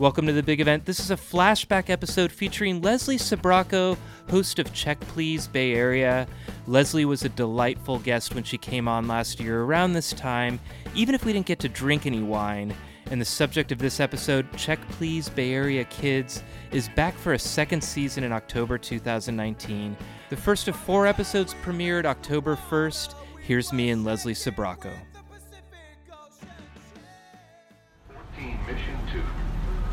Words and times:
Welcome 0.00 0.26
to 0.28 0.32
the 0.32 0.42
big 0.42 0.62
event. 0.62 0.86
This 0.86 0.98
is 0.98 1.10
a 1.10 1.14
flashback 1.14 1.90
episode 1.90 2.32
featuring 2.32 2.80
Leslie 2.80 3.18
Sbrocco, 3.18 3.98
host 4.30 4.58
of 4.58 4.72
Check 4.72 4.98
Please 5.00 5.46
Bay 5.46 5.74
Area. 5.74 6.26
Leslie 6.66 7.04
was 7.04 7.26
a 7.26 7.28
delightful 7.28 7.98
guest 7.98 8.34
when 8.34 8.42
she 8.42 8.56
came 8.56 8.88
on 8.88 9.06
last 9.06 9.40
year 9.40 9.60
around 9.60 9.92
this 9.92 10.14
time, 10.14 10.58
even 10.94 11.14
if 11.14 11.26
we 11.26 11.34
didn't 11.34 11.44
get 11.44 11.58
to 11.58 11.68
drink 11.68 12.06
any 12.06 12.22
wine. 12.22 12.74
And 13.10 13.20
the 13.20 13.26
subject 13.26 13.72
of 13.72 13.78
this 13.78 14.00
episode, 14.00 14.50
Check 14.56 14.80
Please 14.88 15.28
Bay 15.28 15.52
Area 15.52 15.84
Kids, 15.84 16.42
is 16.72 16.88
back 16.96 17.14
for 17.14 17.34
a 17.34 17.38
second 17.38 17.84
season 17.84 18.24
in 18.24 18.32
October 18.32 18.78
2019. 18.78 19.98
The 20.30 20.36
first 20.36 20.66
of 20.66 20.76
four 20.76 21.06
episodes 21.06 21.54
premiered 21.62 22.06
October 22.06 22.56
1st. 22.56 23.16
Here's 23.42 23.70
me 23.70 23.90
and 23.90 24.02
Leslie 24.02 24.32
Sbrocco. 24.32 24.94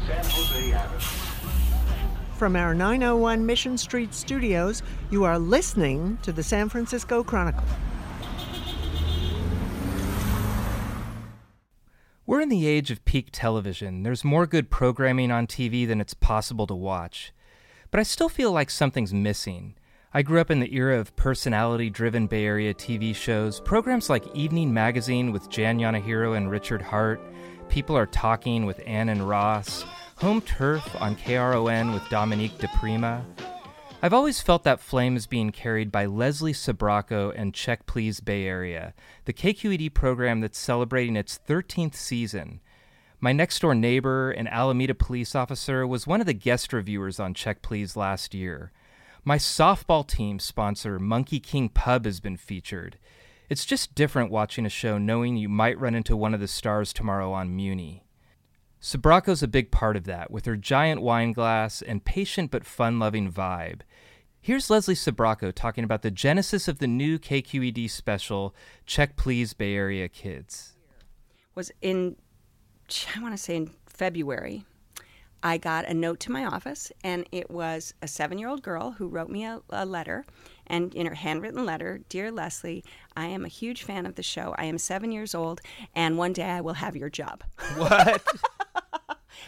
San 0.08 0.24
Jose 0.24 0.72
Avenue. 0.72 1.00
From 2.38 2.56
our 2.56 2.74
901 2.74 3.46
Mission 3.46 3.78
Street 3.78 4.14
studios, 4.14 4.82
you 5.12 5.26
are 5.26 5.38
listening 5.38 6.18
to 6.22 6.32
the 6.32 6.44
San 6.44 6.70
Francisco 6.70 7.26
Chronicle. 7.26 7.66
We're 12.26 12.40
in 12.40 12.48
the 12.48 12.66
age 12.66 12.90
of 12.90 13.04
peak 13.04 13.30
television. 13.34 14.04
There's 14.04 14.24
more 14.24 14.48
good 14.48 14.70
programming 14.70 15.30
on 15.30 15.46
TV 15.46 15.86
than 15.86 16.00
it's 16.00 16.14
possible 16.14 16.68
to 16.68 16.76
watch. 16.76 17.34
But 17.92 18.00
I 18.00 18.04
still 18.04 18.30
feel 18.30 18.54
like 18.54 18.70
something's 18.70 19.14
missing. 19.14 19.76
I 20.14 20.22
grew 20.22 20.40
up 20.40 20.50
in 20.50 20.62
the 20.62 20.74
era 20.74 20.98
of 21.00 21.18
personality 21.18 21.90
driven 21.90 22.28
Bay 22.28 22.46
Area 22.46 22.74
TV 22.74 23.14
shows, 23.14 23.60
programs 23.60 24.10
like 24.10 24.34
Evening 24.34 24.74
Magazine 24.74 25.34
with 25.34 25.50
Jan 25.50 25.80
Yanehiro 25.80 26.38
and 26.38 26.50
Richard 26.50 26.82
Hart, 26.82 27.20
People 27.78 27.96
Are 27.96 28.08
Talking 28.08 28.66
with 28.66 28.82
Ann 28.88 29.08
and 29.08 29.30
Ross, 29.30 29.86
Home 30.16 30.42
Turf 30.42 31.00
on 31.00 31.16
KRON 31.16 31.94
with 31.94 32.10
Dominique 32.10 32.58
DePrima. 32.58 33.24
I've 34.02 34.16
always 34.16 34.42
felt 34.42 34.64
that 34.64 34.80
flame 34.80 35.16
is 35.16 35.28
being 35.28 35.52
carried 35.52 35.92
by 35.92 36.08
Leslie 36.08 36.54
Sbrocco 36.54 37.32
and 37.36 37.54
Check 37.54 37.86
Please 37.86 38.20
Bay 38.20 38.48
Area, 38.48 38.96
the 39.26 39.32
KQED 39.32 39.94
program 39.94 40.42
that's 40.42 40.58
celebrating 40.58 41.16
its 41.16 41.40
13th 41.48 41.94
season. 41.94 42.62
My 43.20 43.32
next 43.32 43.60
door 43.60 43.76
neighbor, 43.76 44.32
an 44.32 44.48
Alameda 44.48 44.96
police 44.96 45.36
officer, 45.36 45.86
was 45.86 46.08
one 46.08 46.20
of 46.20 46.26
the 46.26 46.34
guest 46.34 46.74
reviewers 46.74 47.20
on 47.20 47.36
Check 47.36 47.62
Please 47.62 47.96
last 47.96 48.34
year. 48.34 48.72
My 49.24 49.38
softball 49.38 50.08
team 50.08 50.40
sponsor, 50.40 50.98
Monkey 50.98 51.40
King 51.40 51.70
Pub, 51.70 52.06
has 52.06 52.20
been 52.22 52.38
featured. 52.38 52.98
It's 53.50 53.66
just 53.66 53.96
different 53.96 54.30
watching 54.30 54.66
a 54.66 54.70
show 54.70 54.98
knowing 54.98 55.38
you 55.38 55.48
might 55.48 55.80
run 55.80 55.96
into 55.96 56.18
one 56.18 56.34
of 56.34 56.42
the 56.42 56.50
stars 56.50 56.92
tomorrow 56.92 57.32
on 57.32 57.56
Muni. 57.56 58.04
Sbrocco's 58.82 59.42
a 59.42 59.48
big 59.48 59.72
part 59.72 59.96
of 59.96 60.04
that, 60.04 60.30
with 60.30 60.46
her 60.46 60.58
giant 60.58 61.02
wine 61.02 61.32
glass 61.32 61.82
and 61.82 62.04
patient 62.04 62.52
but 62.52 62.66
fun 62.66 63.00
loving 63.00 63.32
vibe. 63.32 63.82
Here's 64.42 64.70
Leslie 64.70 64.96
Sbrocco 64.96 65.54
talking 65.54 65.84
about 65.84 66.02
the 66.02 66.12
genesis 66.12 66.68
of 66.68 66.80
the 66.80 66.88
new 66.88 67.18
KQED 67.18 67.90
special, 67.90 68.54
Check 68.86 69.16
Please 69.16 69.54
Bay 69.54 69.76
Area 69.76 70.10
Kids. 70.10 70.76
was 71.56 71.72
in 71.82 72.18
I 73.16 73.22
want 73.22 73.34
to 73.34 73.38
say 73.38 73.56
in 73.56 73.72
February. 73.86 74.66
I 75.44 75.58
got 75.58 75.86
a 75.86 75.94
note 75.94 76.20
to 76.22 76.32
my 76.32 76.46
office, 76.46 76.92
and 77.04 77.28
it 77.32 77.52
was 77.52 77.94
a 78.02 78.08
seven-year-old 78.08 78.64
girl 78.64 78.92
who 78.92 79.08
wrote 79.08 79.30
me 79.30 79.46
a, 79.46 79.62
a 79.70 79.86
letter, 79.86 80.26
and 80.68 80.94
in 80.94 81.08
her 81.08 81.16
handwritten 81.16 81.66
letter, 81.66 82.02
dear 82.10 82.32
Leslie, 82.32 82.84
I 83.16 83.28
am 83.28 83.46
a 83.46 83.50
huge 83.50 83.84
fan 83.84 84.06
of 84.06 84.16
the 84.16 84.24
show. 84.24 84.54
I 84.58 84.66
am 84.66 84.78
seven 84.78 85.12
years 85.12 85.34
old, 85.34 85.62
and 85.96 86.18
one 86.18 86.34
day 86.34 86.50
I 86.50 86.62
will 86.62 86.76
have 86.76 86.96
your 86.96 87.10
job. 87.10 87.44
What? 87.78 88.22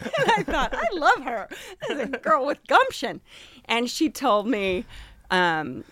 and 0.02 0.30
I 0.30 0.42
thought, 0.44 0.74
I 0.74 0.86
love 0.94 1.24
her. 1.24 1.48
This 1.88 1.98
is 1.98 2.14
a 2.14 2.18
girl 2.18 2.46
with 2.46 2.58
gumption. 2.68 3.20
And 3.66 3.90
she 3.90 4.08
told 4.08 4.46
me 4.46 4.84
um, 5.30 5.84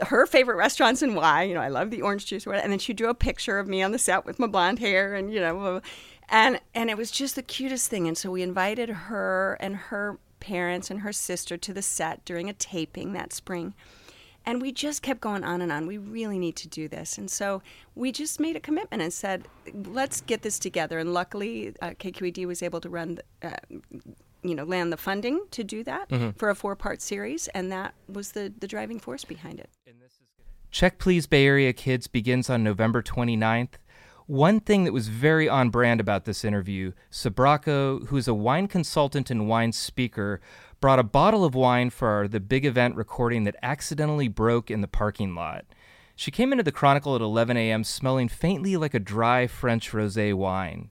her 0.00 0.26
favorite 0.26 0.56
restaurants 0.56 1.02
and 1.02 1.14
why. 1.14 1.42
You 1.42 1.54
know, 1.54 1.60
I 1.60 1.68
love 1.68 1.90
the 1.90 2.02
orange 2.02 2.26
juice. 2.26 2.46
or 2.46 2.50
whatever. 2.50 2.64
And 2.64 2.72
then 2.72 2.78
she 2.78 2.92
drew 2.92 3.08
a 3.08 3.14
picture 3.14 3.58
of 3.58 3.68
me 3.68 3.82
on 3.82 3.92
the 3.92 3.98
set 3.98 4.24
with 4.24 4.38
my 4.38 4.46
blonde 4.46 4.78
hair 4.78 5.14
and, 5.14 5.32
you 5.32 5.40
know, 5.40 5.80
and, 6.28 6.60
and 6.74 6.90
it 6.90 6.96
was 6.96 7.10
just 7.10 7.36
the 7.36 7.42
cutest 7.42 7.90
thing. 7.90 8.08
And 8.08 8.16
so 8.16 8.30
we 8.30 8.42
invited 8.42 8.88
her 8.88 9.56
and 9.60 9.76
her 9.76 10.18
parents 10.40 10.90
and 10.90 11.00
her 11.00 11.12
sister 11.12 11.56
to 11.56 11.72
the 11.72 11.82
set 11.82 12.24
during 12.24 12.48
a 12.48 12.54
taping 12.54 13.12
that 13.12 13.32
spring. 13.32 13.74
And 14.46 14.60
we 14.60 14.72
just 14.72 15.02
kept 15.02 15.20
going 15.20 15.42
on 15.44 15.62
and 15.62 15.72
on. 15.72 15.86
We 15.86 15.98
really 15.98 16.38
need 16.38 16.56
to 16.56 16.68
do 16.68 16.86
this. 16.88 17.16
And 17.18 17.30
so 17.30 17.62
we 17.94 18.12
just 18.12 18.38
made 18.38 18.56
a 18.56 18.60
commitment 18.60 19.02
and 19.02 19.12
said, 19.12 19.48
let's 19.86 20.20
get 20.20 20.42
this 20.42 20.58
together. 20.58 20.98
And 20.98 21.14
luckily, 21.14 21.74
uh, 21.80 21.90
KQED 21.90 22.46
was 22.46 22.62
able 22.62 22.80
to 22.82 22.88
run, 22.88 23.18
uh, 23.42 23.50
you 24.42 24.54
know, 24.54 24.64
land 24.64 24.92
the 24.92 24.96
funding 24.96 25.40
to 25.52 25.64
do 25.64 25.82
that 25.84 26.10
for 26.36 26.50
a 26.50 26.54
four 26.54 26.76
part 26.76 27.00
series. 27.00 27.48
And 27.48 27.72
that 27.72 27.94
was 28.08 28.32
the, 28.32 28.52
the 28.58 28.68
driving 28.68 29.00
force 29.00 29.24
behind 29.24 29.60
it. 29.60 29.70
Check 30.70 30.98
Please 30.98 31.26
Bay 31.26 31.46
Area 31.46 31.72
Kids 31.72 32.08
begins 32.08 32.50
on 32.50 32.64
November 32.64 33.00
29th. 33.00 33.74
One 34.26 34.60
thing 34.60 34.84
that 34.84 34.94
was 34.94 35.08
very 35.08 35.50
on 35.50 35.68
brand 35.68 36.00
about 36.00 36.24
this 36.24 36.46
interview, 36.46 36.92
Sbrocco, 37.10 38.06
who 38.06 38.16
is 38.16 38.26
a 38.26 38.32
wine 38.32 38.68
consultant 38.68 39.30
and 39.30 39.46
wine 39.46 39.72
speaker, 39.72 40.40
brought 40.80 40.98
a 40.98 41.02
bottle 41.02 41.44
of 41.44 41.54
wine 41.54 41.90
for 41.90 42.26
The 42.26 42.40
Big 42.40 42.64
Event 42.64 42.96
recording 42.96 43.44
that 43.44 43.56
accidentally 43.62 44.28
broke 44.28 44.70
in 44.70 44.80
the 44.80 44.88
parking 44.88 45.34
lot. 45.34 45.66
She 46.16 46.30
came 46.30 46.52
into 46.52 46.64
the 46.64 46.72
Chronicle 46.72 47.14
at 47.14 47.20
11 47.20 47.58
a.m. 47.58 47.84
smelling 47.84 48.28
faintly 48.28 48.78
like 48.78 48.94
a 48.94 48.98
dry 48.98 49.46
French 49.46 49.90
rosé 49.90 50.32
wine. 50.32 50.88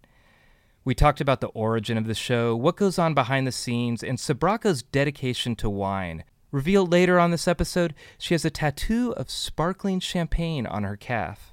We 0.85 0.93
talked 0.93 1.19
about 1.19 1.41
the 1.41 1.47
origin 1.47 1.97
of 1.97 2.05
the 2.05 2.13
show, 2.13 2.55
what 2.55 2.77
goes 2.77 2.99
on 2.99 3.15
behind 3.15 3.47
the 3.47 3.51
scenes, 3.51 4.03
and 4.03 4.19
Sbrocco's 4.19 4.83
dedication 4.83 5.55
to 5.55 5.71
wine. 5.71 6.23
Revealed 6.51 6.91
later 6.91 7.19
on 7.19 7.31
this 7.31 7.47
episode, 7.47 7.95
she 8.19 8.35
has 8.35 8.45
a 8.45 8.51
tattoo 8.51 9.11
of 9.17 9.31
sparkling 9.31 9.99
champagne 9.99 10.67
on 10.67 10.83
her 10.83 10.95
calf. 10.95 11.52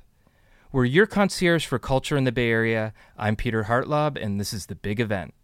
We're 0.72 0.84
your 0.84 1.06
concierge 1.06 1.66
for 1.66 1.80
culture 1.80 2.16
in 2.16 2.22
the 2.22 2.30
Bay 2.30 2.48
Area. 2.48 2.92
I'm 3.18 3.34
Peter 3.34 3.64
Hartlaub, 3.64 4.16
and 4.16 4.38
this 4.38 4.52
is 4.52 4.66
the 4.66 4.76
big 4.76 5.00
event. 5.00 5.34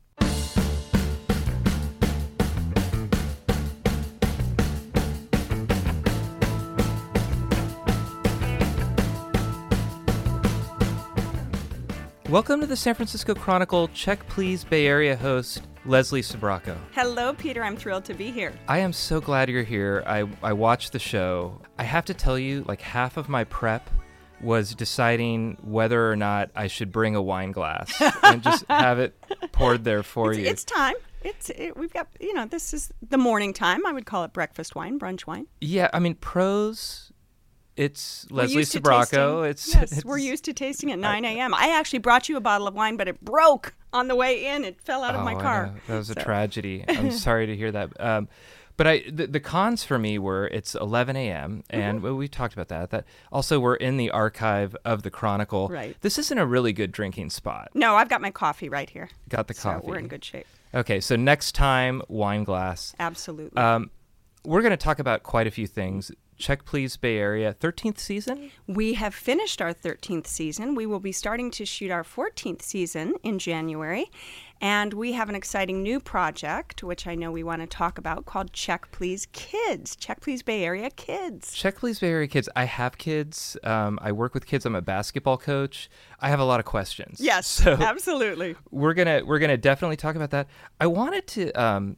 Welcome 12.28 12.60
to 12.60 12.66
the 12.68 12.76
San 12.76 12.94
Francisco 12.94 13.34
Chronicle. 13.34 13.88
Check 13.88 14.24
Please 14.28 14.62
Bay 14.62 14.86
Area 14.86 15.16
host 15.16 15.62
Leslie 15.84 16.22
Sbrocco. 16.22 16.76
Hello, 16.92 17.32
Peter. 17.32 17.64
I'm 17.64 17.76
thrilled 17.76 18.04
to 18.04 18.14
be 18.14 18.30
here. 18.30 18.52
I 18.68 18.78
am 18.78 18.92
so 18.92 19.20
glad 19.20 19.48
you're 19.48 19.64
here. 19.64 20.04
I, 20.06 20.28
I 20.40 20.52
watched 20.52 20.92
the 20.92 21.00
show. 21.00 21.60
I 21.80 21.82
have 21.82 22.04
to 22.04 22.14
tell 22.14 22.38
you, 22.38 22.64
like 22.68 22.80
half 22.80 23.16
of 23.16 23.28
my 23.28 23.42
prep 23.42 23.90
was 24.40 24.74
deciding 24.74 25.56
whether 25.62 26.10
or 26.10 26.16
not 26.16 26.50
I 26.54 26.66
should 26.66 26.92
bring 26.92 27.16
a 27.16 27.22
wine 27.22 27.52
glass 27.52 27.92
and 28.22 28.42
just 28.42 28.64
have 28.70 28.98
it 28.98 29.14
poured 29.52 29.84
there 29.84 30.02
for 30.02 30.30
It's, 30.32 30.40
you. 30.40 30.46
it's 30.46 30.64
time. 30.64 30.94
It's 31.22 31.50
it, 31.50 31.76
we've 31.76 31.92
got 31.92 32.06
you 32.20 32.34
know 32.34 32.46
this 32.46 32.72
is 32.74 32.92
the 33.08 33.18
morning 33.18 33.52
time. 33.52 33.84
I 33.86 33.92
would 33.92 34.06
call 34.06 34.24
it 34.24 34.32
breakfast 34.32 34.74
wine, 34.74 34.98
brunch 34.98 35.26
wine. 35.26 35.46
yeah, 35.60 35.88
I 35.92 35.98
mean, 35.98 36.14
pros, 36.16 37.10
it's 37.76 38.26
We're 38.30 38.36
Leslie 38.42 38.56
used 38.58 38.72
to 38.72 38.80
Sbrocco. 38.80 39.42
tasting- 39.42 39.44
It's, 39.44 39.74
yes, 39.74 39.92
it's 39.98 40.04
we're 40.04 40.18
used 40.18 40.44
to 40.44 40.52
tasting 40.52 40.92
at 40.92 40.98
9 40.98 41.24
a.m. 41.24 41.52
I 41.54 41.70
actually 41.70 41.98
brought 41.98 42.28
you 42.28 42.36
a 42.36 42.40
bottle 42.40 42.68
of 42.68 42.74
wine, 42.74 42.96
but 42.96 43.08
it 43.08 43.22
broke 43.24 43.74
on 43.92 44.08
the 44.08 44.14
way 44.14 44.46
in. 44.46 44.64
It 44.64 44.80
fell 44.80 45.02
out 45.02 45.14
of 45.14 45.24
my 45.24 45.34
Oh, 45.34 45.40
car. 45.40 45.74
That 45.88 45.96
was 45.96 46.10
a 46.10 46.14
tragedy. 46.14 46.84
I'm 46.88 47.10
sorry 47.26 47.46
to 47.46 47.56
hear 47.56 47.72
that. 47.72 47.90
Um, 48.00 48.28
but 48.76 48.86
I, 48.86 49.04
the, 49.10 49.26
the 49.26 49.40
cons 49.40 49.84
for 49.84 49.98
me 49.98 50.18
were 50.18 50.48
it's 50.48 50.74
11 50.74 51.16
a.m. 51.16 51.62
Mm-hmm. 51.70 51.80
and 51.80 52.02
well, 52.02 52.14
we 52.14 52.28
talked 52.28 52.54
about 52.54 52.68
that. 52.68 52.90
That 52.90 53.04
also 53.32 53.58
we're 53.60 53.74
in 53.76 53.96
the 53.96 54.10
archive 54.10 54.76
of 54.84 55.02
the 55.02 55.10
Chronicle. 55.10 55.68
Right. 55.68 55.96
This 56.00 56.18
isn't 56.18 56.38
a 56.38 56.46
really 56.46 56.72
good 56.72 56.92
drinking 56.92 57.30
spot. 57.30 57.70
No, 57.74 57.96
I've 57.96 58.08
got 58.08 58.20
my 58.20 58.30
coffee 58.30 58.68
right 58.68 58.88
here. 58.90 59.08
Got 59.28 59.48
the 59.48 59.54
So 59.54 59.70
coffee. 59.72 59.86
we're 59.86 59.98
in 59.98 60.08
good 60.08 60.24
shape. 60.24 60.46
Okay, 60.74 61.00
so 61.00 61.16
next 61.16 61.52
time 61.54 62.02
wine 62.08 62.44
glass. 62.44 62.94
Absolutely. 62.98 63.56
Um, 63.60 63.90
we're 64.44 64.60
going 64.62 64.70
to 64.72 64.76
talk 64.76 64.98
about 64.98 65.22
quite 65.22 65.46
a 65.46 65.50
few 65.50 65.66
things. 65.66 66.10
Check 66.38 66.64
Please 66.64 66.96
Bay 66.96 67.16
Area, 67.18 67.54
13th 67.58 67.98
season? 67.98 68.50
We 68.66 68.94
have 68.94 69.14
finished 69.14 69.62
our 69.62 69.72
13th 69.72 70.26
season. 70.26 70.74
We 70.74 70.86
will 70.86 71.00
be 71.00 71.12
starting 71.12 71.50
to 71.52 71.64
shoot 71.64 71.90
our 71.90 72.04
14th 72.04 72.62
season 72.62 73.14
in 73.22 73.38
January. 73.38 74.10
And 74.60 74.94
we 74.94 75.12
have 75.12 75.28
an 75.28 75.34
exciting 75.34 75.82
new 75.82 76.00
project, 76.00 76.82
which 76.82 77.06
I 77.06 77.14
know 77.14 77.30
we 77.30 77.42
want 77.42 77.60
to 77.62 77.66
talk 77.66 77.98
about, 77.98 78.24
called 78.24 78.52
Check 78.52 78.90
Please 78.90 79.26
Kids. 79.32 79.96
Check 79.96 80.20
Please 80.20 80.42
Bay 80.42 80.64
Area 80.64 80.88
Kids. 80.90 81.52
Check 81.52 81.76
Please 81.76 81.98
Bay 82.00 82.08
Area 82.10 82.26
kids. 82.28 82.48
I 82.56 82.64
have 82.64 82.96
kids. 82.96 83.56
Um, 83.64 83.98
I 84.00 84.12
work 84.12 84.32
with 84.32 84.46
kids. 84.46 84.64
I'm 84.64 84.74
a 84.74 84.80
basketball 84.82 85.36
coach. 85.36 85.90
I 86.20 86.30
have 86.30 86.40
a 86.40 86.44
lot 86.44 86.60
of 86.60 86.66
questions. 86.66 87.20
Yes, 87.20 87.46
So 87.66 87.72
absolutely. 87.72 88.56
we're 88.70 88.94
gonna 88.94 89.22
we're 89.24 89.38
gonna 89.38 89.56
definitely 89.58 89.96
talk 89.96 90.16
about 90.16 90.30
that. 90.30 90.48
I 90.80 90.86
wanted 90.86 91.26
to 91.28 91.50
um, 91.52 91.96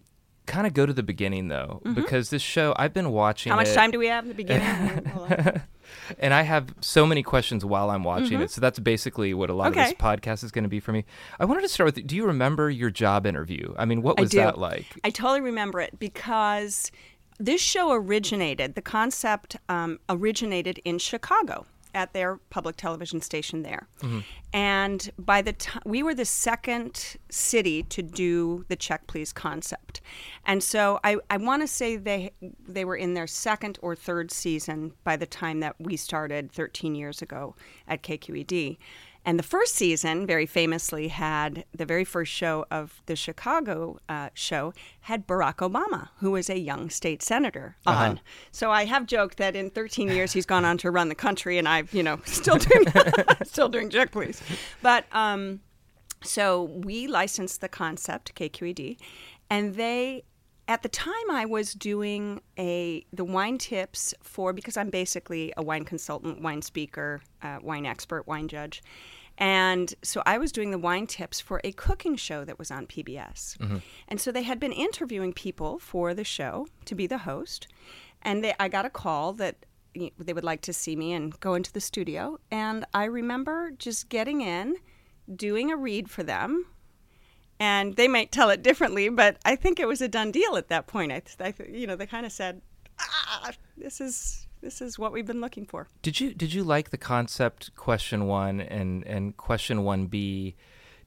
kind 0.48 0.66
of 0.66 0.74
go 0.74 0.84
to 0.86 0.92
the 0.92 1.04
beginning 1.04 1.48
though, 1.48 1.80
because 1.94 2.30
this 2.30 2.42
show 2.42 2.74
I've 2.76 2.92
been 2.92 3.10
watching. 3.12 3.50
Mm-hmm. 3.50 3.58
How 3.58 3.62
much 3.62 3.68
it, 3.68 3.74
time 3.74 3.90
do 3.92 3.98
we 3.98 4.08
have 4.08 4.24
in 4.24 4.28
the 4.28 4.34
beginning? 4.42 5.62
And 6.18 6.34
I 6.34 6.42
have 6.42 6.74
so 6.80 7.06
many 7.06 7.22
questions 7.22 7.64
while 7.64 7.90
I'm 7.90 8.04
watching 8.04 8.40
it. 8.40 8.50
So 8.50 8.60
that's 8.60 8.78
basically 8.78 9.32
what 9.34 9.50
a 9.50 9.54
lot 9.54 9.68
of 9.68 9.74
Mm-hmm. 9.74 9.90
This 9.90 9.94
podcast 9.94 10.44
is 10.44 10.50
going 10.50 10.64
to 10.64 10.68
be 10.68 10.80
for 10.80 10.92
me. 10.92 11.04
I 11.38 11.44
wanted 11.44 11.60
to 11.62 11.68
start 11.68 11.94
with 11.94 12.06
do 12.06 12.16
you 12.16 12.26
remember 12.26 12.68
your 12.68 12.90
job 12.90 13.26
interview? 13.26 13.74
I 13.78 13.84
mean, 13.84 14.02
what 14.02 14.18
was 14.18 14.30
that 14.32 14.58
like? 14.58 14.86
I 15.04 15.10
totally 15.10 15.40
remember 15.40 15.80
it 15.80 15.98
because 15.98 16.90
this 17.38 17.60
show 17.60 17.92
originated, 17.92 18.74
the 18.74 18.82
concept 18.82 19.56
um, 19.68 20.00
originated 20.08 20.80
in 20.84 20.98
Chicago 20.98 21.66
at 21.94 22.12
their 22.12 22.36
public 22.50 22.76
television 22.76 23.20
station 23.20 23.62
there. 23.62 23.88
Mm-hmm. 24.00 24.20
And 24.52 25.10
by 25.18 25.42
the 25.42 25.52
time 25.52 25.82
we 25.84 26.02
were 26.02 26.14
the 26.14 26.24
second 26.24 27.16
city 27.30 27.82
to 27.84 28.02
do 28.02 28.64
the 28.68 28.76
check 28.76 29.06
please 29.06 29.32
concept. 29.32 30.00
And 30.46 30.62
so 30.62 31.00
I, 31.04 31.16
I 31.30 31.36
want 31.36 31.62
to 31.62 31.68
say 31.68 31.96
they 31.96 32.32
they 32.66 32.84
were 32.84 32.96
in 32.96 33.14
their 33.14 33.26
second 33.26 33.78
or 33.82 33.94
third 33.94 34.30
season 34.30 34.92
by 35.04 35.16
the 35.16 35.26
time 35.26 35.60
that 35.60 35.76
we 35.78 35.96
started 35.96 36.52
13 36.52 36.94
years 36.94 37.22
ago 37.22 37.54
at 37.86 38.02
KQED. 38.02 38.78
And 39.24 39.38
the 39.38 39.42
first 39.44 39.74
season, 39.74 40.26
very 40.26 40.46
famously, 40.46 41.08
had 41.08 41.64
the 41.76 41.84
very 41.84 42.04
first 42.04 42.32
show 42.32 42.64
of 42.70 43.02
the 43.06 43.16
Chicago 43.16 43.98
uh, 44.08 44.30
show 44.32 44.72
had 45.02 45.26
Barack 45.26 45.56
Obama, 45.56 46.08
who 46.18 46.30
was 46.30 46.48
a 46.48 46.58
young 46.58 46.88
state 46.88 47.22
senator, 47.22 47.76
on. 47.86 48.20
So 48.52 48.70
I 48.70 48.84
have 48.86 49.06
joked 49.06 49.36
that 49.38 49.54
in 49.54 49.70
13 49.70 50.08
years 50.08 50.32
he's 50.32 50.46
gone 50.46 50.64
on 50.64 50.78
to 50.78 50.90
run 50.90 51.08
the 51.08 51.14
country, 51.14 51.58
and 51.58 51.68
I've, 51.68 51.92
you 51.92 52.02
know, 52.02 52.20
still 52.24 52.56
doing 52.56 52.86
still 53.44 53.68
doing 53.68 53.90
Check 53.90 54.12
Please. 54.12 54.42
But 54.82 55.04
um, 55.12 55.60
so 56.22 56.64
we 56.64 57.06
licensed 57.06 57.60
the 57.60 57.68
concept 57.68 58.34
KQED, 58.34 58.96
and 59.50 59.74
they 59.74 60.24
at 60.68 60.82
the 60.82 60.88
time 60.88 61.30
I 61.30 61.46
was 61.46 61.72
doing 61.72 62.40
a 62.58 63.04
the 63.12 63.24
wine 63.24 63.58
tips 63.58 64.14
for 64.22 64.52
because 64.52 64.76
I'm 64.76 64.90
basically 64.90 65.52
a 65.56 65.62
wine 65.62 65.84
consultant, 65.84 66.42
wine 66.42 66.62
speaker, 66.62 67.22
uh, 67.42 67.58
wine 67.62 67.86
expert, 67.86 68.26
wine 68.28 68.46
judge. 68.48 68.82
And 69.38 69.94
so 70.02 70.22
I 70.26 70.36
was 70.36 70.52
doing 70.52 70.72
the 70.72 70.78
wine 70.78 71.06
tips 71.06 71.40
for 71.40 71.60
a 71.64 71.72
cooking 71.72 72.16
show 72.16 72.44
that 72.44 72.58
was 72.58 72.70
on 72.70 72.86
PBS. 72.86 73.56
And 74.08 74.20
so 74.20 74.30
they 74.32 74.42
had 74.42 74.60
been 74.60 74.72
interviewing 74.72 75.32
people 75.32 75.78
for 75.78 76.12
the 76.12 76.24
show 76.24 76.66
to 76.86 76.94
be 76.94 77.06
the 77.06 77.18
host. 77.18 77.68
And 78.22 78.42
they, 78.42 78.52
I 78.58 78.68
got 78.68 78.84
a 78.84 78.90
call 78.90 79.32
that 79.34 79.64
they 79.94 80.32
would 80.32 80.44
like 80.44 80.60
to 80.62 80.72
see 80.72 80.96
me 80.96 81.12
and 81.12 81.38
go 81.40 81.54
into 81.54 81.72
the 81.72 81.80
studio. 81.80 82.38
And 82.50 82.84
I 82.92 83.04
remember 83.04 83.70
just 83.78 84.08
getting 84.08 84.40
in, 84.40 84.74
doing 85.34 85.70
a 85.70 85.76
read 85.76 86.10
for 86.10 86.24
them, 86.24 86.66
and 87.60 87.96
they 87.96 88.08
might 88.08 88.32
tell 88.32 88.50
it 88.50 88.62
differently, 88.62 89.08
but 89.08 89.38
I 89.44 89.56
think 89.56 89.80
it 89.80 89.86
was 89.86 90.00
a 90.00 90.08
done 90.08 90.30
deal 90.30 90.56
at 90.56 90.68
that 90.68 90.86
point. 90.86 91.12
I, 91.12 91.22
I 91.40 91.54
you 91.68 91.86
know, 91.86 91.96
they 91.96 92.06
kind 92.06 92.26
of 92.26 92.32
said, 92.32 92.62
"Ah, 93.00 93.52
this 93.76 94.00
is 94.00 94.46
this 94.60 94.80
is 94.80 94.98
what 94.98 95.12
we've 95.12 95.26
been 95.26 95.40
looking 95.40 95.66
for." 95.66 95.88
Did 96.02 96.20
you 96.20 96.34
did 96.34 96.52
you 96.52 96.62
like 96.64 96.90
the 96.90 96.98
concept 96.98 97.74
question 97.74 98.26
1 98.26 98.60
and 98.60 99.04
and 99.06 99.36
question 99.36 99.78
1B? 99.78 100.54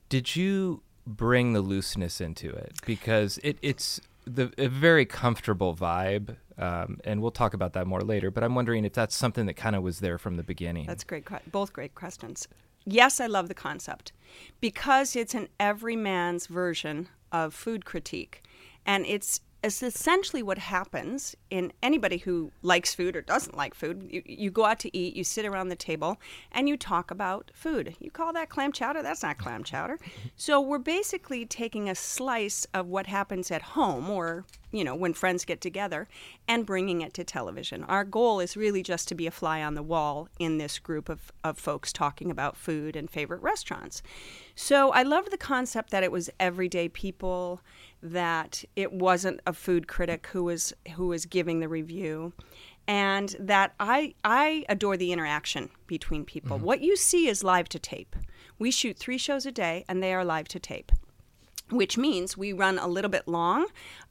Did 0.10 0.36
you 0.36 0.84
bring 1.08 1.54
the 1.54 1.62
looseness 1.62 2.22
into 2.22 2.50
it 2.50 2.74
because 2.86 3.40
it 3.44 3.58
it's 3.62 4.00
the 4.26 4.54
a 4.58 4.68
very 4.68 5.06
comfortable 5.06 5.76
vibe 5.76 6.36
um, 6.62 7.00
and 7.04 7.22
we'll 7.22 7.32
talk 7.32 7.56
about 7.56 7.74
that 7.74 7.88
more 7.88 8.02
later, 8.02 8.30
but 8.30 8.44
I'm 8.44 8.54
wondering 8.54 8.86
if 8.86 8.94
that's 8.94 9.16
something 9.16 9.48
that 9.48 9.56
kind 9.56 9.76
of 9.76 9.82
was 9.82 10.00
there 10.00 10.20
from 10.20 10.38
the 10.38 10.44
beginning. 10.44 10.86
That's 10.86 11.04
great. 11.04 11.28
Both 11.52 11.74
great 11.74 11.96
questions. 11.96 12.48
Yes, 12.86 13.20
I 13.20 13.28
love 13.28 13.48
the 13.48 13.54
concept. 13.54 14.12
Because 14.60 15.16
it's 15.16 15.34
an 15.34 15.50
everyman's 15.60 16.48
version 16.48 17.10
of 17.32 17.54
food 17.54 17.86
critique, 17.86 18.44
and 18.86 19.06
it's 19.06 19.42
it's 19.64 19.84
essentially 19.84 20.42
what 20.42 20.58
happens 20.58 21.36
in 21.52 21.72
anybody 21.84 22.18
who 22.18 22.52
likes 22.64 22.96
food 22.96 23.16
or 23.16 23.22
doesn't 23.22 23.56
like 23.56 23.76
food. 23.76 24.08
You, 24.10 24.24
you 24.26 24.50
go 24.50 24.66
out 24.66 24.80
to 24.80 24.98
eat, 24.98 25.16
you 25.16 25.24
sit 25.24 25.46
around 25.46 25.70
the 25.70 25.76
table, 25.76 26.20
and 26.52 26.68
you 26.68 26.76
talk 26.76 27.12
about 27.12 27.52
food. 27.54 27.96
You 28.00 28.10
call 28.10 28.34
that 28.34 28.50
clam 28.50 28.72
chowder? 28.72 29.04
That's 29.04 29.22
not 29.22 29.38
clam 29.38 29.64
chowder. 29.64 30.00
So 30.36 30.60
we're 30.60 30.80
basically 30.80 31.46
taking 31.46 31.88
a 31.88 31.94
slice 31.94 32.66
of 32.74 32.88
what 32.88 33.06
happens 33.06 33.52
at 33.52 33.62
home 33.62 34.10
or 34.10 34.46
you 34.72 34.84
know, 34.84 34.96
when 34.96 35.14
friends 35.14 35.46
get 35.46 35.62
together 35.62 36.08
and 36.48 36.66
bringing 36.66 37.02
it 37.02 37.14
to 37.16 37.24
television. 37.24 37.84
Our 37.84 38.04
goal 38.04 38.40
is 38.40 38.56
really 38.56 38.82
just 38.82 39.08
to 39.10 39.16
be 39.16 39.28
a 39.28 39.32
fly 39.32 39.62
on 39.62 39.76
the 39.76 39.84
wall 39.84 40.30
in 40.40 40.58
this 40.58 40.80
group 40.80 41.10
of, 41.10 41.32
of 41.44 41.58
folks 41.58 41.92
talking 41.92 42.32
about 42.32 42.58
food 42.58 42.96
and 42.96 43.10
favorite 43.10 43.42
restaurants. 43.42 44.02
So 44.56 44.92
I 44.92 45.04
love 45.04 45.30
the 45.30 45.38
concept 45.38 45.92
that 45.92 46.04
it 46.04 46.12
was 46.12 46.30
everyday 46.40 46.88
people, 46.88 47.62
that 48.02 48.64
it 48.76 48.92
wasn't 48.92 49.40
a 49.46 49.54
food 49.54 49.88
critic 49.88 50.28
who 50.28 50.44
was 50.44 50.74
who 50.96 51.08
was 51.08 51.26
giving 51.26 51.60
the 51.60 51.70
review. 51.70 52.34
And 52.88 53.36
that 53.40 53.74
I 53.80 54.16
I 54.24 54.66
adore 54.68 54.98
the 54.98 55.12
interaction 55.12 55.70
between 55.88 56.26
people. 56.26 56.58
What 56.58 56.82
you 56.82 56.96
see 56.96 57.28
is 57.28 57.44
live 57.44 57.70
to 57.70 57.80
tape. 57.80 58.16
We 58.58 58.72
shoot 58.72 58.98
three 58.98 59.18
shows 59.18 59.46
a 59.46 59.52
day 59.52 59.86
and 59.88 60.02
they 60.02 60.14
are 60.14 60.26
live 60.26 60.48
to 60.50 60.60
tape 60.60 60.92
which 61.72 61.98
means 61.98 62.38
we 62.38 62.54
run 62.54 62.78
a 62.78 62.88
little 62.88 63.10
bit 63.10 63.28
long 63.28 63.66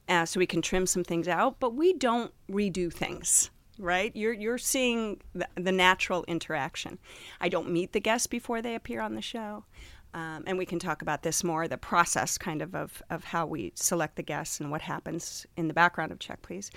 uh, 0.09 0.25
so 0.25 0.39
we 0.39 0.47
can 0.47 0.61
trim 0.61 0.85
some 0.85 1.03
things 1.03 1.27
out, 1.27 1.59
but 1.59 1.73
we 1.73 1.93
don't 1.93 2.33
redo 2.49 2.91
things. 2.91 3.49
Right, 3.79 4.15
you're 4.15 4.33
you're 4.33 4.59
seeing 4.59 5.21
the, 5.33 5.47
the 5.55 5.71
natural 5.71 6.23
interaction. 6.27 6.99
I 7.39 7.49
don't 7.49 7.71
meet 7.71 7.93
the 7.93 7.99
guests 7.99 8.27
before 8.27 8.61
they 8.61 8.75
appear 8.75 9.01
on 9.01 9.15
the 9.15 9.21
show, 9.21 9.63
um, 10.13 10.43
and 10.45 10.57
we 10.57 10.65
can 10.65 10.79
talk 10.79 11.01
about 11.01 11.23
this 11.23 11.43
more. 11.43 11.67
The 11.67 11.77
process, 11.77 12.37
kind 12.37 12.61
of, 12.61 12.75
of 12.75 13.01
of 13.09 13.23
how 13.23 13.45
we 13.45 13.71
select 13.75 14.15
the 14.15 14.23
guests 14.23 14.59
and 14.59 14.71
what 14.71 14.81
happens 14.81 15.45
in 15.57 15.67
the 15.67 15.73
background 15.73 16.11
of 16.11 16.19
Check 16.19 16.41
Please. 16.41 16.71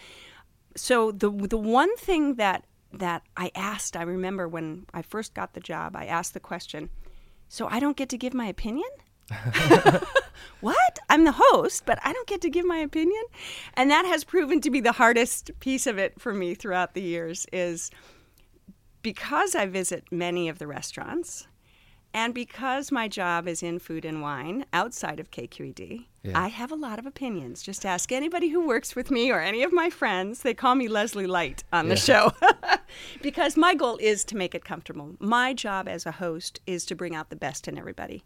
So 0.76 1.12
the 1.12 1.30
the 1.30 1.58
one 1.58 1.94
thing 1.96 2.34
that 2.36 2.64
that 2.92 3.22
I 3.36 3.50
asked, 3.54 3.96
I 3.96 4.02
remember 4.02 4.48
when 4.48 4.86
I 4.94 5.02
first 5.02 5.34
got 5.34 5.54
the 5.54 5.60
job, 5.60 5.96
I 5.96 6.06
asked 6.06 6.34
the 6.34 6.40
question. 6.40 6.90
So 7.48 7.66
I 7.68 7.80
don't 7.80 7.96
get 7.96 8.08
to 8.10 8.18
give 8.18 8.34
my 8.34 8.46
opinion? 8.46 8.88
what? 10.60 10.98
I'm 11.08 11.24
the 11.24 11.34
host, 11.36 11.84
but 11.86 11.98
I 12.04 12.12
don't 12.12 12.26
get 12.26 12.40
to 12.42 12.50
give 12.50 12.64
my 12.64 12.78
opinion? 12.78 13.22
And 13.74 13.90
that 13.90 14.04
has 14.06 14.24
proven 14.24 14.60
to 14.62 14.70
be 14.70 14.80
the 14.80 14.92
hardest 14.92 15.50
piece 15.60 15.86
of 15.86 15.98
it 15.98 16.20
for 16.20 16.34
me 16.34 16.54
throughout 16.54 16.94
the 16.94 17.02
years 17.02 17.46
is 17.52 17.90
because 19.02 19.54
I 19.54 19.66
visit 19.66 20.04
many 20.10 20.48
of 20.48 20.58
the 20.58 20.66
restaurants 20.66 21.46
and 22.14 22.32
because 22.32 22.90
my 22.92 23.08
job 23.08 23.46
is 23.48 23.62
in 23.62 23.78
food 23.80 24.04
and 24.04 24.22
wine 24.22 24.64
outside 24.72 25.18
of 25.20 25.30
KQED, 25.30 26.06
Yeah. 26.22 26.40
I 26.40 26.48
have 26.48 26.72
a 26.72 26.76
lot 26.76 26.98
of 26.98 27.04
opinions. 27.04 27.60
Just 27.60 27.84
ask 27.84 28.10
anybody 28.12 28.48
who 28.48 28.66
works 28.66 28.96
with 28.96 29.10
me 29.10 29.30
or 29.30 29.40
any 29.40 29.62
of 29.62 29.72
my 29.72 29.90
friends. 29.90 30.40
They 30.42 30.54
call 30.54 30.74
me 30.76 30.88
Leslie 30.88 31.26
Light 31.26 31.64
on 31.72 31.88
the 31.88 31.96
show 31.96 32.32
because 33.22 33.56
my 33.56 33.74
goal 33.74 33.98
is 34.00 34.24
to 34.26 34.36
make 34.36 34.54
it 34.54 34.64
comfortable. 34.64 35.16
My 35.18 35.52
job 35.52 35.88
as 35.88 36.06
a 36.06 36.12
host 36.12 36.60
is 36.66 36.86
to 36.86 36.94
bring 36.94 37.14
out 37.14 37.28
the 37.28 37.36
best 37.36 37.68
in 37.68 37.76
everybody 37.76 38.22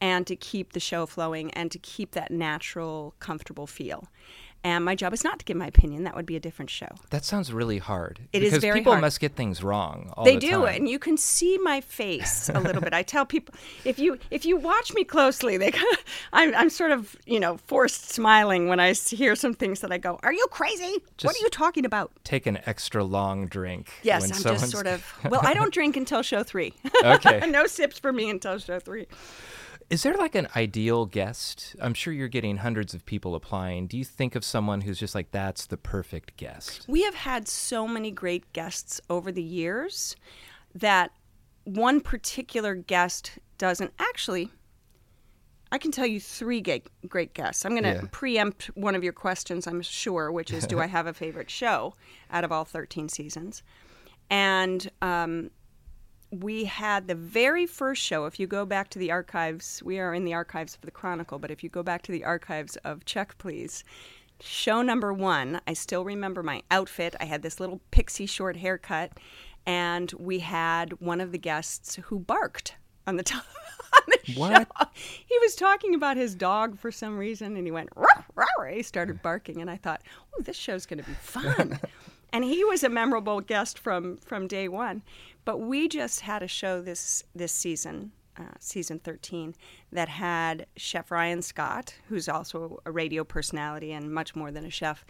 and 0.00 0.26
to 0.26 0.36
keep 0.36 0.72
the 0.72 0.80
show 0.80 1.04
flowing 1.06 1.50
and 1.52 1.70
to 1.70 1.78
keep 1.78 2.12
that 2.12 2.30
natural, 2.30 3.14
comfortable 3.20 3.66
feel. 3.66 4.08
And 4.64 4.82
my 4.84 4.94
job 4.94 5.12
is 5.12 5.22
not 5.22 5.38
to 5.40 5.44
give 5.44 5.56
my 5.58 5.66
opinion. 5.66 6.04
That 6.04 6.16
would 6.16 6.24
be 6.24 6.36
a 6.36 6.40
different 6.40 6.70
show. 6.70 6.88
That 7.10 7.24
sounds 7.24 7.52
really 7.52 7.76
hard. 7.78 8.20
It 8.32 8.42
is 8.42 8.50
because 8.50 8.62
very 8.62 8.80
people 8.80 8.92
hard. 8.92 9.02
must 9.02 9.20
get 9.20 9.36
things 9.36 9.62
wrong 9.62 10.10
all 10.16 10.24
they 10.24 10.34
the 10.36 10.40
do 10.40 10.50
time. 10.52 10.74
and 10.76 10.88
you 10.88 10.98
can 10.98 11.16
see 11.18 11.58
my 11.58 11.80
face 11.82 12.48
a 12.48 12.58
little 12.60 12.80
bit 12.80 12.92
i 12.94 13.02
tell 13.02 13.26
people 13.26 13.54
if 13.84 13.98
you 13.98 14.18
if 14.30 14.44
you 14.46 14.56
watch 14.56 14.92
me 14.94 15.04
closely 15.04 15.56
they 15.56 15.70
kind 15.70 15.86
of, 15.92 15.98
I'm, 16.32 16.54
I'm 16.54 16.70
sort 16.70 16.90
of 16.92 17.14
you 17.26 17.38
know 17.38 17.58
forced 17.66 18.10
smiling 18.10 18.68
when 18.68 18.80
I 18.80 18.92
hear 18.92 19.34
some 19.36 19.54
things 19.54 19.80
that 19.80 19.92
i 19.92 19.98
go 19.98 20.18
are 20.22 20.32
you 20.32 20.46
crazy 20.50 20.96
what 21.22 21.34
are 21.36 21.38
you 21.40 21.50
talking 21.50 21.84
about 21.84 22.10
Take 22.24 22.46
an 22.46 22.58
extra 22.66 23.04
long 23.04 23.46
drink. 23.46 23.90
yes 24.02 24.22
when 24.22 24.32
i'm 24.32 24.42
just 24.42 24.70
sort 24.70 24.86
of 24.86 25.04
well 25.30 25.40
i 25.44 25.52
don't 25.54 25.72
drink 25.74 25.96
until 25.96 26.22
show 26.22 26.42
three 26.42 26.72
Okay. 27.04 27.40
no 27.50 27.66
sips 27.66 27.98
for 27.98 28.12
me 28.12 28.30
until 28.30 28.58
show 28.58 28.78
three 28.80 29.06
Is 29.90 30.02
there 30.02 30.14
like 30.14 30.34
an 30.34 30.48
ideal 30.56 31.06
guest? 31.06 31.76
I'm 31.80 31.94
sure 31.94 32.12
you're 32.12 32.28
getting 32.28 32.56
hundreds 32.58 32.94
of 32.94 33.04
people 33.04 33.34
applying. 33.34 33.86
Do 33.86 33.96
you 33.98 34.04
think 34.04 34.34
of 34.34 34.44
someone 34.44 34.80
who's 34.80 34.98
just 34.98 35.14
like 35.14 35.30
that's 35.30 35.66
the 35.66 35.76
perfect 35.76 36.36
guest? 36.36 36.86
We 36.88 37.02
have 37.02 37.14
had 37.14 37.46
so 37.48 37.86
many 37.86 38.10
great 38.10 38.52
guests 38.52 39.00
over 39.10 39.30
the 39.30 39.42
years 39.42 40.16
that 40.74 41.10
one 41.64 42.00
particular 42.00 42.74
guest 42.74 43.38
doesn't 43.58 43.92
actually. 43.98 44.50
I 45.72 45.78
can 45.78 45.90
tell 45.90 46.06
you 46.06 46.20
three 46.20 46.60
great, 46.60 47.34
guests. 47.34 47.64
I'm 47.64 47.72
going 47.72 47.82
to 47.82 47.94
Yeah. 48.02 48.08
preempt 48.12 48.66
one 48.76 48.94
of 48.94 49.02
your 49.02 49.12
questions, 49.12 49.66
I'm 49.66 49.82
sure, 49.82 50.30
which 50.30 50.52
is 50.52 50.66
Do 50.68 50.78
I 50.78 50.86
have 50.96 51.06
a 51.08 51.12
favorite 51.14 51.50
show 51.50 51.94
out 52.30 52.44
of 52.44 52.52
all 52.52 52.64
13 52.64 53.08
seasons? 53.08 53.62
And 54.30 54.88
um, 55.02 55.50
we 56.42 56.64
had 56.64 57.06
the 57.08 57.14
very 57.14 57.66
first 57.66 58.02
show. 58.02 58.26
If 58.26 58.38
you 58.40 58.46
go 58.46 58.64
back 58.66 58.88
to 58.90 58.98
the 58.98 59.10
archives, 59.10 59.82
we 59.84 59.98
are 59.98 60.14
in 60.14 60.24
the 60.24 60.34
archives 60.34 60.74
of 60.74 60.80
the 60.82 60.90
Chronicle, 60.90 61.38
but 61.38 61.50
if 61.50 61.62
you 61.62 61.68
go 61.68 61.82
back 61.82 62.02
to 62.02 62.12
the 62.12 62.24
archives 62.24 62.76
of 62.78 63.04
Check 63.04 63.36
Please, 63.38 63.84
show 64.40 64.82
number 64.82 65.12
one, 65.12 65.60
I 65.66 65.72
still 65.74 66.04
remember 66.04 66.42
my 66.42 66.62
outfit. 66.70 67.14
I 67.20 67.24
had 67.26 67.42
this 67.42 67.60
little 67.60 67.80
pixie 67.90 68.26
short 68.26 68.56
haircut, 68.56 69.12
and 69.66 70.12
we 70.18 70.40
had 70.40 71.00
one 71.00 71.20
of 71.20 71.32
the 71.32 71.38
guests 71.38 71.96
who 72.04 72.18
barked 72.18 72.76
on 73.06 73.16
the, 73.16 73.22
top. 73.24 73.44
on 73.94 74.02
the 74.06 74.32
What? 74.34 74.68
show. 74.78 74.86
He 74.94 75.38
was 75.40 75.54
talking 75.54 75.94
about 75.94 76.16
his 76.16 76.34
dog 76.34 76.78
for 76.78 76.90
some 76.90 77.16
reason, 77.18 77.56
and 77.56 77.66
he 77.66 77.70
went 77.70 77.90
"Ruff, 77.94 78.30
ruff," 78.34 78.48
he 78.70 78.82
started 78.82 79.22
barking, 79.22 79.60
and 79.60 79.70
I 79.70 79.76
thought, 79.76 80.02
"Oh, 80.36 80.42
this 80.42 80.56
show's 80.56 80.86
going 80.86 81.02
to 81.02 81.08
be 81.08 81.14
fun." 81.14 81.78
and 82.32 82.44
he 82.44 82.64
was 82.64 82.82
a 82.82 82.88
memorable 82.88 83.40
guest 83.40 83.78
from 83.78 84.16
from 84.18 84.48
day 84.48 84.68
one. 84.68 85.02
But 85.44 85.58
we 85.58 85.88
just 85.88 86.20
had 86.20 86.42
a 86.42 86.48
show 86.48 86.80
this 86.80 87.22
this 87.34 87.52
season. 87.52 88.12
Uh, 88.36 88.42
season 88.58 88.98
13 88.98 89.54
that 89.92 90.08
had 90.08 90.66
chef 90.76 91.12
ryan 91.12 91.40
scott 91.40 91.94
who's 92.08 92.28
also 92.28 92.80
a 92.84 92.90
radio 92.90 93.22
personality 93.22 93.92
and 93.92 94.12
much 94.12 94.34
more 94.34 94.50
than 94.50 94.64
a 94.64 94.70
chef 94.70 95.04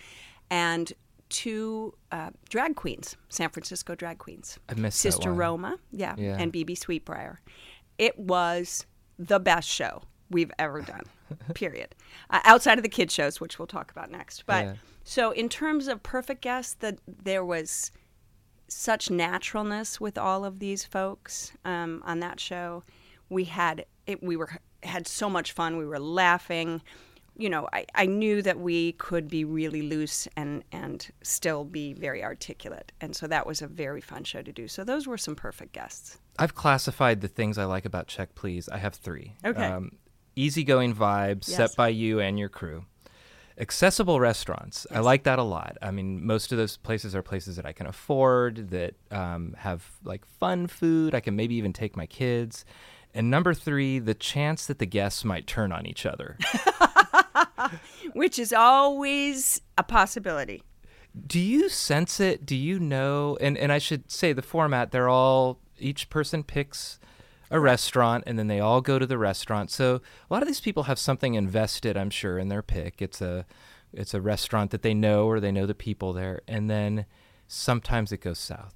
and 0.51 0.93
two 1.31 1.95
uh, 2.13 2.29
drag 2.51 2.77
queens 2.77 3.17
san 3.31 3.49
francisco 3.49 3.95
drag 3.95 4.19
queens 4.19 4.59
I 4.69 4.75
missed 4.75 5.01
sister 5.01 5.33
roma 5.33 5.79
yeah, 5.91 6.15
Yeah. 6.19 6.37
and 6.39 6.53
BeBe 6.53 6.77
Sweetbriar 6.79 7.39
it 7.97 8.19
was 8.19 8.85
the 9.19 9.41
best 9.41 9.71
show 9.71 10.03
we've 10.31 10.53
ever 10.59 10.83
done 10.83 11.05
period 11.55 11.95
uh, 12.29 12.41
outside 12.45 12.77
of 12.79 12.83
the 12.83 12.91
kid 12.91 13.11
shows 13.11 13.41
which 13.41 13.59
we'll 13.59 13.67
talk 13.67 13.91
about 13.91 14.11
next 14.11 14.45
but 14.45 14.65
Yeah. 14.67 14.75
so 15.03 15.31
in 15.31 15.49
terms 15.49 15.89
of 15.89 16.03
perfect 16.03 16.43
guests 16.43 16.75
that 16.81 16.99
there 17.07 17.43
was 17.43 17.91
such 18.69 19.11
naturalness 19.11 20.01
with 20.01 20.17
all 20.19 20.45
of 20.45 20.59
these 20.59 20.85
folks 20.85 21.53
um, 21.65 22.03
on 22.05 22.21
that 22.21 22.41
show 22.41 22.83
we 23.29 23.45
had 23.45 23.85
it, 24.07 24.23
we 24.23 24.37
were 24.37 24.51
had 24.83 25.07
so 25.07 25.31
much 25.31 25.53
fun 25.53 25.77
we 25.77 25.87
were 25.87 25.99
laughing 25.99 26.83
you 27.37 27.49
know 27.49 27.69
I, 27.73 27.87
I 27.95 28.07
knew 28.07 28.43
that 28.43 28.59
we 28.61 28.93
could 28.93 29.29
be 29.29 29.45
really 29.45 29.83
loose 29.83 30.29
and 30.37 30.63
and 30.73 31.11
still 31.23 31.65
be 31.65 31.93
very 31.95 32.23
articulate 32.23 32.93
and 33.01 33.15
so 33.17 33.27
that 33.27 33.47
was 33.47 33.63
a 33.63 33.67
very 33.67 34.01
fun 34.01 34.25
show 34.25 34.43
to 34.43 34.53
do 34.53 34.69
so 34.69 34.85
those 34.85 35.07
were 35.07 35.19
some 35.19 35.35
perfect 35.35 35.73
guests 35.73 36.19
I've 36.39 36.55
classified 36.55 37.21
the 37.21 37.29
things 37.29 37.59
I 37.59 37.65
like 37.65 37.85
about 37.85 38.09
Check 38.09 38.35
Please. 38.35 38.69
I 38.69 38.79
have 38.79 38.95
three. 38.95 39.35
Okay. 39.45 39.65
Um, 39.65 39.93
easygoing 40.35 40.95
vibes 40.95 41.49
Yes. 41.49 41.57
set 41.57 41.77
by 41.77 41.89
you 41.89 42.19
and 42.21 42.39
your 42.39 42.49
crew. 42.49 42.87
Accessible 43.59 44.19
restaurants. 44.19 44.87
I 44.91 45.01
like 45.01 45.23
that 45.25 45.39
a 45.39 45.45
lot. 45.45 45.77
I 45.81 45.91
mean, 45.91 46.27
most 46.27 46.51
of 46.51 46.59
those 46.59 46.77
places 46.77 47.15
are 47.15 47.23
places 47.23 47.57
that 47.57 47.67
I 47.67 47.73
can 47.73 47.87
afford, 47.87 48.71
that 48.71 48.95
um, 49.11 49.55
have 49.59 49.89
like 50.03 50.25
fun 50.25 50.67
food. 50.67 51.15
I 51.15 51.21
can 51.21 51.37
maybe 51.37 51.55
even 51.55 51.73
take 51.73 51.97
my 51.97 52.07
kids. 52.07 52.65
And 53.15 53.31
number 53.31 53.55
three, 53.55 54.01
the 54.01 54.15
chance 54.15 54.67
that 54.67 54.81
the 54.81 54.87
guests 54.87 55.25
might 55.25 55.47
turn 55.47 55.71
on 55.71 55.87
each 55.87 56.05
other. 56.05 56.37
which 58.13 58.39
is 58.39 58.53
always 58.53 59.61
a 59.79 59.83
possibility 59.83 60.63
Do 61.27 61.41
you 61.41 61.69
sense 61.69 62.21
it? 62.21 62.45
Do 62.45 62.57
you 62.57 62.81
know? 62.81 63.39
And 63.41 63.57
and 63.57 63.71
I 63.71 63.79
should 63.79 64.11
say 64.11 64.33
the 64.33 64.43
format. 64.43 64.91
They're 64.91 65.09
all 65.09 65.61
each 65.79 66.11
person 66.11 66.43
picks 66.43 66.99
a 67.51 67.61
restaurant, 67.61 68.25
and 68.27 68.39
then 68.39 68.47
they 68.49 68.61
all 68.61 68.81
go 68.81 68.99
to 68.99 69.07
the 69.07 69.19
restaurant. 69.19 69.71
So 69.71 69.97
a 69.97 70.35
lot 70.35 70.43
of 70.43 70.49
these 70.49 70.61
people 70.61 70.85
have 70.85 70.99
something 70.99 71.35
invested, 71.35 71.97
I'm 71.97 72.11
sure, 72.11 72.39
in 72.39 72.49
their 72.49 72.63
pick. 72.63 73.01
It's 73.01 73.21
a 73.21 73.47
it's 73.93 74.15
a 74.15 74.21
restaurant 74.21 74.73
that 74.73 74.83
they 74.83 74.95
know, 74.95 75.27
or 75.27 75.39
they 75.39 75.53
know 75.53 75.67
the 75.67 75.75
people 75.75 76.13
there, 76.13 76.43
and 76.49 76.69
then 76.69 77.07
sometimes 77.47 78.11
it 78.11 78.19
goes 78.19 78.39
south. 78.39 78.75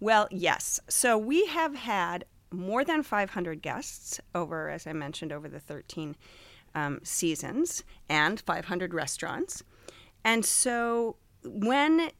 Well, 0.00 0.28
yes. 0.30 0.80
So 0.88 1.16
we 1.16 1.46
have 1.46 1.74
had 1.74 2.24
more 2.50 2.84
than 2.84 3.02
500 3.02 3.62
guests 3.62 4.20
over, 4.34 4.68
as 4.68 4.86
I 4.86 4.92
mentioned, 4.92 5.32
over 5.32 5.48
the 5.48 5.60
13 5.60 6.16
um, 6.74 7.00
seasons 7.02 7.82
and 8.08 8.40
500 8.40 8.94
restaurants. 8.94 9.62
And 10.24 10.44
so 10.44 11.16
when 11.44 12.10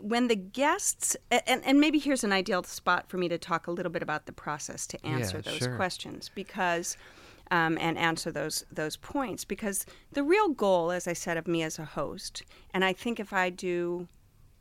when 0.00 0.28
the 0.28 0.36
guests 0.36 1.16
and, 1.30 1.64
and 1.64 1.80
maybe 1.80 1.98
here's 1.98 2.24
an 2.24 2.32
ideal 2.32 2.62
spot 2.62 3.08
for 3.08 3.16
me 3.16 3.28
to 3.28 3.38
talk 3.38 3.66
a 3.66 3.70
little 3.70 3.92
bit 3.92 4.02
about 4.02 4.26
the 4.26 4.32
process 4.32 4.86
to 4.88 5.06
answer 5.06 5.38
Yeah, 5.44 5.52
those 5.52 5.58
sure. 5.58 5.76
questions 5.76 6.30
because 6.34 6.96
um, 7.50 7.76
and 7.80 7.98
answer 7.98 8.32
those 8.32 8.64
those 8.72 8.96
points 8.96 9.44
because 9.44 9.84
the 10.12 10.22
real 10.22 10.48
goal 10.48 10.90
as 10.90 11.06
i 11.06 11.12
said 11.12 11.36
of 11.36 11.46
me 11.46 11.62
as 11.62 11.78
a 11.78 11.84
host 11.84 12.42
and 12.72 12.84
i 12.84 12.92
think 12.92 13.20
if 13.20 13.32
i 13.32 13.50
do 13.50 14.08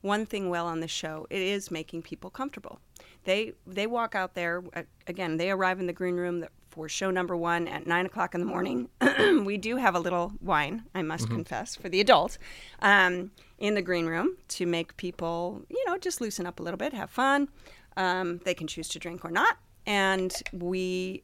one 0.01 0.25
thing 0.25 0.49
well 0.49 0.67
on 0.67 0.81
the 0.81 0.87
show 0.87 1.25
it 1.29 1.41
is 1.41 1.71
making 1.71 2.01
people 2.01 2.29
comfortable 2.29 2.79
they 3.23 3.53
they 3.65 3.87
walk 3.87 4.15
out 4.15 4.33
there 4.35 4.61
uh, 4.75 4.83
again 5.07 5.37
they 5.37 5.49
arrive 5.49 5.79
in 5.79 5.87
the 5.87 5.93
green 5.93 6.17
room 6.17 6.45
for 6.73 6.89
show 6.89 7.11
number 7.11 7.37
one 7.37 7.67
at 7.67 7.85
nine 7.85 8.05
o'clock 8.05 8.33
in 8.33 8.41
the 8.41 8.47
morning 8.47 8.89
we 9.45 9.57
do 9.57 9.77
have 9.77 9.95
a 9.95 9.99
little 9.99 10.33
wine 10.41 10.83
i 10.95 11.01
must 11.01 11.29
confess 11.29 11.75
for 11.75 11.87
the 11.87 12.01
adults 12.01 12.39
um, 12.81 13.31
in 13.59 13.75
the 13.75 13.81
green 13.81 14.07
room 14.07 14.35
to 14.47 14.65
make 14.65 14.97
people 14.97 15.63
you 15.69 15.83
know 15.85 15.97
just 15.97 16.19
loosen 16.19 16.45
up 16.45 16.59
a 16.59 16.63
little 16.63 16.77
bit 16.77 16.93
have 16.93 17.09
fun 17.09 17.47
um, 17.95 18.39
they 18.43 18.55
can 18.55 18.67
choose 18.67 18.87
to 18.89 18.97
drink 18.97 19.23
or 19.23 19.29
not 19.29 19.57
and 19.85 20.41
we 20.51 21.23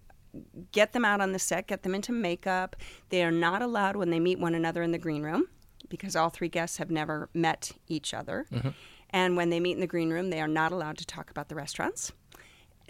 get 0.72 0.94
them 0.94 1.06
out 1.06 1.22
on 1.22 1.32
the 1.32 1.40
set, 1.40 1.68
get 1.68 1.84
them 1.84 1.96
into 1.96 2.12
makeup. 2.12 2.76
They 3.10 3.24
are 3.24 3.32
not 3.32 3.62
allowed 3.62 3.96
when 3.96 4.10
they 4.10 4.20
meet 4.20 4.40
one 4.40 4.56
another 4.56 4.84
in 4.84 4.92
the 4.92 4.98
green 4.98 5.24
room 5.24 5.48
because 5.90 6.16
all 6.16 6.30
three 6.30 6.50
guests 6.50 6.78
have 6.78 6.92
never 6.92 7.30
met 7.34 7.72
each 7.88 8.14
other. 8.14 8.46
And 9.10 9.36
when 9.36 9.50
they 9.50 9.60
meet 9.60 9.74
in 9.74 9.80
the 9.80 9.88
green 9.88 10.12
room, 10.12 10.30
they 10.30 10.40
are 10.40 10.48
not 10.48 10.72
allowed 10.72 10.98
to 11.00 11.06
talk 11.06 11.32
about 11.32 11.50
the 11.50 11.56
restaurants 11.56 12.12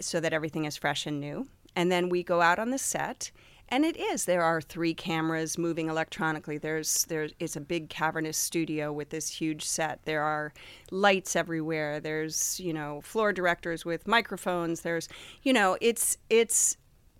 so 0.00 0.20
that 0.20 0.32
everything 0.32 0.64
is 0.66 0.76
fresh 0.76 1.06
and 1.06 1.18
new. 1.20 1.48
And 1.76 1.90
then 1.90 2.08
we 2.08 2.22
go 2.22 2.40
out 2.40 2.58
on 2.58 2.70
the 2.70 2.78
set, 2.78 3.30
and 3.68 3.84
it 3.84 3.96
is. 3.96 4.24
There 4.24 4.42
are 4.42 4.60
three 4.60 4.94
cameras 4.94 5.56
moving 5.56 5.88
electronically. 5.88 6.58
There's 6.58 7.04
there 7.04 7.28
it's 7.38 7.56
a 7.56 7.60
big 7.60 7.88
cavernous 7.88 8.36
studio 8.36 8.92
with 8.92 9.10
this 9.10 9.28
huge 9.28 9.64
set. 9.64 10.00
There 10.04 10.22
are 10.22 10.52
lights 10.90 11.36
everywhere. 11.36 12.00
There's 12.00 12.58
you 12.58 12.72
know 12.72 13.00
floor 13.02 13.32
directors 13.32 13.84
with 13.84 14.08
microphones. 14.08 14.80
There's 14.80 15.08
you 15.42 15.52
know 15.52 15.76
it's 15.80 16.18
it's 16.28 16.76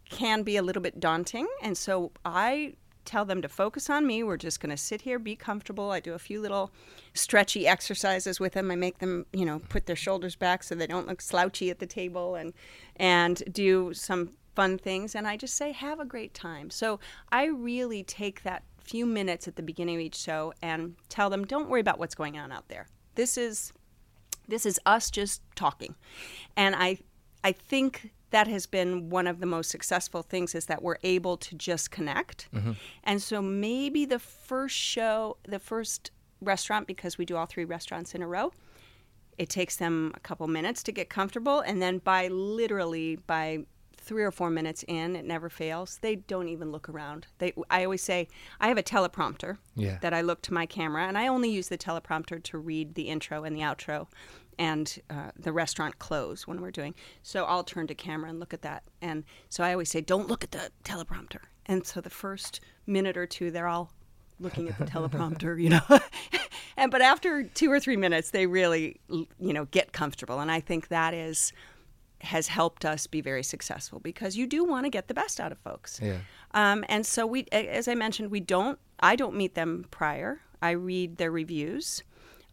can 0.09 0.43
be 0.43 0.57
a 0.57 0.63
little 0.63 0.83
bit 0.83 0.99
daunting, 0.99 1.47
and 1.63 1.79
so 1.79 2.11
I 2.25 2.75
tell 3.05 3.25
them 3.25 3.43
to 3.43 3.49
focus 3.49 3.89
on 3.89 4.07
me. 4.07 4.23
We're 4.23 4.37
just 4.37 4.61
going 4.61 4.71
to 4.71 4.77
sit 4.77 5.03
here, 5.03 5.19
be 5.19 5.35
comfortable. 5.35 5.91
I 5.91 6.01
do 6.01 6.15
a 6.15 6.19
few 6.19 6.41
little 6.41 6.71
stretchy 7.15 7.67
exercises 7.67 8.39
with 8.39 8.53
them. 8.53 8.71
I 8.71 8.77
make 8.77 8.99
them, 8.99 9.27
you 9.33 9.45
know, 9.45 9.61
put 9.69 9.87
their 9.87 9.97
shoulders 9.97 10.37
back 10.37 10.63
so 10.63 10.75
they 10.75 10.87
don't 10.87 11.09
look 11.09 11.21
slouchy 11.21 11.71
at 11.71 11.79
the 11.79 11.87
table 11.87 12.35
and 12.35 12.53
and 12.97 13.43
do 13.51 13.95
some 13.95 14.31
fun 14.61 14.77
things 14.77 15.15
and 15.15 15.27
I 15.27 15.39
just 15.39 15.55
say 15.55 15.73
have 15.73 16.01
a 16.01 16.05
great 16.05 16.35
time. 16.35 16.69
So 16.69 17.01
I 17.33 17.47
really 17.47 18.03
take 18.03 18.43
that 18.43 18.63
few 18.83 19.07
minutes 19.07 19.49
at 19.49 19.57
the 19.57 19.63
beginning 19.63 19.95
of 19.95 20.03
each 20.03 20.17
show 20.17 20.53
and 20.61 20.97
tell 21.09 21.31
them 21.31 21.47
don't 21.47 21.71
worry 21.71 21.81
about 21.81 21.99
what's 21.99 22.15
going 22.15 22.37
on 22.37 22.53
out 22.53 22.69
there. 22.69 22.87
This 23.15 23.39
is 23.39 23.73
this 24.49 24.67
is 24.67 24.79
us 24.85 25.11
just 25.11 25.41
talking. 25.55 25.95
And 26.59 26.77
I 26.77 26.99
I 27.43 27.53
think 27.53 28.13
that 28.33 28.49
has 28.49 28.67
been 28.67 29.09
one 29.09 29.27
of 29.27 29.41
the 29.41 29.47
most 29.47 29.71
successful 29.71 30.23
things 30.23 30.55
is 30.55 30.67
that 30.67 30.83
we're 30.83 30.99
able 31.05 31.39
to 31.39 31.55
just 31.55 31.91
connect. 31.91 32.47
Mm-hmm. 32.55 32.73
And 33.05 33.23
so 33.23 33.41
maybe 33.41 34.05
the 34.05 34.19
first 34.19 34.77
show, 34.77 35.39
the 35.49 35.59
first 35.59 36.11
restaurant 36.43 36.87
because 36.87 37.17
we 37.17 37.25
do 37.25 37.35
all 37.35 37.47
three 37.47 37.65
restaurants 37.65 38.15
in 38.15 38.21
a 38.21 38.27
row, 38.27 38.53
it 39.39 39.49
takes 39.49 39.77
them 39.77 40.13
a 40.15 40.21
couple 40.21 40.47
minutes 40.49 40.83
to 40.83 40.93
get 40.93 41.09
comfortable 41.09 41.61
and 41.61 41.81
then 41.81 41.97
by 41.97 42.29
literally 42.29 43.17
by 43.27 43.65
three 44.01 44.23
or 44.23 44.31
four 44.31 44.51
minutes 44.51 44.85
in 44.89 45.15
it 45.15 45.25
never 45.25 45.49
fails. 45.49 45.99
They 46.01 46.17
don't 46.17 46.49
even 46.49 46.73
look 46.73 46.89
around. 46.89 47.27
They 47.39 47.53
i 47.71 47.85
always 47.85 48.03
say 48.03 48.29
i 48.61 48.69
have 48.69 48.79
a 48.79 48.83
teleprompter 48.83 49.59
Yeah. 49.77 49.99
that 50.01 50.13
i 50.15 50.21
look 50.21 50.43
to 50.43 50.55
my 50.55 50.67
camera 50.67 51.07
and 51.07 51.17
i 51.19 51.27
only 51.27 51.51
use 51.51 51.69
the 51.69 51.79
teleprompter 51.79 52.43
to 52.43 52.59
read 52.59 52.95
the 52.95 53.09
intro 53.09 53.45
and 53.45 53.55
the 53.55 53.61
outro 53.61 54.07
and 54.59 54.99
uh, 55.09 55.31
the 55.39 55.53
restaurant 55.53 55.99
close 55.99 56.47
when 56.47 56.61
we're 56.61 56.71
doing. 56.71 56.95
So 57.23 57.45
i'll 57.45 57.65
turn 57.65 57.87
to 57.89 57.95
camera 57.95 58.31
and 58.31 58.41
look 58.41 58.55
at 58.55 58.63
that. 58.63 58.83
And 59.03 59.25
so 59.49 59.63
i 59.65 59.73
always 59.73 59.91
say 59.91 60.01
don't 60.01 60.29
look 60.29 60.43
at 60.45 60.51
the 60.53 60.71
teleprompter. 60.85 61.41
And 61.67 61.87
so 61.87 62.01
the 62.01 62.11
first 62.11 62.61
minute 62.87 63.17
or 63.17 63.27
two 63.27 63.51
they're 63.51 63.69
all 63.69 63.93
looking 64.41 64.69
at 64.69 64.79
the 64.79 64.87
teleprompter, 64.87 65.61
you 65.63 65.69
know. 65.69 65.81
and 66.79 66.91
but 66.91 67.03
after 67.03 67.43
two 67.43 67.71
or 67.71 67.79
three 67.79 67.97
minutes, 67.99 68.31
they 68.31 68.47
really, 68.47 68.99
you 69.09 69.53
know, 69.53 69.67
get 69.67 69.93
comfortable, 69.93 70.41
and 70.41 70.51
I 70.51 70.61
think 70.61 70.89
that 70.89 71.13
is 71.13 71.53
has 72.23 72.49
helped 72.49 72.85
us 72.85 73.07
be 73.07 73.21
very 73.21 73.43
successful 73.43 74.01
because 74.01 74.37
you 74.37 74.47
do 74.47 74.65
want 74.65 74.85
to 74.85 74.91
get 74.91 75.09
the 75.09 75.15
best 75.15 75.41
out 75.41 75.53
of 75.53 75.59
folks. 75.59 76.01
Yeah. 76.03 76.19
Um, 76.53 76.85
and 76.89 77.07
so 77.07 77.27
we, 77.27 77.47
as 77.53 77.89
I 77.89 77.95
mentioned, 77.95 78.31
we 78.31 78.41
don't. 78.41 78.79
I 79.01 79.17
don't 79.17 79.35
meet 79.35 79.55
them 79.55 79.87
prior. 79.91 80.41
I 80.61 80.73
read 80.73 81.17
their 81.17 81.31
reviews. 81.31 82.03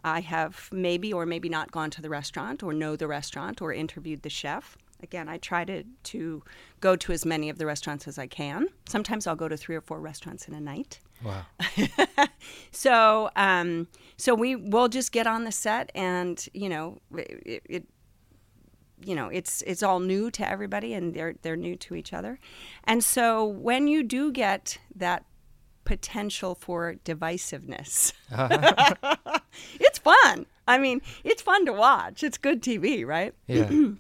I 0.04 0.22
have 0.22 0.70
maybe 0.72 1.12
or 1.12 1.26
maybe 1.26 1.50
not 1.50 1.72
gone 1.72 1.90
to 1.92 2.02
the 2.02 2.10
restaurant 2.10 2.64
or 2.64 2.72
know 2.72 2.96
the 2.96 3.08
restaurant 3.08 3.62
or 3.62 3.74
interviewed 3.74 4.22
the 4.22 4.30
chef. 4.30 4.78
Again, 5.04 5.28
I 5.28 5.38
try 5.38 5.66
to, 5.66 5.84
to 5.84 6.44
go 6.80 6.96
to 6.96 7.12
as 7.12 7.26
many 7.26 7.50
of 7.50 7.58
the 7.58 7.66
restaurants 7.66 8.08
as 8.08 8.18
I 8.18 8.26
can. 8.28 8.68
Sometimes 8.88 9.28
I'll 9.28 9.36
go 9.36 9.48
to 9.48 9.58
three 9.58 9.76
or 9.76 9.82
four 9.82 10.00
restaurants 10.00 10.48
in 10.48 10.54
a 10.54 10.62
night. 10.62 11.00
Wow. 11.24 11.46
So, 12.72 13.30
um, 13.36 13.88
so 14.18 14.36
we 14.36 14.56
will 14.56 14.88
just 14.88 15.12
get 15.12 15.28
on 15.28 15.44
the 15.44 15.52
set, 15.52 15.92
and 15.96 16.48
you 16.54 16.70
know, 16.70 17.00
it, 17.16 17.64
it, 17.66 17.86
you 19.04 19.16
know, 19.16 19.27
it's 19.30 19.62
it's 19.63 19.84
all 19.84 20.00
new 20.00 20.32
to 20.32 20.48
everybody, 20.48 20.94
and 20.94 21.13
they're 21.13 21.36
they're 21.42 21.56
new 21.56 21.75
to 21.77 21.96
each 21.96 22.13
other, 22.13 22.39
and 22.86 23.04
so 23.04 23.46
when 23.46 23.88
you 23.88 24.04
do 24.04 24.32
get 24.32 24.77
that 24.96 25.25
potential 25.84 26.56
for 26.56 26.96
divisiveness, 27.06 28.12
it's 29.80 30.00
fun. 30.00 30.46
I 30.68 30.77
mean, 30.77 31.01
it's 31.24 31.42
fun 31.42 31.66
to 31.66 31.74
watch. 31.74 32.24
It's 32.24 32.38
good 32.38 32.62
TV, 32.62 33.06
right? 33.06 33.34
Yeah. 33.48 33.70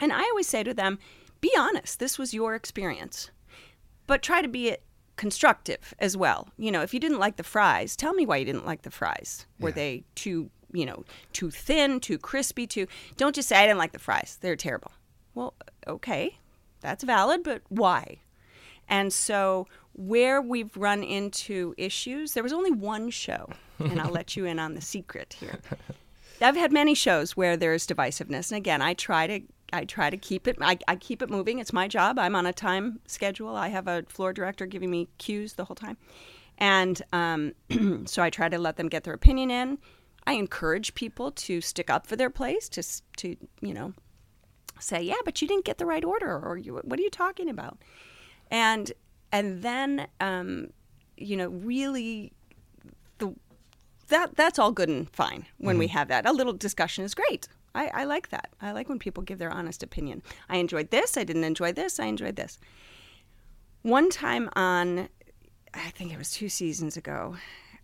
And 0.00 0.12
I 0.12 0.22
always 0.22 0.46
say 0.46 0.62
to 0.62 0.72
them, 0.72 1.00
be 1.40 1.50
honest. 1.58 1.98
This 1.98 2.18
was 2.18 2.32
your 2.32 2.54
experience. 2.54 3.32
but 4.06 4.22
try 4.22 4.40
to 4.42 4.46
be 4.48 4.76
constructive 5.16 5.92
as 5.98 6.16
well. 6.16 6.48
You 6.56 6.70
know, 6.70 6.82
if 6.82 6.94
you 6.94 7.00
didn't 7.00 7.18
like 7.18 7.34
the 7.36 7.42
fries, 7.42 7.96
tell 7.96 8.14
me 8.14 8.24
why 8.24 8.36
you 8.36 8.44
didn't 8.44 8.64
like 8.64 8.82
the 8.82 8.92
fries. 8.92 9.46
Were 9.58 9.70
Yeah. 9.70 9.74
they 9.74 10.04
too, 10.14 10.50
you 10.72 10.86
know, 10.86 11.04
too 11.32 11.50
thin, 11.50 12.00
too 12.00 12.18
crispy, 12.18 12.66
too 12.66 12.86
Don't 13.16 13.34
just 13.34 13.48
say 13.48 13.56
I 13.56 13.66
didn't 13.66 13.78
like 13.78 13.92
the 13.92 13.98
fries. 13.98 14.38
They're 14.40 14.56
terrible. 14.56 14.92
Well, 15.34 15.54
okay. 15.86 16.38
That's 16.80 17.04
valid, 17.04 17.42
but 17.42 17.62
why? 17.68 18.18
And 18.88 19.12
so 19.12 19.66
where 19.92 20.40
we've 20.40 20.74
run 20.76 21.02
into 21.02 21.74
issues, 21.76 22.32
there 22.32 22.42
was 22.42 22.52
only 22.52 22.70
one 22.70 23.10
show, 23.10 23.48
and 23.78 24.00
I'll 24.00 24.10
let 24.10 24.36
you 24.36 24.44
in 24.44 24.58
on 24.58 24.74
the 24.74 24.80
secret 24.80 25.36
here. 25.38 25.58
I've 26.40 26.56
had 26.56 26.72
many 26.72 26.94
shows 26.94 27.36
where 27.36 27.56
there's 27.56 27.86
divisiveness, 27.86 28.50
and 28.50 28.56
again, 28.56 28.80
I 28.80 28.94
try 28.94 29.26
to 29.26 29.40
I 29.70 29.84
try 29.84 30.08
to 30.08 30.16
keep 30.16 30.48
it. 30.48 30.56
I, 30.62 30.78
I 30.86 30.96
keep 30.96 31.20
it 31.20 31.28
moving. 31.28 31.58
It's 31.58 31.72
my 31.72 31.88
job. 31.88 32.18
I'm 32.18 32.34
on 32.34 32.46
a 32.46 32.52
time 32.52 33.00
schedule. 33.06 33.54
I 33.54 33.68
have 33.68 33.86
a 33.86 34.04
floor 34.08 34.32
director 34.32 34.64
giving 34.64 34.90
me 34.90 35.08
cues 35.18 35.54
the 35.54 35.64
whole 35.64 35.76
time, 35.76 35.98
and 36.56 37.02
um, 37.12 37.52
so 38.06 38.22
I 38.22 38.30
try 38.30 38.48
to 38.48 38.58
let 38.58 38.76
them 38.76 38.88
get 38.88 39.04
their 39.04 39.14
opinion 39.14 39.50
in. 39.50 39.78
I 40.26 40.32
encourage 40.32 40.94
people 40.94 41.30
to 41.32 41.60
stick 41.60 41.88
up 41.88 42.06
for 42.06 42.16
their 42.16 42.30
place, 42.30 42.68
to 42.70 42.82
to 43.18 43.36
you 43.60 43.74
know 43.74 43.94
say, 44.80 45.02
yeah, 45.02 45.16
but 45.24 45.42
you 45.42 45.48
didn't 45.48 45.64
get 45.64 45.78
the 45.78 45.86
right 45.86 46.04
order, 46.04 46.38
or 46.38 46.56
you, 46.56 46.80
what 46.84 46.98
are 46.98 47.02
you 47.02 47.10
talking 47.10 47.48
about? 47.48 47.78
And 48.50 48.92
and 49.32 49.62
then 49.62 50.08
um, 50.20 50.68
you 51.16 51.36
know 51.36 51.48
really 51.48 52.32
the 53.18 53.34
that 54.08 54.36
that's 54.36 54.58
all 54.58 54.72
good 54.72 54.88
and 54.88 55.08
fine 55.10 55.46
when 55.58 55.78
we 55.78 55.88
have 55.88 56.08
that. 56.08 56.26
A 56.26 56.32
little 56.32 56.52
discussion 56.52 57.04
is 57.04 57.14
great. 57.14 57.48
I, 57.74 57.90
I 57.94 58.04
like 58.04 58.30
that. 58.30 58.50
I 58.60 58.72
like 58.72 58.88
when 58.88 58.98
people 58.98 59.22
give 59.22 59.38
their 59.38 59.50
honest 59.50 59.82
opinion. 59.82 60.22
I 60.48 60.56
enjoyed 60.56 60.90
this. 60.90 61.16
I 61.16 61.24
didn't 61.24 61.44
enjoy 61.44 61.72
this. 61.72 62.00
I 62.00 62.06
enjoyed 62.06 62.36
this. 62.36 62.58
One 63.82 64.10
time 64.10 64.50
on, 64.54 65.08
I 65.74 65.90
think 65.90 66.12
it 66.12 66.18
was 66.18 66.30
two 66.30 66.48
seasons 66.48 66.96
ago, 66.96 67.36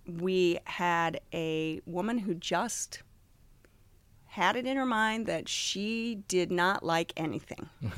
we 0.07 0.59
had 0.65 1.21
a 1.33 1.81
woman 1.87 2.19
who 2.19 2.35
just 2.35 3.03
had 4.27 4.57
it 4.57 4.67
in 4.67 4.77
her 4.77 4.87
mind 4.87 5.27
that 5.27 5.49
she 5.49 6.17
did 6.27 6.51
not 6.51 6.83
like 6.83 7.13
anything. 7.17 7.69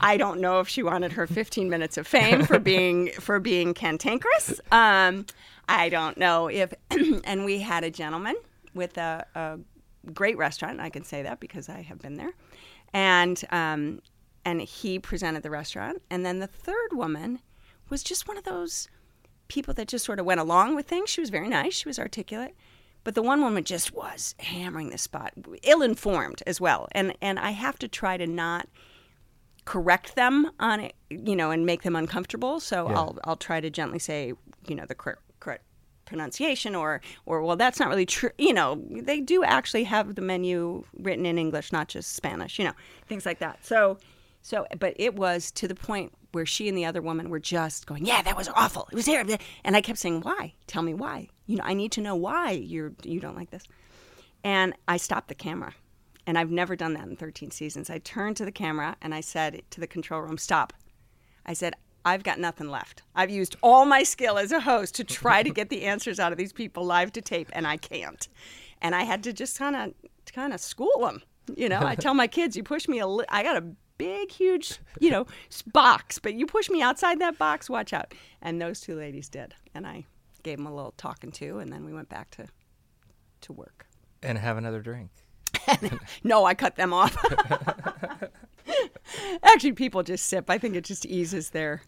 I 0.00 0.16
don't 0.16 0.40
know 0.40 0.58
if 0.58 0.68
she 0.68 0.82
wanted 0.82 1.12
her 1.12 1.26
15 1.28 1.70
minutes 1.70 1.96
of 1.96 2.06
fame 2.06 2.44
for 2.44 2.58
being 2.70 3.12
for 3.12 3.38
being 3.38 3.72
cantankerous. 3.72 4.60
Um, 4.72 5.26
I 5.68 5.88
don't 5.88 6.18
know 6.18 6.48
if, 6.48 6.74
and 6.90 7.44
we 7.44 7.60
had 7.60 7.84
a 7.84 7.90
gentleman 7.90 8.34
with 8.74 8.98
a, 8.98 9.24
a 9.34 9.58
great 10.12 10.36
restaurant. 10.36 10.80
I 10.80 10.90
can 10.90 11.04
say 11.04 11.22
that 11.22 11.38
because 11.38 11.68
I 11.68 11.82
have 11.82 12.00
been 12.00 12.16
there, 12.16 12.32
and 12.92 13.42
um, 13.50 14.02
and 14.44 14.60
he 14.60 14.98
presented 14.98 15.42
the 15.42 15.50
restaurant. 15.50 16.02
And 16.10 16.26
then 16.26 16.40
the 16.40 16.48
third 16.48 16.92
woman 16.92 17.40
was 17.88 18.02
just 18.02 18.26
one 18.26 18.36
of 18.36 18.44
those 18.44 18.88
people 19.52 19.74
that 19.74 19.86
just 19.86 20.04
sort 20.04 20.18
of 20.18 20.24
went 20.24 20.40
along 20.40 20.74
with 20.74 20.86
things. 20.86 21.10
She 21.10 21.20
was 21.20 21.28
very 21.28 21.48
nice. 21.48 21.74
She 21.74 21.88
was 21.88 21.98
articulate. 21.98 22.54
But 23.04 23.14
the 23.14 23.22
one 23.22 23.42
woman 23.42 23.64
just 23.64 23.92
was 23.92 24.34
hammering 24.38 24.90
the 24.90 24.98
spot, 24.98 25.32
ill-informed 25.62 26.42
as 26.46 26.60
well. 26.60 26.88
And 26.92 27.14
and 27.20 27.38
I 27.38 27.50
have 27.50 27.78
to 27.80 27.88
try 27.88 28.16
to 28.16 28.26
not 28.26 28.68
correct 29.64 30.14
them 30.14 30.50
on 30.58 30.80
it, 30.80 30.94
you 31.10 31.36
know, 31.36 31.50
and 31.50 31.66
make 31.66 31.82
them 31.82 31.96
uncomfortable. 31.96 32.60
So 32.60 32.88
Yeah. 32.88 32.96
I'll 32.96 33.18
I'll 33.24 33.36
try 33.36 33.60
to 33.60 33.70
gently 33.70 33.98
say, 33.98 34.32
you 34.68 34.74
know, 34.74 34.86
the 34.86 34.94
correct, 34.94 35.22
correct 35.40 35.64
pronunciation, 36.06 36.74
or 36.74 37.00
or 37.26 37.42
well, 37.42 37.56
that's 37.56 37.78
not 37.78 37.88
really 37.88 38.06
true. 38.06 38.30
You 38.38 38.54
know, 38.54 38.82
they 38.90 39.20
do 39.20 39.44
actually 39.44 39.84
have 39.84 40.14
the 40.14 40.22
menu 40.22 40.84
written 40.98 41.26
in 41.26 41.36
English, 41.38 41.72
not 41.72 41.88
just 41.88 42.14
Spanish. 42.14 42.58
You 42.58 42.66
know, 42.66 42.76
things 43.06 43.26
like 43.26 43.40
that. 43.40 43.64
So 43.66 43.98
so, 44.42 44.66
but 44.78 44.94
it 44.96 45.14
was 45.14 45.50
to 45.52 45.68
the 45.68 45.74
point 45.74 46.12
where 46.32 46.46
she 46.46 46.68
and 46.68 46.76
the 46.76 46.84
other 46.84 47.00
woman 47.00 47.30
were 47.30 47.38
just 47.40 47.86
going, 47.86 48.04
"Yeah, 48.04 48.22
that 48.22 48.36
was 48.36 48.48
awful. 48.48 48.88
It 48.90 48.94
was 48.94 49.04
terrible." 49.04 49.36
And 49.64 49.76
I 49.76 49.80
kept 49.80 49.98
saying, 49.98 50.20
"Why? 50.22 50.54
Tell 50.66 50.82
me 50.82 50.94
why. 50.94 51.28
You 51.46 51.56
know, 51.56 51.64
I 51.64 51.74
need 51.74 51.92
to 51.92 52.00
know 52.00 52.16
why 52.16 52.50
you're 52.52 52.92
you 53.02 53.20
don't 53.20 53.36
like 53.36 53.50
this." 53.50 53.64
And 54.44 54.74
I 54.88 54.96
stopped 54.96 55.28
the 55.28 55.34
camera. 55.34 55.74
And 56.26 56.38
I've 56.38 56.50
never 56.50 56.76
done 56.76 56.94
that 56.94 57.08
in 57.08 57.16
13 57.16 57.50
seasons. 57.50 57.90
I 57.90 57.98
turned 57.98 58.36
to 58.36 58.44
the 58.44 58.52
camera 58.52 58.96
and 59.02 59.12
I 59.12 59.20
said 59.20 59.62
to 59.70 59.80
the 59.80 59.88
control 59.88 60.20
room, 60.20 60.38
Stop. 60.38 60.72
I 61.44 61.52
said, 61.52 61.74
I've 62.04 62.22
got 62.22 62.38
nothing 62.38 62.68
left. 62.68 63.02
I've 63.14 63.30
used 63.30 63.56
all 63.62 63.84
my 63.84 64.02
skill 64.02 64.38
as 64.38 64.52
a 64.52 64.60
host 64.60 64.94
to 64.96 65.04
try 65.04 65.42
to 65.42 65.50
get 65.50 65.68
the 65.68 65.82
answers 65.84 66.18
out 66.18 66.32
of 66.32 66.38
these 66.38 66.52
people 66.52 66.84
live 66.84 67.12
to 67.12 67.20
tape, 67.20 67.48
and 67.52 67.66
I 67.66 67.76
can't. 67.76 68.28
And 68.80 68.94
I 68.94 69.02
had 69.02 69.22
to 69.24 69.32
just 69.32 69.58
kind 69.58 69.76
of 69.76 69.94
kind 70.32 70.52
of 70.52 70.60
school 70.60 71.00
them. 71.00 71.22
You 71.56 71.68
know, 71.68 71.80
I 71.80 71.94
tell 71.94 72.14
my 72.14 72.26
kids, 72.26 72.56
you 72.56 72.62
push 72.62 72.88
me 72.88 72.98
a 72.98 73.06
li- 73.06 73.24
I 73.28 73.42
got 73.42 73.56
a 73.56 73.64
big, 74.02 74.32
huge, 74.32 74.80
you 74.98 75.10
know, 75.10 75.26
box, 75.72 76.18
but 76.18 76.34
you 76.34 76.44
push 76.44 76.68
me 76.68 76.82
outside 76.82 77.20
that 77.20 77.38
box, 77.38 77.70
watch 77.70 77.92
out. 77.92 78.12
And 78.40 78.60
those 78.60 78.80
two 78.80 78.96
ladies 78.96 79.28
did. 79.28 79.54
And 79.74 79.86
I 79.86 80.06
gave 80.42 80.58
them 80.58 80.66
a 80.66 80.74
little 80.74 80.94
talking 80.96 81.30
to, 81.32 81.58
and 81.58 81.72
then 81.72 81.84
we 81.84 81.92
went 81.92 82.08
back 82.08 82.30
to 82.32 82.48
to 83.42 83.52
work. 83.52 83.86
And 84.22 84.38
have 84.38 84.56
another 84.56 84.80
drink. 84.80 85.10
No, 86.24 86.44
I 86.44 86.54
cut 86.54 86.76
them 86.76 86.92
off. 86.92 87.16
Actually, 89.42 89.72
people 89.72 90.02
just 90.02 90.26
sip. 90.26 90.48
I 90.48 90.58
think 90.58 90.74
it 90.74 90.84
just 90.84 91.06
eases 91.06 91.50
their, 91.50 91.82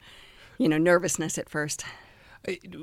you 0.59 0.69
know, 0.69 0.79
nervousness 0.79 1.39
at 1.39 1.49
first. 1.49 1.85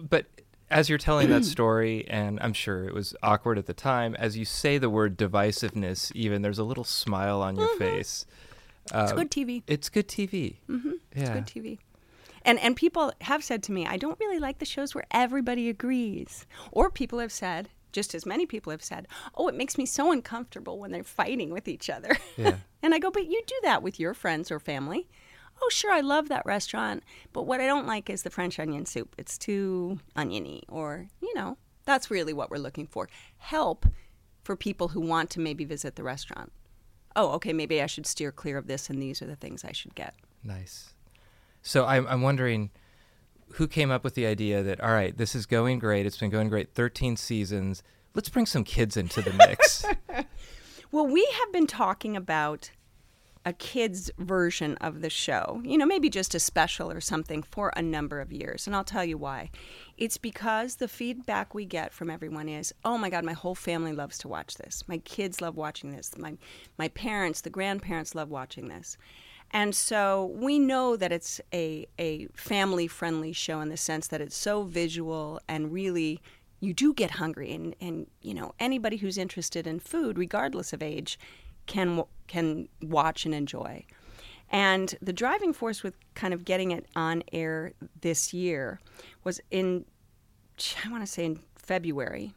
But 0.10 0.26
as 0.70 0.90
you're 0.90 0.98
telling 0.98 1.30
that 1.30 1.46
story, 1.58 2.06
and 2.10 2.40
I'm 2.42 2.54
sure 2.54 2.86
it 2.86 2.94
was 2.94 3.16
awkward 3.24 3.58
at 3.58 3.68
the 3.68 3.74
time, 3.74 4.16
as 4.16 4.38
you 4.38 4.46
say 4.46 4.78
the 4.78 4.90
word 4.90 5.18
divisiveness, 5.18 6.12
even 6.16 6.42
there's 6.42 6.60
a 6.60 6.64
little 6.64 6.84
smile 6.84 7.42
on 7.42 7.56
your 7.56 7.68
mm-hmm. 7.70 7.80
face. 7.80 8.26
It's 8.94 9.12
good 9.12 9.32
TV. 9.32 9.64
It's 9.68 9.90
good 9.90 10.08
TV. 10.08 10.58
Mm-hmm. 10.70 10.92
It's 11.14 11.30
good 11.30 11.46
TV. 11.46 11.80
And 12.44 12.60
and 12.60 12.76
people 12.76 13.14
have 13.22 13.44
said 13.44 13.64
to 13.64 13.72
me, 13.72 13.86
I 13.86 13.98
don't 13.98 14.20
really 14.20 14.40
like 14.40 14.60
the 14.60 14.66
shows 14.66 14.96
where 14.96 15.06
everybody 15.12 15.70
agrees. 15.70 16.46
Or 16.72 16.90
people 16.90 17.20
have 17.20 17.32
said, 17.32 17.70
just 17.92 18.16
as 18.16 18.26
many 18.26 18.46
people 18.46 18.72
have 18.72 18.84
said, 18.84 19.08
oh, 19.36 19.48
it 19.48 19.56
makes 19.56 19.78
me 19.78 19.86
so 19.86 20.12
uncomfortable 20.12 20.80
when 20.80 20.92
they're 20.92 21.04
fighting 21.04 21.52
with 21.52 21.68
each 21.68 21.90
other. 21.90 22.18
Yeah. 22.38 22.56
and 22.82 22.94
I 22.94 23.00
go, 23.00 23.12
but 23.12 23.28
you 23.28 23.42
do 23.46 23.56
that 23.64 23.84
with 23.84 24.00
your 24.00 24.14
friends 24.14 24.52
or 24.52 24.60
family. 24.60 25.08
Oh, 25.62 25.70
sure, 25.70 25.92
I 25.92 26.02
love 26.02 26.30
that 26.30 26.46
restaurant, 26.46 27.04
but 27.34 27.44
what 27.44 27.62
I 27.62 27.68
don't 27.68 27.86
like 27.86 28.10
is 28.10 28.24
the 28.24 28.32
French 28.32 28.58
onion 28.58 28.88
soup. 28.88 29.14
It's 29.20 29.38
too 29.38 30.00
oniony, 30.16 30.64
or 30.68 31.08
you 31.22 31.36
know, 31.36 31.58
that's 31.86 32.10
really 32.10 32.34
what 32.34 32.50
we're 32.50 32.58
looking 32.58 32.88
for. 32.88 33.08
Help 33.38 33.86
for 34.44 34.56
people 34.56 34.88
who 34.88 35.02
want 35.02 35.30
to 35.32 35.40
maybe 35.40 35.64
visit 35.64 35.96
the 35.96 36.04
restaurant. 36.04 36.52
Oh, 37.16 37.32
okay, 37.34 37.54
maybe 37.54 37.82
I 37.82 37.86
should 37.88 38.06
steer 38.06 38.32
clear 38.32 38.58
of 38.58 38.68
this, 38.68 38.90
and 38.90 39.02
these 39.02 39.22
are 39.22 39.26
the 39.28 39.36
things 39.36 39.64
I 39.66 39.72
should 39.72 39.96
get. 39.96 40.16
Nice. 40.44 40.94
So 41.62 41.86
I'm, 41.86 42.08
I'm 42.08 42.22
wondering 42.22 42.70
who 43.56 43.68
came 43.68 43.92
up 43.92 44.04
with 44.04 44.16
the 44.16 44.26
idea 44.26 44.64
that, 44.64 44.80
all 44.82 44.92
right, 44.94 45.16
this 45.18 45.36
is 45.36 45.46
going 45.46 45.80
great. 45.80 46.06
It's 46.06 46.18
been 46.18 46.30
going 46.30 46.50
great 46.50 46.74
13 46.74 47.18
seasons. 47.18 47.84
Let's 48.14 48.30
bring 48.30 48.46
some 48.46 48.64
kids 48.64 48.98
into 48.98 49.22
the 49.22 49.34
mix. 49.34 49.86
Well, 50.92 51.08
we 51.08 51.26
have 51.40 51.54
been 51.54 51.68
talking 51.68 52.18
about 52.18 52.72
a 53.46 53.54
kid's 53.54 54.12
version 54.20 54.76
of 54.78 55.02
the 55.02 55.10
show, 55.10 55.62
you 55.64 55.78
know, 55.78 55.86
maybe 55.86 56.10
just 56.10 56.36
a 56.36 56.40
special 56.40 56.92
or 56.92 57.02
something 57.02 57.42
for 57.42 57.74
a 57.76 57.82
number 57.82 58.20
of 58.22 58.32
years. 58.32 58.68
And 58.68 58.76
I'll 58.76 58.84
tell 58.84 59.04
you 59.04 59.18
why. 59.18 59.50
It's 59.98 60.18
because 60.18 60.76
the 60.76 60.88
feedback 60.88 61.56
we 61.56 61.66
get 61.66 61.92
from 61.92 62.10
everyone 62.10 62.48
is, 62.48 62.74
oh 62.86 62.98
my 62.98 63.10
God, 63.10 63.26
my 63.26 63.34
whole 63.34 63.56
family 63.56 63.94
loves 63.94 64.20
to 64.20 64.28
watch 64.28 64.56
this. 64.56 64.84
My 64.88 65.00
kids 65.00 65.42
love 65.42 65.58
watching 65.58 65.92
this. 65.92 66.12
My, 66.18 66.38
my 66.78 66.90
parents, 66.90 67.42
the 67.42 67.50
grandparents 67.50 68.14
love 68.14 68.30
watching 68.30 68.68
this. 68.68 68.96
And 69.50 69.76
so 69.76 70.32
we 70.36 70.60
know 70.60 70.96
that 70.96 71.12
it's 71.12 71.42
a, 71.52 71.88
a 71.98 72.28
family 72.28 72.88
friendly 72.88 73.34
show 73.34 73.60
in 73.60 73.70
the 73.70 73.78
sense 73.78 74.08
that 74.08 74.22
it's 74.22 74.38
so 74.38 74.64
visual 74.64 75.42
and 75.48 75.74
really 75.74 76.22
you 76.62 76.74
do 76.74 76.94
get 76.94 77.12
hungry 77.12 77.52
and, 77.52 77.76
and 77.82 78.08
you 78.22 78.36
know 78.36 78.54
anybody 78.60 78.98
who's 78.98 79.18
interested 79.18 79.66
in 79.66 79.80
food 79.80 80.18
regardless 80.18 80.72
of 80.74 80.84
age 80.84 81.20
can 81.68 82.04
can 82.28 82.68
watch 82.82 83.26
and 83.26 83.34
enjoy 83.34 83.84
and 84.50 84.96
the 85.02 85.14
driving 85.14 85.54
force 85.54 85.84
with 85.84 85.96
kind 86.14 86.34
of 86.34 86.44
getting 86.46 86.72
it 86.72 86.86
on 86.96 87.24
air 87.32 87.74
this 88.02 88.34
year 88.34 88.80
was 89.24 89.40
in 89.52 89.86
i 90.86 90.90
want 90.90 91.04
to 91.04 91.08
say 91.08 91.26
in 91.26 91.40
february 91.56 92.34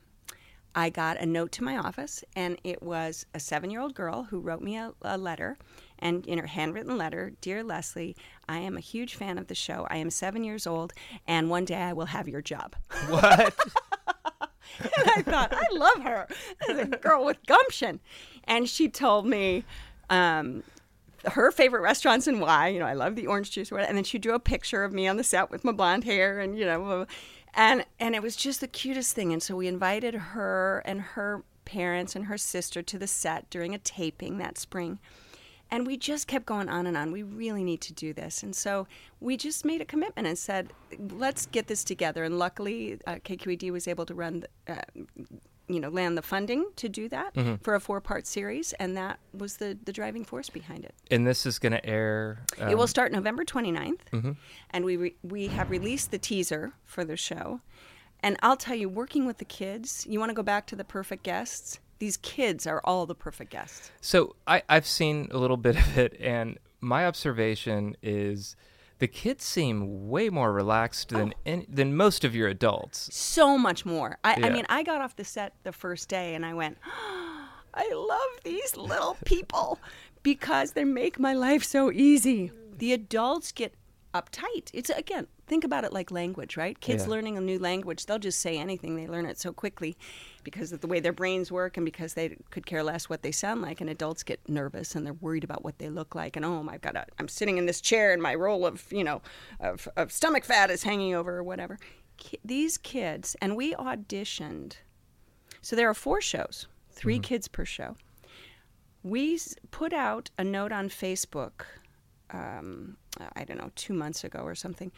I 0.77 0.91
got 0.91 1.19
a 1.21 1.27
note 1.27 1.53
to 1.53 1.65
my 1.65 1.77
office, 1.77 2.25
and 2.35 2.59
it 2.65 2.83
was 2.83 3.27
a 3.33 3.39
seven 3.39 3.71
year 3.71 3.81
old 3.81 3.95
girl 3.95 4.25
who 4.25 4.41
wrote 4.41 4.61
me 4.61 4.77
a, 4.77 4.93
a 5.03 5.17
letter. 5.17 5.57
And 6.01 6.27
in 6.27 6.39
her 6.39 6.49
handwritten 6.49 6.99
letter, 6.99 7.33
Dear 7.41 7.63
Leslie, 7.63 8.17
I 8.49 8.59
am 8.59 8.77
a 8.77 8.81
huge 8.81 9.15
fan 9.15 9.39
of 9.39 9.47
the 9.47 9.55
show. 9.55 9.87
I 9.89 9.99
am 9.99 10.11
seven 10.11 10.43
years 10.43 10.67
old, 10.67 10.93
and 11.29 11.49
one 11.49 11.65
day 11.65 11.77
I 11.77 11.93
will 11.93 12.07
have 12.07 12.29
your 12.29 12.43
job. 12.43 12.75
what? 13.09 13.55
And 14.81 15.11
I 15.15 15.23
thought, 15.23 15.55
I 15.55 15.67
love 15.73 16.03
her. 16.03 16.27
This 16.67 16.77
is 16.79 16.93
a 16.93 16.97
girl 16.97 17.25
with 17.25 17.39
gumption. 17.47 18.01
And 18.47 18.69
she 18.69 18.89
told 18.89 19.27
me 19.27 19.65
um, 20.11 20.63
her 21.27 21.51
favorite 21.51 21.81
restaurants 21.81 22.27
and 22.27 22.41
why. 22.41 22.69
You 22.69 22.81
know, 22.81 22.87
I 22.87 22.95
love 22.95 23.17
the 23.17 23.27
orange 23.27 23.51
juice. 23.51 23.71
And 23.73 23.97
then 23.97 24.05
she 24.05 24.19
drew 24.19 24.35
a 24.35 24.41
picture 24.41 24.85
of 24.85 24.93
me 24.93 25.07
on 25.09 25.17
the 25.17 25.25
set 25.25 25.51
with 25.51 25.65
my 25.65 25.73
blonde 25.73 26.05
hair 26.05 26.41
and, 26.41 26.59
you 26.59 26.65
know, 26.65 27.07
and 27.55 27.85
and 28.01 28.15
it 28.15 28.23
was 28.23 28.37
just 28.37 28.61
the 28.61 28.69
cutest 28.69 29.15
thing. 29.15 29.33
And 29.33 29.43
so 29.43 29.57
we 29.57 29.69
invited 29.69 30.15
her 30.15 30.83
and 30.85 31.01
her 31.01 31.45
parents 31.65 32.15
and 32.15 32.27
her 32.27 32.39
sister 32.39 32.83
to 32.83 32.99
the 32.99 33.07
set 33.07 33.49
during 33.51 33.75
a 33.75 33.79
taping 33.79 34.39
that 34.39 34.59
spring. 34.59 34.99
And 35.71 35.87
we 35.87 35.97
just 35.97 36.29
kept 36.29 36.47
going 36.47 36.69
on 36.69 36.87
and 36.87 36.97
on. 36.97 37.11
We 37.11 37.23
really 37.23 37.65
need 37.65 37.81
to 37.83 37.93
do 37.93 38.13
this. 38.13 38.43
And 38.43 38.55
so 38.55 38.87
we 39.21 39.37
just 39.37 39.65
made 39.65 39.81
a 39.81 39.85
commitment 39.85 40.27
and 40.27 40.39
said, 40.39 40.73
let's 41.11 41.47
get 41.47 41.67
this 41.67 41.83
together. 41.83 42.23
And 42.23 42.39
luckily, 42.39 43.01
uh, 43.07 43.15
KQED 43.15 43.73
was 43.73 43.89
able 43.89 44.07
to 44.07 44.15
run, 44.15 44.41
the, 44.41 44.73
uh, 44.73 44.83
you 45.69 45.81
know, 45.81 45.89
land 45.89 46.17
the 46.19 46.23
funding 46.23 46.67
to 46.77 46.89
do 46.89 47.09
that 47.09 47.35
for 47.63 47.75
a 47.75 47.81
four 47.81 48.01
part 48.01 48.27
series. 48.27 48.73
And 48.75 48.97
that 48.97 49.19
was 49.33 49.57
the, 49.57 49.79
the 49.85 49.93
driving 49.93 50.25
force 50.25 50.51
behind 50.51 50.85
it. 50.85 50.95
And 51.11 51.27
this 51.27 51.47
is 51.47 51.59
going 51.59 51.73
to 51.73 51.85
air. 51.87 52.43
Um, 52.61 52.69
It 52.69 52.77
will 52.77 52.87
start 52.87 53.13
November 53.13 53.45
29th, 53.45 54.37
and 54.71 54.85
we 54.85 54.97
re- 54.97 55.15
we 55.23 55.47
have 55.49 55.71
released 55.71 56.11
the 56.11 56.19
teaser 56.19 56.73
for 56.85 57.05
the 57.05 57.17
show. 57.17 57.61
And 58.21 58.37
I'll 58.43 58.57
tell 58.57 58.75
you, 58.77 58.89
working 58.89 59.27
with 59.27 59.39
the 59.39 59.45
kids, 59.45 60.07
you 60.09 60.19
want 60.19 60.31
to 60.31 60.35
go 60.35 60.43
back 60.43 60.67
to 60.69 60.77
the 60.77 60.85
perfect 60.85 61.23
guests. 61.25 61.79
These 61.99 62.17
kids 62.19 62.67
are 62.67 62.81
all 62.85 63.07
the 63.07 63.15
perfect 63.15 63.51
guests. 63.51 63.91
So 64.01 64.35
I, 64.47 64.63
I've 64.69 64.87
seen 64.87 65.29
a 65.31 65.39
little 65.39 65.57
bit 65.59 65.77
of 65.77 65.99
it, 65.99 66.17
and 66.21 66.59
my 66.81 67.07
observation 67.07 67.97
is 68.03 68.57
the 69.05 69.09
kids 69.09 69.45
seem 69.45 70.09
way 70.09 70.31
more 70.31 70.51
relaxed 70.51 71.11
than 71.11 71.35
Oh. 71.35 71.41
any, 71.53 71.67
than 71.69 71.95
most 71.95 72.25
of 72.25 72.35
your 72.35 72.49
adults. 72.49 73.15
So 73.15 73.59
much 73.59 73.85
more. 73.85 74.17
I, 74.25 74.37
Yeah. 74.41 74.47
I 74.47 74.51
mean, 74.51 74.65
I 74.71 74.83
got 74.83 75.03
off 75.03 75.15
the 75.15 75.25
set 75.25 75.53
the 75.63 75.73
first 75.73 76.09
day, 76.09 76.35
and 76.35 76.43
I 76.47 76.55
went, 76.55 76.79
I 77.75 77.87
love 77.93 78.33
these 78.45 78.77
little 78.79 79.17
people 79.27 79.79
because 80.23 80.73
they 80.73 80.85
make 80.85 81.19
my 81.19 81.35
life 81.35 81.65
so 81.65 81.93
easy. 81.93 82.51
The 82.79 82.95
adults 82.95 83.53
get 83.53 83.75
uptight. 84.15 84.71
It's 84.73 84.89
again, 84.89 85.27
think 85.47 85.65
about 85.65 85.85
it 85.85 85.93
like 85.93 86.11
language, 86.11 86.57
right? 86.57 86.79
Kids 86.81 87.05
Yeah. 87.05 87.11
learning 87.11 87.37
a 87.37 87.41
new 87.41 87.59
language, 87.59 88.07
they'll 88.07 88.19
just 88.19 88.41
say 88.41 88.57
anything. 88.59 88.97
They 88.97 89.07
learn 89.07 89.27
it 89.27 89.39
so 89.39 89.53
quickly 89.53 89.97
because 90.43 90.73
of 90.73 90.81
the 90.81 90.87
way 90.87 91.01
their 91.01 91.13
brains 91.13 91.53
work 91.53 91.77
and 91.77 91.85
because 91.85 92.15
they 92.15 92.37
could 92.51 92.67
care 92.67 92.83
less 92.83 93.09
what 93.09 93.23
they 93.23 93.33
sound 93.33 93.63
like. 93.63 93.81
And 93.81 93.91
adults 93.91 94.23
get 94.23 94.41
nervous 94.49 94.95
and 94.95 95.05
they're 95.07 95.13
worried 95.15 95.45
about 95.45 95.63
what 95.65 95.79
they 95.79 95.89
look 95.91 96.15
like. 96.15 96.37
And 96.37 96.45
oh, 96.45 96.67
I've 96.71 96.81
got 96.81 96.97
a, 96.97 97.05
I'm 97.19 97.29
sitting 97.29 97.59
in 97.59 97.67
this 97.67 97.81
chair 97.81 98.13
and 98.13 98.23
my 98.23 98.35
roll 98.35 98.65
of, 98.67 98.91
you 98.91 99.05
know, 99.05 99.21
of, 99.61 99.87
of 99.97 100.11
stomach 100.13 100.45
fat 100.45 100.71
is 100.71 100.83
hanging 100.83 101.15
over 101.15 101.37
or 101.37 101.43
whatever. 101.43 101.79
Ki- 102.17 102.39
these 102.45 102.79
kids, 102.79 103.37
and 103.43 103.57
we 103.57 103.75
auditioned. 103.75 104.75
So 105.63 105.75
there 105.77 105.89
are 105.89 105.95
four 105.95 106.21
shows, 106.21 106.67
3 106.93 107.19
kids 107.19 107.49
per 107.49 107.65
show. 107.65 107.97
We 109.03 109.35
s- 109.35 109.57
put 109.71 109.93
out 109.93 110.31
a 110.39 110.45
note 110.45 110.73
on 110.73 110.89
Facebook 110.89 111.65
um, 112.31 112.97
I 113.37 113.45
don't 113.45 113.59
know, 113.59 113.71
two 113.77 113.93
months 113.95 114.25
ago 114.25 114.41
or 114.41 114.55
something, 114.57 114.91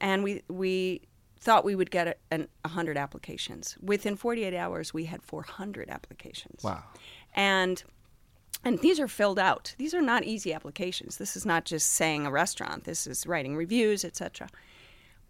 and 0.00 0.22
we 0.22 0.42
we 0.48 1.02
thought 1.40 1.64
we 1.64 1.74
would 1.74 1.90
get 1.90 2.06
a, 2.06 2.14
an, 2.30 2.48
100 2.62 2.98
applications. 2.98 3.76
Within 3.80 4.14
48 4.14 4.54
hours, 4.54 4.92
we 4.92 5.06
had 5.06 5.22
400 5.22 5.88
applications. 5.88 6.62
Wow. 6.62 6.82
And 7.34 7.82
and 8.62 8.78
these 8.80 9.00
are 9.00 9.08
filled 9.08 9.38
out. 9.38 9.74
These 9.78 9.94
are 9.94 10.02
not 10.02 10.24
easy 10.24 10.52
applications. 10.52 11.16
This 11.16 11.34
is 11.34 11.46
not 11.46 11.64
just 11.64 11.92
saying 11.92 12.26
a 12.26 12.30
restaurant. 12.30 12.84
This 12.84 13.06
is 13.06 13.26
writing 13.26 13.56
reviews, 13.56 14.04
etc. 14.04 14.48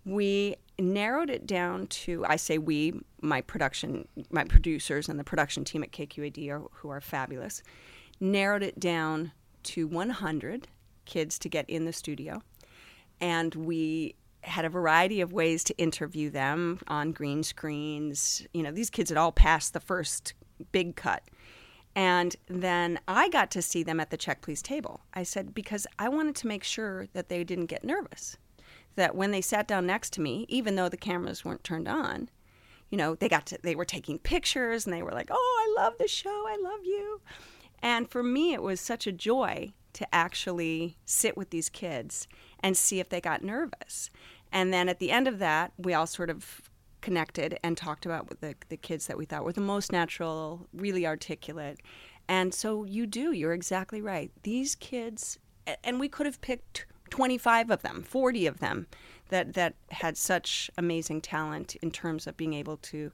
We 0.04 0.56
narrowed 0.80 1.30
it 1.30 1.46
down 1.46 1.86
to 1.86 2.24
I 2.26 2.36
say 2.36 2.58
we, 2.58 2.94
my 3.20 3.40
production, 3.42 4.08
my 4.30 4.44
producers 4.44 5.08
and 5.08 5.18
the 5.18 5.24
production 5.24 5.64
team 5.64 5.84
at 5.84 5.92
KQED 5.92 6.48
are, 6.50 6.62
who 6.72 6.88
are 6.88 7.00
fabulous, 7.00 7.62
narrowed 8.18 8.64
it 8.64 8.80
down 8.80 9.30
to 9.62 9.86
100 9.86 10.66
kids 11.04 11.38
to 11.38 11.48
get 11.48 11.68
in 11.68 11.84
the 11.84 11.92
studio, 11.92 12.42
and 13.20 13.54
we 13.54 14.14
had 14.42 14.64
a 14.64 14.70
variety 14.70 15.20
of 15.20 15.32
ways 15.32 15.64
to 15.64 15.76
interview 15.76 16.30
them 16.30 16.80
on 16.88 17.12
green 17.12 17.42
screens. 17.42 18.46
You 18.52 18.62
know, 18.62 18.72
these 18.72 18.90
kids 18.90 19.10
had 19.10 19.18
all 19.18 19.32
passed 19.32 19.72
the 19.72 19.80
first 19.80 20.34
big 20.72 20.96
cut. 20.96 21.22
And 21.96 22.36
then 22.48 23.00
I 23.08 23.28
got 23.28 23.50
to 23.52 23.62
see 23.62 23.82
them 23.82 24.00
at 24.00 24.10
the 24.10 24.16
check 24.16 24.42
please 24.42 24.62
table. 24.62 25.00
I 25.12 25.24
said, 25.24 25.54
because 25.54 25.86
I 25.98 26.08
wanted 26.08 26.36
to 26.36 26.46
make 26.46 26.64
sure 26.64 27.08
that 27.12 27.28
they 27.28 27.44
didn't 27.44 27.66
get 27.66 27.84
nervous. 27.84 28.36
That 28.96 29.14
when 29.14 29.30
they 29.30 29.40
sat 29.40 29.66
down 29.66 29.86
next 29.86 30.12
to 30.14 30.20
me, 30.20 30.46
even 30.48 30.76
though 30.76 30.88
the 30.88 30.96
cameras 30.96 31.44
weren't 31.44 31.64
turned 31.64 31.88
on, 31.88 32.28
you 32.90 32.98
know, 32.98 33.14
they 33.14 33.28
got 33.28 33.46
to, 33.46 33.58
they 33.62 33.74
were 33.74 33.84
taking 33.84 34.18
pictures 34.18 34.84
and 34.84 34.94
they 34.94 35.02
were 35.02 35.12
like, 35.12 35.30
oh, 35.30 35.76
I 35.78 35.82
love 35.82 35.94
the 35.98 36.08
show. 36.08 36.44
I 36.48 36.56
love 36.60 36.80
you. 36.84 37.20
And 37.82 38.10
for 38.10 38.22
me, 38.22 38.52
it 38.52 38.62
was 38.62 38.80
such 38.80 39.06
a 39.06 39.12
joy 39.12 39.72
to 39.92 40.14
actually 40.14 40.96
sit 41.04 41.36
with 41.36 41.50
these 41.50 41.68
kids 41.68 42.28
and 42.62 42.76
see 42.76 43.00
if 43.00 43.08
they 43.08 43.20
got 43.20 43.42
nervous. 43.42 44.10
And 44.52 44.72
then 44.72 44.88
at 44.88 44.98
the 44.98 45.10
end 45.10 45.28
of 45.28 45.38
that, 45.38 45.72
we 45.78 45.94
all 45.94 46.06
sort 46.06 46.30
of 46.30 46.62
connected 47.00 47.58
and 47.62 47.76
talked 47.76 48.04
about 48.04 48.40
the, 48.40 48.54
the 48.68 48.76
kids 48.76 49.06
that 49.06 49.16
we 49.16 49.24
thought 49.24 49.44
were 49.44 49.52
the 49.52 49.60
most 49.60 49.92
natural, 49.92 50.66
really 50.72 51.06
articulate. 51.06 51.80
And 52.28 52.52
so 52.54 52.84
you 52.84 53.06
do, 53.06 53.32
you're 53.32 53.52
exactly 53.52 54.00
right. 54.00 54.30
These 54.42 54.74
kids, 54.74 55.38
and 55.82 55.98
we 55.98 56.08
could 56.08 56.26
have 56.26 56.40
picked 56.40 56.86
25 57.10 57.70
of 57.70 57.82
them, 57.82 58.02
40 58.02 58.46
of 58.46 58.60
them 58.60 58.86
that, 59.28 59.54
that 59.54 59.74
had 59.90 60.16
such 60.16 60.70
amazing 60.78 61.20
talent 61.20 61.76
in 61.76 61.90
terms 61.90 62.26
of 62.26 62.36
being 62.36 62.54
able 62.54 62.76
to, 62.78 63.10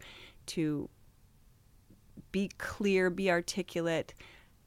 to 0.47 0.89
be 2.33 2.51
clear, 2.59 3.09
be 3.09 3.31
articulate. 3.31 4.13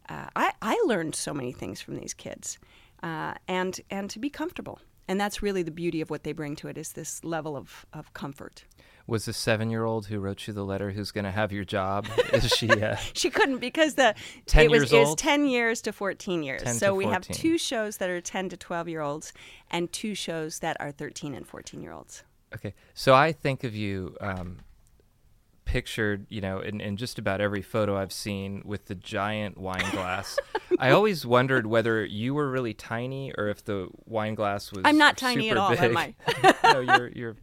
Uh, 0.08 0.28
I, 0.36 0.54
I 0.62 0.82
learned 0.86 1.16
so 1.16 1.34
many 1.34 1.52
things 1.52 1.82
from 1.82 1.98
these 1.98 2.14
kids, 2.14 2.58
uh, 3.04 3.34
and 3.48 3.80
and 3.90 4.10
to 4.10 4.20
be 4.20 4.30
comfortable. 4.30 4.80
And 5.08 5.20
that's 5.20 5.42
really 5.42 5.64
the 5.64 5.72
beauty 5.72 6.02
of 6.02 6.12
what 6.12 6.24
they 6.24 6.34
bring 6.34 6.56
to 6.58 6.68
it 6.68 6.78
is 6.78 6.94
this 6.94 7.24
level 7.24 7.58
of, 7.58 7.84
of 7.94 8.14
comfort. 8.14 8.66
Was 9.08 9.26
the 9.26 9.34
seven-year-old 9.34 10.06
who 10.06 10.20
wrote 10.20 10.46
you 10.46 10.54
the 10.54 10.64
letter 10.64 10.92
who's 10.92 11.10
going 11.10 11.24
to 11.26 11.32
have 11.32 11.52
your 11.52 11.64
job? 11.66 12.06
Is 12.34 12.52
she? 12.52 12.70
Uh, 12.70 12.96
She 13.14 13.32
couldn't 13.32 13.58
because 13.58 13.96
the 13.96 14.14
10 14.46 14.66
it 14.66 14.70
was, 14.70 14.80
years 14.82 14.94
it 14.94 15.00
was 15.00 15.10
old? 15.10 15.18
10 15.18 15.48
years 15.48 15.82
to 15.82 15.92
14 15.92 16.44
years. 16.44 16.62
10 16.62 16.76
so 16.76 16.88
to 16.90 16.94
we 16.94 17.06
have 17.06 17.28
two 17.28 17.58
shows 17.58 17.98
that 17.98 18.08
are 18.12 18.22
10 18.22 18.50
to 18.50 18.58
12 18.58 18.88
year 18.88 19.02
olds 19.02 19.34
and 19.72 19.92
two 19.92 20.14
shows 20.14 20.60
that 20.60 20.78
are 20.80 20.92
13 20.92 21.34
and 21.34 21.48
14 21.48 21.82
year 21.82 21.92
olds. 21.92 22.24
okay, 22.54 22.76
so 22.94 23.16
I 23.16 23.32
think 23.32 23.64
of 23.64 23.76
you 23.76 24.16
um, 24.22 24.58
pictured, 25.70 26.26
you 26.30 26.42
know, 26.42 26.62
in, 26.62 26.82
in 26.82 26.98
just 26.98 27.20
about 27.20 27.40
every 27.40 27.62
photo 27.62 27.96
I've 27.96 28.12
seen 28.12 28.64
with 28.66 28.86
the 28.88 28.96
giant 28.96 29.56
wine 29.56 29.88
glass. 29.92 30.40
I 30.80 30.90
always 30.90 31.28
wondered 31.28 31.68
whether 31.68 32.04
you 32.04 32.34
were 32.34 32.50
really 32.50 32.74
tiny 32.74 33.32
or 33.38 33.50
if 33.50 33.64
the 33.64 33.88
wine 34.06 34.34
glass 34.34 34.72
was. 34.72 34.82
I'm 34.84 34.98
not 34.98 35.16
tiny 35.16 35.52
at 35.52 35.58
all, 35.58 35.70
big. 35.70 35.80
am 35.80 35.96
I? 35.96 36.16
no, 36.64 36.80
you're 36.80 37.08
you're 37.10 37.36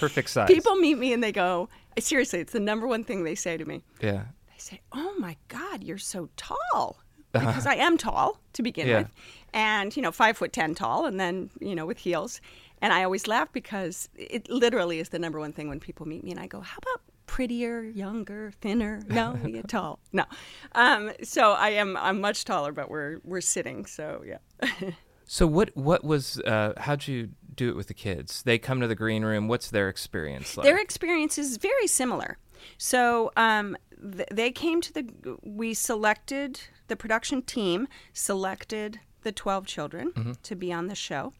perfect 0.00 0.30
size. 0.30 0.48
People 0.48 0.76
meet 0.76 0.96
me 0.96 1.12
and 1.12 1.22
they 1.22 1.30
go, 1.30 1.68
seriously, 1.98 2.40
it's 2.40 2.54
the 2.54 2.60
number 2.60 2.86
one 2.86 3.04
thing 3.04 3.22
they 3.22 3.34
say 3.34 3.58
to 3.58 3.66
me. 3.66 3.84
Yeah. 4.00 4.22
They 4.46 4.58
say, 4.58 4.80
"Oh 4.92 5.14
my 5.18 5.36
God, 5.48 5.84
you're 5.84 5.98
so 5.98 6.30
tall," 6.36 6.96
uh-huh. 7.34 7.46
because 7.46 7.66
I 7.66 7.74
am 7.74 7.98
tall 7.98 8.40
to 8.54 8.62
begin 8.62 8.88
Yeah. 8.88 8.98
with, 9.00 9.08
and 9.52 9.94
you 9.94 10.00
know, 10.02 10.10
five 10.10 10.38
foot 10.38 10.54
ten 10.54 10.74
tall, 10.74 11.04
and 11.04 11.20
then 11.20 11.50
you 11.60 11.74
know, 11.74 11.84
with 11.84 11.98
heels. 11.98 12.40
And 12.80 12.94
I 12.94 13.04
always 13.04 13.26
laugh 13.26 13.52
because 13.52 14.08
it 14.14 14.48
literally 14.48 15.00
is 15.00 15.10
the 15.10 15.18
number 15.18 15.38
one 15.38 15.52
thing 15.52 15.68
when 15.68 15.80
people 15.80 16.06
meet 16.08 16.24
me, 16.24 16.30
and 16.30 16.40
I 16.40 16.46
go, 16.46 16.60
"How 16.60 16.78
about 16.78 17.02
prettier, 17.26 17.82
younger, 17.82 18.52
thinner? 18.60 19.00
No, 19.08 19.38
you're 19.46 19.62
tall. 19.62 19.98
No." 20.12 20.24
Um, 20.72 21.12
so 21.22 21.52
I 21.52 21.70
am. 21.70 21.96
I'm 21.96 22.20
much 22.20 22.44
taller, 22.44 22.72
but 22.72 22.90
we're 22.90 23.18
we're 23.24 23.40
sitting. 23.40 23.86
So 23.86 24.24
yeah. 24.26 24.90
So 25.26 25.46
what 25.46 25.74
what 25.76 26.04
was 26.04 26.38
uh, 26.40 26.74
how'd 26.76 27.08
you 27.08 27.30
do 27.54 27.68
it 27.70 27.76
with 27.76 27.88
the 27.88 27.94
kids? 27.94 28.42
They 28.42 28.58
come 28.58 28.80
to 28.80 28.86
the 28.86 28.94
green 28.94 29.24
room. 29.24 29.48
What's 29.48 29.70
their 29.70 29.88
experience 29.88 30.56
like? 30.56 30.64
Their 30.64 30.78
experience 30.78 31.38
is 31.38 31.56
very 31.56 31.86
similar. 31.86 32.38
So 32.78 33.32
um, 33.36 33.76
th- 34.16 34.28
they 34.30 34.50
came 34.50 34.80
to 34.82 34.92
the. 34.92 35.38
We 35.42 35.74
selected 35.74 36.60
the 36.88 36.96
production 36.96 37.42
team 37.42 37.88
selected 38.12 39.00
the 39.22 39.32
twelve 39.32 39.66
children 39.66 40.36
to 40.42 40.54
be 40.54 40.72
on 40.72 40.88
the 40.88 40.94
show, 40.94 41.32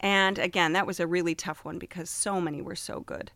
and 0.00 0.38
again, 0.38 0.72
that 0.74 0.86
was 0.86 1.00
a 1.00 1.06
really 1.06 1.34
tough 1.34 1.64
one 1.64 1.78
because 1.78 2.08
so 2.10 2.40
many 2.40 2.62
were 2.62 2.76
so 2.76 3.00
good, 3.00 3.32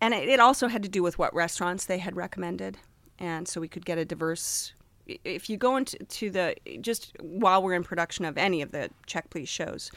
and 0.00 0.14
it, 0.14 0.28
it 0.28 0.40
also 0.40 0.68
had 0.68 0.82
to 0.82 0.88
do 0.88 1.02
with 1.02 1.18
what 1.18 1.34
restaurants 1.34 1.86
they 1.86 1.98
had 1.98 2.16
recommended, 2.16 2.78
and 3.18 3.46
so 3.46 3.60
we 3.60 3.68
could 3.68 3.84
get 3.84 3.98
a 3.98 4.04
diverse. 4.04 4.72
If 5.06 5.48
you 5.48 5.56
go 5.56 5.76
into 5.76 5.98
to 5.98 6.30
the 6.30 6.56
just 6.80 7.12
while 7.20 7.62
we're 7.62 7.74
in 7.74 7.84
production 7.84 8.24
of 8.24 8.36
any 8.36 8.62
of 8.62 8.72
the 8.72 8.90
Check 9.06 9.30
Please 9.30 9.48
shows, 9.48 9.90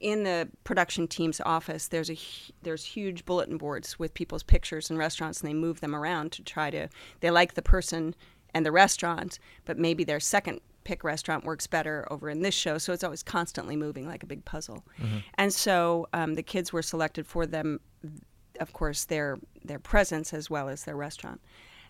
in 0.00 0.22
the 0.24 0.48
production 0.64 1.06
team's 1.06 1.40
office 1.44 1.88
there's 1.88 2.10
a 2.10 2.18
there's 2.62 2.84
huge 2.84 3.24
bulletin 3.24 3.56
boards 3.56 3.98
with 3.98 4.14
people's 4.14 4.42
pictures 4.42 4.90
and 4.90 4.98
restaurants 4.98 5.40
and 5.40 5.48
they 5.48 5.54
move 5.54 5.80
them 5.80 5.94
around 5.94 6.32
to 6.32 6.42
try 6.42 6.70
to 6.70 6.88
they 7.20 7.30
like 7.30 7.54
the 7.54 7.62
person 7.62 8.12
and 8.52 8.66
the 8.66 8.72
restaurant 8.72 9.38
but 9.64 9.78
maybe 9.78 10.02
their 10.02 10.18
second 10.18 10.60
pick 10.84 11.04
restaurant 11.04 11.44
works 11.44 11.66
better 11.66 12.06
over 12.10 12.28
in 12.28 12.42
this 12.42 12.54
show. 12.54 12.78
So 12.78 12.92
it's 12.92 13.04
always 13.04 13.22
constantly 13.22 13.76
moving 13.76 14.06
like 14.06 14.22
a 14.22 14.26
big 14.26 14.44
puzzle. 14.44 14.84
And 15.34 15.52
so 15.52 16.08
um, 16.12 16.34
the 16.34 16.42
kids 16.42 16.72
were 16.72 16.82
selected 16.82 17.26
for 17.26 17.46
them 17.46 17.80
of 18.62 18.72
course 18.72 19.04
their 19.04 19.38
their 19.64 19.78
presence 19.78 20.32
as 20.32 20.48
well 20.48 20.68
as 20.68 20.84
their 20.84 20.96
restaurant 20.96 21.40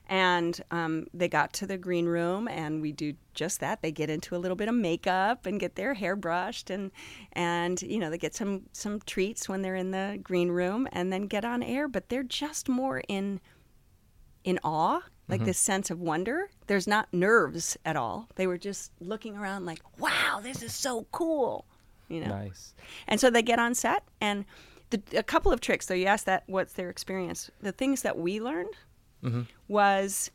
and 0.08 0.60
um, 0.72 1.06
they 1.14 1.28
got 1.28 1.52
to 1.52 1.66
the 1.66 1.78
green 1.78 2.06
room 2.06 2.48
and 2.48 2.82
we 2.82 2.90
do 2.90 3.14
just 3.34 3.60
that 3.60 3.82
they 3.82 3.92
get 3.92 4.10
into 4.10 4.34
a 4.34 4.38
little 4.38 4.56
bit 4.56 4.68
of 4.68 4.74
makeup 4.74 5.46
and 5.46 5.60
get 5.60 5.76
their 5.76 5.94
hair 5.94 6.16
brushed 6.16 6.70
and 6.70 6.90
and 7.34 7.82
you 7.82 7.98
know 7.98 8.10
they 8.10 8.18
get 8.18 8.34
some 8.34 8.62
some 8.72 8.98
treats 9.06 9.48
when 9.48 9.62
they're 9.62 9.76
in 9.76 9.92
the 9.92 10.18
green 10.22 10.50
room 10.50 10.88
and 10.92 11.12
then 11.12 11.26
get 11.26 11.44
on 11.44 11.62
air 11.62 11.86
but 11.86 12.08
they're 12.08 12.24
just 12.24 12.68
more 12.68 13.02
in 13.08 13.40
in 14.44 14.58
awe 14.64 15.00
like 15.32 15.44
this 15.44 15.58
sense 15.58 15.90
of 15.90 16.00
wonder. 16.00 16.50
There's 16.66 16.86
not 16.86 17.12
nerves 17.12 17.76
at 17.84 17.96
all. 17.96 18.28
They 18.36 18.46
were 18.46 18.58
just 18.58 18.92
looking 19.00 19.36
around 19.36 19.66
like, 19.66 19.80
wow, 19.98 20.40
this 20.42 20.62
is 20.62 20.74
so 20.74 21.06
cool. 21.12 21.64
You 22.08 22.20
know? 22.20 22.28
Nice. 22.28 22.74
And 23.08 23.20
so 23.20 23.30
they 23.30 23.42
get 23.42 23.58
on 23.58 23.74
set, 23.74 24.04
and 24.20 24.44
the, 24.92 25.18
a 25.18 25.22
couple 25.22 25.52
of 25.52 25.60
tricks. 25.60 25.86
though 25.86 25.94
you 25.94 26.06
asked 26.06 26.26
that, 26.26 26.44
what's 26.46 26.74
their 26.74 26.88
experience? 26.88 27.50
The 27.60 27.72
things 27.72 28.02
that 28.02 28.18
we 28.18 28.40
learned 28.40 28.74
mm-hmm. 29.22 29.42
was 29.68 30.30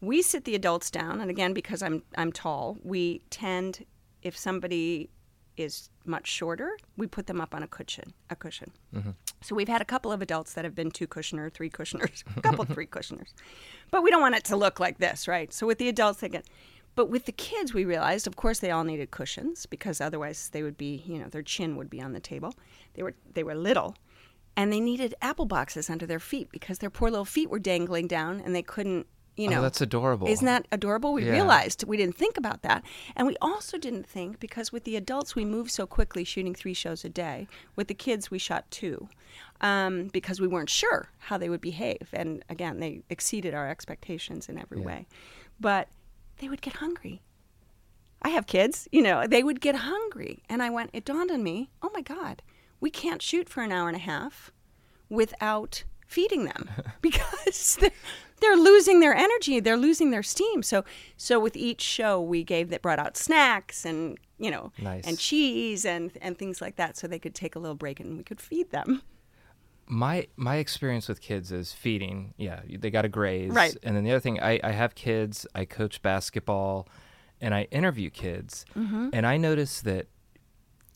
we 0.00 0.22
sit 0.22 0.44
the 0.44 0.54
adults 0.54 0.90
down, 0.90 1.20
and 1.20 1.30
again, 1.30 1.52
because 1.52 1.82
I'm 1.82 2.02
I'm 2.16 2.32
tall, 2.32 2.78
we 2.82 3.20
tend 3.30 3.84
if 4.22 4.36
somebody 4.36 5.10
is 5.56 5.88
much 6.04 6.26
shorter, 6.26 6.76
we 6.98 7.06
put 7.06 7.26
them 7.26 7.40
up 7.40 7.54
on 7.54 7.62
a 7.62 7.66
cushion, 7.66 8.12
a 8.28 8.36
cushion. 8.36 8.70
Mm-hmm. 8.94 9.10
So 9.40 9.54
we've 9.54 9.68
had 9.68 9.80
a 9.80 9.86
couple 9.86 10.12
of 10.12 10.20
adults 10.20 10.52
that 10.52 10.64
have 10.64 10.74
been 10.74 10.90
two 10.90 11.06
cushioner, 11.06 11.48
three 11.50 11.70
cushioners, 11.70 12.24
a 12.36 12.40
couple 12.42 12.64
three 12.74 12.86
cushioners, 12.86 13.32
but 13.90 14.02
we 14.02 14.10
don't 14.10 14.20
want 14.20 14.34
it 14.34 14.44
to 14.44 14.56
look 14.56 14.80
like 14.80 14.98
this, 14.98 15.26
right? 15.26 15.52
So 15.52 15.66
with 15.66 15.78
the 15.78 15.88
adults, 15.88 16.20
they 16.20 16.28
get. 16.28 16.46
But 16.96 17.08
with 17.10 17.26
the 17.26 17.32
kids, 17.32 17.72
we 17.72 17.84
realized, 17.84 18.26
of 18.26 18.34
course, 18.36 18.58
they 18.58 18.70
all 18.72 18.82
needed 18.82 19.10
cushions 19.12 19.66
because 19.66 20.00
otherwise 20.00 20.48
they 20.48 20.62
would 20.64 20.76
be, 20.76 21.02
you 21.06 21.18
know, 21.18 21.28
their 21.28 21.42
chin 21.42 21.76
would 21.76 21.90
be 21.90 22.00
on 22.00 22.12
the 22.14 22.20
table. 22.20 22.54
They 22.94 23.02
were 23.04 23.14
they 23.34 23.44
were 23.44 23.54
little, 23.54 23.94
and 24.56 24.72
they 24.72 24.80
needed 24.80 25.14
apple 25.22 25.46
boxes 25.46 25.88
under 25.90 26.06
their 26.06 26.18
feet 26.18 26.50
because 26.50 26.78
their 26.78 26.90
poor 26.90 27.10
little 27.10 27.26
feet 27.26 27.50
were 27.50 27.58
dangling 27.60 28.08
down 28.08 28.40
and 28.40 28.54
they 28.54 28.62
couldn't, 28.62 29.06
you 29.36 29.46
know. 29.48 29.58
oh, 29.58 29.62
that's 29.62 29.82
adorable. 29.82 30.26
Isn't 30.26 30.46
that 30.46 30.66
adorable? 30.72 31.12
We 31.12 31.24
Yeah. 31.26 31.32
realized 31.32 31.84
we 31.84 31.98
didn't 31.98 32.16
think 32.16 32.38
about 32.38 32.62
that. 32.62 32.82
And 33.14 33.26
we 33.26 33.36
also 33.42 33.76
didn't 33.76 34.06
think 34.06 34.40
because 34.40 34.72
with 34.72 34.84
the 34.84 34.96
adults, 34.96 35.34
we 35.36 35.44
moved 35.44 35.70
so 35.72 35.86
quickly 35.86 36.24
shooting 36.24 36.54
three 36.54 36.72
shows 36.72 37.04
a 37.04 37.10
day. 37.10 37.46
With 37.76 37.88
the 37.88 37.94
kids, 37.94 38.30
we 38.30 38.38
shot 38.38 38.64
two 38.70 39.10
um, 39.60 40.08
because 40.08 40.40
we 40.40 40.48
weren't 40.48 40.70
sure 40.70 41.10
how 41.18 41.36
they 41.36 41.50
would 41.50 41.60
behave. 41.60 42.08
And 42.14 42.42
again, 42.48 42.80
they 42.80 43.02
exceeded 43.10 43.52
our 43.52 43.68
expectations 43.68 44.48
in 44.48 44.56
every 44.56 44.78
Yeah. 44.78 44.86
way. 44.86 45.06
But 45.60 45.88
they 46.38 46.48
would 46.48 46.62
get 46.62 46.74
hungry. 46.74 47.22
I 48.22 48.30
have 48.30 48.46
kids, 48.46 48.88
you 48.90 49.02
know, 49.02 49.26
they 49.26 49.42
would 49.42 49.60
get 49.60 49.76
hungry. 49.76 50.42
And 50.48 50.62
I 50.62 50.70
went, 50.70 50.90
it 50.92 51.04
dawned 51.04 51.30
on 51.30 51.42
me, 51.42 51.70
oh 51.82 51.90
my 51.94 52.00
God, 52.00 52.42
we 52.80 52.90
can't 52.90 53.22
shoot 53.22 53.48
for 53.48 53.62
an 53.62 53.72
hour 53.72 53.88
and 53.88 53.96
a 53.96 54.00
half 54.00 54.50
without 55.08 55.84
feeding 56.06 56.44
them 56.44 56.68
because 57.02 57.76
they're, 57.80 57.90
they're 58.40 58.56
losing 58.56 59.00
their 59.00 59.14
energy 59.14 59.58
they're 59.58 59.76
losing 59.76 60.10
their 60.12 60.22
steam 60.22 60.62
so 60.62 60.84
so 61.16 61.40
with 61.40 61.56
each 61.56 61.80
show 61.80 62.20
we 62.20 62.44
gave 62.44 62.70
that 62.70 62.80
brought 62.80 62.98
out 63.00 63.16
snacks 63.16 63.84
and 63.84 64.16
you 64.38 64.50
know 64.50 64.70
Nice. 64.78 65.04
and 65.04 65.18
cheese 65.18 65.84
and 65.84 66.12
and 66.20 66.38
things 66.38 66.60
like 66.60 66.76
that 66.76 66.96
so 66.96 67.08
they 67.08 67.18
could 67.18 67.34
take 67.34 67.56
a 67.56 67.58
little 67.58 67.74
break 67.74 67.98
and 67.98 68.16
we 68.16 68.22
could 68.22 68.40
feed 68.40 68.70
them 68.70 69.02
my 69.88 70.26
my 70.36 70.56
experience 70.56 71.08
with 71.08 71.20
kids 71.20 71.52
is 71.52 71.72
feeding. 71.72 72.34
Yeah, 72.36 72.60
they 72.68 72.90
got 72.90 73.02
to 73.02 73.08
graze. 73.08 73.52
Right. 73.52 73.76
And 73.82 73.96
then 73.96 74.04
the 74.04 74.10
other 74.10 74.20
thing, 74.20 74.40
I, 74.40 74.60
I 74.62 74.72
have 74.72 74.94
kids. 74.94 75.46
I 75.54 75.64
coach 75.64 76.02
basketball, 76.02 76.88
and 77.40 77.54
I 77.54 77.62
interview 77.70 78.10
kids. 78.10 78.64
Mm-hmm. 78.76 79.10
And 79.12 79.26
I 79.26 79.36
notice 79.36 79.80
that 79.82 80.08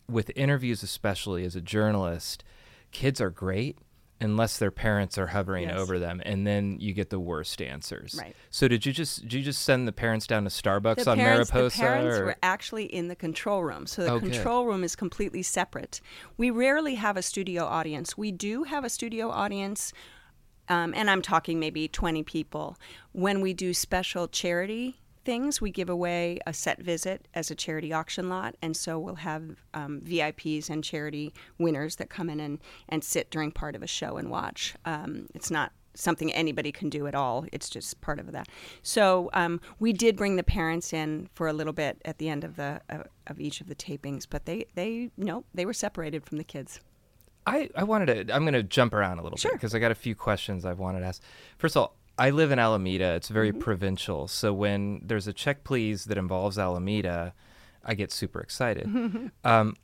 with 0.08 0.30
interviews, 0.34 0.82
especially 0.82 1.44
as 1.44 1.54
a 1.54 1.60
journalist, 1.60 2.42
kids 2.90 3.20
are 3.20 3.30
great 3.30 3.78
unless 4.20 4.58
their 4.58 4.70
parents 4.70 5.16
are 5.18 5.28
hovering 5.28 5.68
Yes. 5.68 5.78
over 5.78 5.98
them, 5.98 6.20
and 6.24 6.46
then 6.46 6.78
you 6.78 6.92
get 6.92 7.10
the 7.10 7.18
worst 7.18 7.62
answers. 7.62 8.14
Right. 8.18 8.36
So 8.50 8.68
did 8.68 8.84
you 8.84 8.92
just 8.92 9.22
did 9.22 9.32
you 9.32 9.42
just 9.42 9.62
send 9.62 9.88
the 9.88 9.92
parents 9.92 10.26
down 10.26 10.44
to 10.44 10.50
Starbucks 10.50 11.04
the 11.04 11.10
on 11.12 11.16
parents, 11.18 11.52
Mariposa? 11.52 11.76
the 11.78 11.82
parents 11.82 12.16
or- 12.18 12.24
were 12.26 12.36
actually 12.42 12.84
in 12.84 13.08
the 13.08 13.16
control 13.16 13.64
room. 13.64 13.86
So 13.86 14.04
the 14.04 14.10
Oh, 14.12 14.20
good. 14.20 14.32
control 14.32 14.66
room 14.66 14.84
is 14.84 14.94
completely 14.94 15.42
separate. 15.42 16.00
We 16.36 16.50
rarely 16.50 16.96
have 16.96 17.16
a 17.16 17.22
studio 17.22 17.64
audience. 17.64 18.16
We 18.18 18.30
do 18.32 18.64
have 18.64 18.84
a 18.84 18.90
studio 18.90 19.30
audience, 19.30 19.92
um, 20.68 20.92
and 20.94 21.10
I'm 21.10 21.22
talking 21.22 21.58
maybe 21.58 21.88
20 21.88 22.22
people. 22.22 22.76
When 23.12 23.40
we 23.40 23.54
do 23.54 23.74
special 23.74 24.28
charity 24.28 24.99
things, 25.24 25.60
we 25.60 25.70
give 25.70 25.88
away 25.88 26.38
a 26.46 26.52
set 26.52 26.80
visit 26.80 27.28
as 27.34 27.50
a 27.50 27.54
charity 27.54 27.92
auction 27.92 28.28
lot, 28.28 28.56
and 28.62 28.76
so 28.76 28.98
we'll 28.98 29.16
have 29.16 29.62
um, 29.74 30.00
VIPs 30.00 30.70
and 30.70 30.82
charity 30.82 31.32
winners 31.58 31.96
that 31.96 32.10
come 32.10 32.30
in 32.30 32.40
and, 32.40 32.58
and 32.88 33.04
sit 33.04 33.30
during 33.30 33.50
part 33.52 33.74
of 33.74 33.82
a 33.82 33.86
show 33.86 34.16
and 34.16 34.30
watch. 34.30 34.74
Um, 34.84 35.26
it's 35.34 35.50
not 35.50 35.72
something 35.94 36.32
anybody 36.32 36.72
can 36.72 36.88
do 36.88 37.06
at 37.06 37.14
all. 37.14 37.44
It's 37.52 37.68
just 37.68 38.00
part 38.00 38.18
of 38.18 38.32
that. 38.32 38.48
So 38.82 39.30
um, 39.32 39.60
we 39.78 39.92
did 39.92 40.16
bring 40.16 40.36
the 40.36 40.42
parents 40.42 40.92
in 40.92 41.28
for 41.34 41.48
a 41.48 41.52
little 41.52 41.72
bit 41.72 42.00
at 42.04 42.18
the 42.18 42.28
end 42.28 42.44
of 42.44 42.56
the 42.56 42.80
uh, 42.88 43.04
of 43.26 43.40
each 43.40 43.60
of 43.60 43.68
the 43.68 43.74
tapings, 43.74 44.26
but 44.28 44.46
they 44.46 44.66
they 44.74 45.10
no 45.16 45.44
they 45.54 45.66
were 45.66 45.72
separated 45.72 46.24
from 46.24 46.38
the 46.38 46.44
kids. 46.44 46.80
I, 47.46 47.70
I 47.74 47.84
wanted 47.84 48.28
to. 48.28 48.34
I'm 48.34 48.42
going 48.42 48.54
to 48.54 48.62
jump 48.62 48.92
around 48.92 49.18
a 49.18 49.22
little 49.22 49.38
bit 49.42 49.52
because 49.52 49.74
I 49.74 49.78
got 49.78 49.90
a 49.90 49.96
few 49.96 50.14
questions 50.14 50.64
I've 50.64 50.78
wanted 50.78 51.00
to 51.00 51.06
ask. 51.06 51.22
First 51.58 51.74
of 51.74 51.82
all, 51.82 51.96
I 52.26 52.30
live 52.30 52.50
in 52.52 52.58
Alameda. 52.58 53.14
It's 53.14 53.28
very 53.28 53.50
Mm-hmm. 53.50 53.60
provincial. 53.60 54.28
So 54.28 54.52
when 54.52 55.00
there's 55.04 55.26
a 55.26 55.32
check 55.32 55.64
please 55.64 56.04
that 56.04 56.18
involves 56.18 56.58
Alameda, 56.58 57.32
I 57.84 57.94
get 57.94 58.12
super 58.12 58.40
excited. 58.40 58.86
um, 59.44 59.74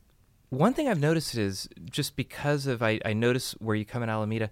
one 0.50 0.72
thing 0.74 0.86
I've 0.88 1.00
noticed 1.00 1.34
is 1.36 1.68
just 1.98 2.14
because 2.14 2.66
of 2.66 2.82
I, 2.82 3.00
I 3.04 3.12
notice 3.14 3.52
where 3.58 3.74
you 3.74 3.84
come 3.84 4.02
in 4.02 4.08
Alameda. 4.10 4.50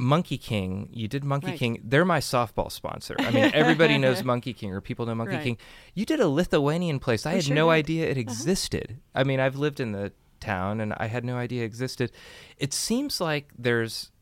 Monkey 0.00 0.38
King, 0.38 0.88
you 0.92 1.08
did 1.08 1.24
Monkey 1.24 1.48
Right. 1.48 1.58
King. 1.58 1.80
They're 1.82 2.04
my 2.04 2.20
softball 2.20 2.70
sponsor. 2.70 3.16
I 3.18 3.32
mean, 3.32 3.50
everybody 3.52 3.98
knows 3.98 4.22
Monkey 4.32 4.52
King, 4.52 4.70
or 4.72 4.80
people 4.80 5.06
know 5.06 5.14
Monkey 5.16 5.34
Right. 5.34 5.42
King. 5.42 5.58
You 5.94 6.04
did 6.04 6.20
a 6.20 6.28
Lithuanian 6.28 7.00
place. 7.00 7.26
I 7.26 7.30
We 7.32 7.36
had 7.36 7.44
sure 7.46 7.54
no 7.56 7.66
did. 7.66 7.72
idea 7.72 8.08
it 8.08 8.16
existed. 8.18 9.00
I 9.12 9.24
mean, 9.24 9.40
I've 9.40 9.56
lived 9.56 9.80
in 9.80 9.90
the 9.92 10.12
town 10.38 10.80
and 10.80 10.94
I 10.98 11.06
had 11.06 11.24
no 11.24 11.36
idea 11.36 11.62
it 11.62 11.66
existed. 11.66 12.12
It 12.58 12.72
seems 12.72 13.20
like 13.20 13.50
there's 13.58 14.12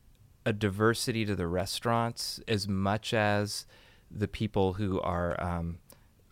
a 0.47 0.53
diversity 0.53 1.27
to 1.27 1.35
the 1.35 1.47
restaurants 1.49 2.41
as 2.49 2.67
much 2.67 3.13
as 3.13 3.67
the 4.11 4.29
people 4.29 4.75
who 4.75 5.01
are 5.01 5.39
um, 5.43 5.79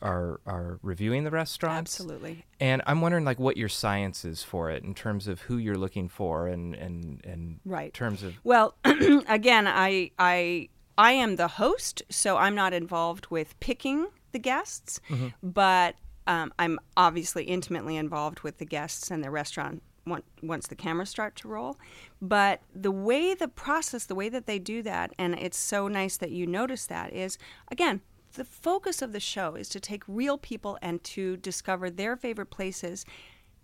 are 0.01 0.41
are 0.47 0.79
reviewing 0.83 1.25
the 1.25 1.31
restaurants. 1.31 2.01
Absolutely. 2.01 2.45
And 2.61 2.81
I'm 2.87 3.01
wondering 3.01 3.25
like 3.25 3.41
what 3.41 3.57
your 3.57 3.69
science 3.69 4.25
is 4.25 4.43
for 4.45 4.71
it 4.71 4.85
in 4.85 4.95
terms 4.95 5.27
of 5.27 5.43
who 5.43 5.59
you're 5.59 5.77
looking 5.77 6.09
for 6.09 6.47
and 6.47 6.75
and 6.77 7.21
and 7.25 7.59
Right. 7.65 7.93
terms 7.93 8.23
of 8.23 8.35
Well, 8.45 8.77
again, 8.85 9.67
I 9.67 10.13
I 10.19 10.69
I 10.97 11.13
am 11.13 11.35
the 11.37 11.49
host, 11.49 12.03
so 12.09 12.37
I'm 12.37 12.55
not 12.55 12.73
involved 12.73 13.27
with 13.27 13.59
picking 13.59 14.07
the 14.31 14.39
guests, 14.39 15.01
but 15.43 15.97
um, 16.29 16.53
I'm 16.59 16.79
obviously 16.97 17.45
intimately 17.45 17.97
involved 17.97 18.41
with 18.41 18.59
the 18.59 18.65
guests 18.65 19.11
and 19.11 19.23
the 19.25 19.31
restaurant 19.31 19.83
once 20.07 20.67
the 20.67 20.75
cameras 20.75 21.11
start 21.11 21.37
to 21.37 21.49
roll. 21.49 21.77
But 22.21 22.61
the 22.75 22.91
way 22.91 23.35
the 23.35 23.49
process, 23.49 24.05
the 24.05 24.15
way 24.15 24.29
that 24.29 24.47
they 24.47 24.59
do 24.59 24.83
that, 24.83 25.13
and 25.19 25.35
it's 25.35 25.59
so 25.59 25.89
nice 25.89 26.17
that 26.19 26.31
you 26.31 26.47
notice 26.47 26.87
that 26.87 27.13
is 27.13 27.39
again. 27.71 28.01
The 28.35 28.45
focus 28.45 29.01
of 29.01 29.13
the 29.13 29.21
show 29.21 29.55
is 29.55 29.69
to 29.69 29.79
take 29.79 30.03
real 30.09 30.39
people 30.39 30.77
and 30.83 31.05
to 31.05 31.37
discover 31.37 31.89
their 31.89 32.17
favorite 32.17 32.51
places 32.51 33.05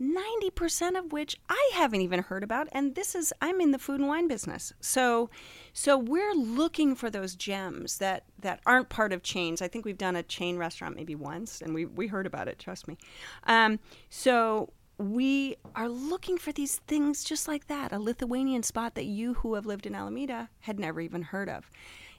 90% 0.01 0.99
of 0.99 1.13
which 1.13 1.37
I 1.49 1.71
haven't 1.75 2.01
even 2.01 2.23
heard 2.23 2.43
about 2.43 2.69
and 2.73 2.95
this 2.95 3.15
is 3.15 3.35
I'm 3.43 3.61
in 3.61 3.71
the 3.71 3.79
food 3.79 4.01
and 4.01 4.09
wine 4.09 4.29
business. 4.29 4.73
So 4.81 5.29
so 5.75 5.99
we're 5.99 6.33
looking 6.33 6.95
for 6.95 7.11
those 7.11 7.35
gems 7.35 7.99
that 7.99 8.25
that 8.39 8.61
aren't 8.65 8.89
part 8.89 9.13
of 9.13 9.23
chains. 9.23 9.61
I 9.61 9.69
think 9.69 9.85
we've 9.85 9.99
done 9.99 10.17
a 10.17 10.23
chain 10.23 10.57
restaurant 10.57 10.97
maybe 10.97 11.15
once 11.15 11.61
and 11.61 11.75
we 11.75 11.85
we 11.85 12.07
heard 12.07 12.27
about 12.27 12.49
it, 12.49 12.59
trust 12.59 12.89
me. 12.89 12.97
Um, 13.45 13.79
so 14.09 14.73
we 15.01 15.57
are 15.75 15.89
looking 15.89 16.39
for 16.39 16.53
these 16.53 16.79
things 16.87 17.25
just 17.25 17.49
like 17.49 17.67
that, 17.69 17.93
a 17.93 17.99
Lithuanian 17.99 18.63
spot 18.63 18.95
that 18.95 19.07
you 19.07 19.35
who 19.35 19.55
have 19.55 19.67
lived 19.67 19.87
in 19.87 19.95
Alameda 19.95 20.51
had 20.61 20.79
never 20.79 21.01
even 21.01 21.23
heard 21.23 21.49
of 21.49 21.71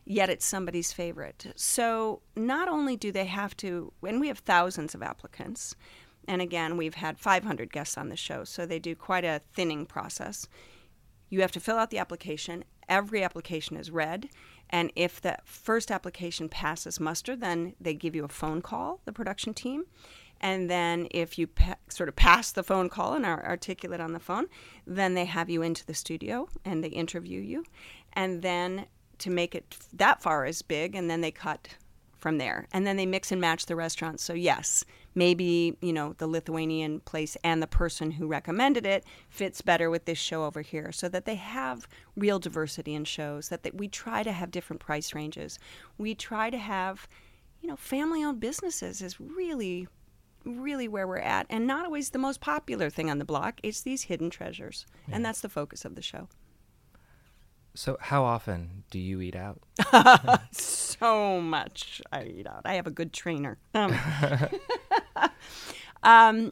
yet 0.06 0.30
it's 0.30 0.46
somebody's 0.46 0.94
favorite. 0.94 1.46
So 1.56 2.22
not 2.36 2.68
only 2.68 2.96
do 2.96 3.12
they 3.12 3.26
have 3.26 3.56
to, 3.58 3.94
and 4.06 4.20
we 4.20 4.28
have 4.28 4.40
thousands 4.40 4.96
of 4.96 5.04
applicants, 5.04 5.76
and 6.28 6.42
again, 6.42 6.78
we've 6.78 6.96
had 6.96 7.20
500 7.20 7.72
guests 7.72 7.98
on 7.98 8.10
the 8.10 8.16
show, 8.16 8.44
so 8.44 8.66
they 8.66 8.80
do 8.80 8.96
quite 8.96 9.26
a 9.26 9.42
thinning 9.54 9.86
process. 9.86 10.48
You 11.30 11.42
have 11.42 11.52
to 11.54 11.60
fill 11.60 11.78
out 11.78 11.90
the 11.90 11.98
application. 11.98 12.64
Every 12.88 13.24
application 13.24 13.78
is 13.78 13.90
read. 13.90 14.30
And 14.70 14.92
if 14.96 15.20
the 15.20 15.38
first 15.46 15.92
application 15.92 16.50
passes 16.50 17.00
muster, 17.00 17.36
then 17.36 17.74
they 17.80 17.94
give 17.94 18.16
you 18.16 18.24
a 18.24 18.30
phone 18.30 18.62
call, 18.62 19.02
the 19.06 19.14
production 19.14 19.54
team. 19.54 19.86
And 20.42 20.70
then 20.70 21.08
if 21.12 21.38
you 21.38 21.48
pa- 21.48 21.78
sort 21.88 22.10
of 22.10 22.16
pass 22.16 22.52
the 22.52 22.64
phone 22.64 22.90
call 22.90 23.14
and 23.14 23.26
are 23.26 23.46
articulate 23.46 24.02
on 24.02 24.12
the 24.12 24.20
phone, 24.20 24.48
then 24.86 25.14
they 25.14 25.26
have 25.26 25.50
you 25.50 25.62
into 25.62 25.86
the 25.86 25.94
studio 25.94 26.50
and 26.66 26.84
they 26.84 26.90
interview 26.90 27.40
you. 27.40 27.64
And 28.14 28.42
then 28.42 28.88
to 29.20 29.30
make 29.30 29.56
it 29.56 29.78
that 29.94 30.22
far 30.22 30.46
is 30.46 30.62
big, 30.64 30.96
and 30.96 31.10
then 31.10 31.22
they 31.22 31.32
cut 31.32 31.78
from 32.18 32.38
there. 32.38 32.68
And 32.72 32.86
then 32.86 32.98
they 32.98 33.06
mix 33.06 33.32
and 33.32 33.40
match 33.40 33.66
the 33.66 33.76
restaurants. 33.76 34.24
So, 34.24 34.34
yes, 34.34 34.84
maybe, 35.16 35.78
you 35.82 35.94
know, 35.94 36.14
the 36.18 36.28
Lithuanian 36.28 37.00
place 37.02 37.38
and 37.44 37.62
the 37.62 37.68
person 37.68 38.12
who 38.12 38.28
recommended 38.28 38.86
it 38.86 39.06
fits 39.30 39.62
better 39.62 39.90
with 39.90 40.06
this 40.06 40.18
show 40.18 40.44
over 40.46 40.62
here 40.62 40.92
so 40.92 41.08
that 41.10 41.26
they 41.26 41.36
have 41.36 41.88
real 42.16 42.40
diversity 42.40 42.94
in 42.94 43.06
shows, 43.06 43.50
that 43.50 43.64
they, 43.64 43.72
we 43.72 43.88
try 43.88 44.24
to 44.24 44.32
have 44.32 44.52
different 44.52 44.80
price 44.80 45.14
ranges. 45.14 45.60
We 45.98 46.14
try 46.16 46.50
to 46.50 46.58
have, 46.58 47.08
you 47.62 47.68
know, 47.70 47.76
family 47.76 48.24
owned 48.24 48.40
businesses 48.40 49.02
is 49.02 49.20
really, 49.20 49.88
really 50.46 50.88
where 50.88 51.08
we're 51.08 51.18
at. 51.18 51.46
And 51.50 51.68
not 51.68 51.86
always 51.86 52.10
the 52.10 52.20
most 52.20 52.42
popular 52.42 52.90
thing 52.90 53.10
on 53.10 53.20
the 53.20 53.26
block. 53.26 53.60
It's 53.64 53.82
these 53.82 54.04
hidden 54.04 54.30
treasures. 54.30 54.86
And 55.12 55.26
that's 55.26 55.42
the 55.42 55.50
focus 55.50 55.86
of 55.86 55.96
the 55.96 56.02
show. 56.02 56.28
So, 57.74 57.98
how 58.02 58.24
often 58.24 58.84
do 58.92 59.00
you 59.00 59.22
eat 59.22 59.36
out? 59.36 59.62
so 60.52 61.40
much 61.40 62.02
I 62.12 62.26
eat 62.26 62.48
out. 62.48 62.62
I 62.66 62.74
have 62.74 62.86
a 62.86 62.92
good 62.92 63.14
trainer. 63.14 63.58
Um, 63.74 63.98
um, 66.04 66.52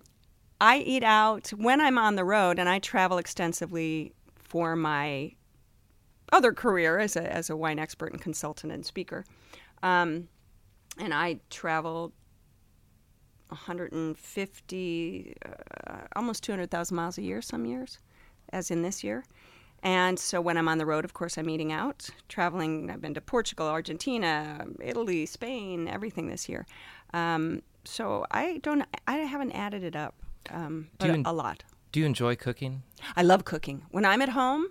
I 0.62 0.78
eat 0.78 1.04
out 1.04 1.50
when 1.50 1.82
I'm 1.82 1.98
on 1.98 2.16
the 2.16 2.24
road, 2.24 2.58
and 2.58 2.70
I 2.70 2.80
travel 2.80 3.18
extensively 3.18 4.14
for 4.36 4.78
my 4.78 5.34
other 6.32 6.54
career 6.54 7.00
as 7.00 7.18
a 7.18 7.34
as 7.34 7.50
a 7.50 7.56
wine 7.58 7.80
expert 7.80 8.14
and 8.14 8.22
consultant 8.22 8.72
and 8.72 8.86
speaker. 8.86 9.26
Um, 9.84 10.30
and 10.98 11.14
I 11.14 11.40
traveled 11.50 12.14
150, 13.50 15.36
uh, 15.46 15.98
almost 16.16 16.44
200,000 16.44 16.96
miles 16.96 17.18
a 17.18 17.22
year 17.22 17.42
some 17.42 17.66
years, 17.66 18.00
as 18.52 18.72
in 18.72 18.82
this 18.82 19.04
year. 19.04 19.24
And 19.82 20.20
so 20.20 20.42
when 20.42 20.58
I'm 20.58 20.68
on 20.68 20.78
the 20.78 20.86
road, 20.86 21.06
of 21.06 21.14
course, 21.14 21.38
I'm 21.38 21.50
eating 21.50 21.72
out, 21.72 22.10
traveling. 22.28 22.92
I've 22.92 23.02
been 23.02 23.14
to 23.14 23.22
Portugal, 23.22 23.68
Argentina, 23.68 24.66
Italy, 24.82 25.26
Spain, 25.26 25.88
everything 25.88 26.28
this 26.28 26.50
year. 26.50 26.66
Um, 27.14 27.62
so 27.86 28.26
I 28.32 28.60
don't, 28.62 28.84
I 29.08 29.18
haven't 29.18 29.54
added 29.54 29.84
it 29.84 29.96
up, 29.96 30.16
um, 30.50 30.90
but 30.98 31.10
en- 31.10 31.24
a 31.26 31.32
lot. 31.32 31.64
Do 31.94 32.02
you 32.02 32.06
enjoy 32.06 32.36
cooking? 32.36 32.84
I 33.16 33.24
love 33.24 33.46
cooking. 33.46 33.84
When 33.92 34.04
I'm 34.06 34.22
at 34.22 34.30
home, 34.30 34.68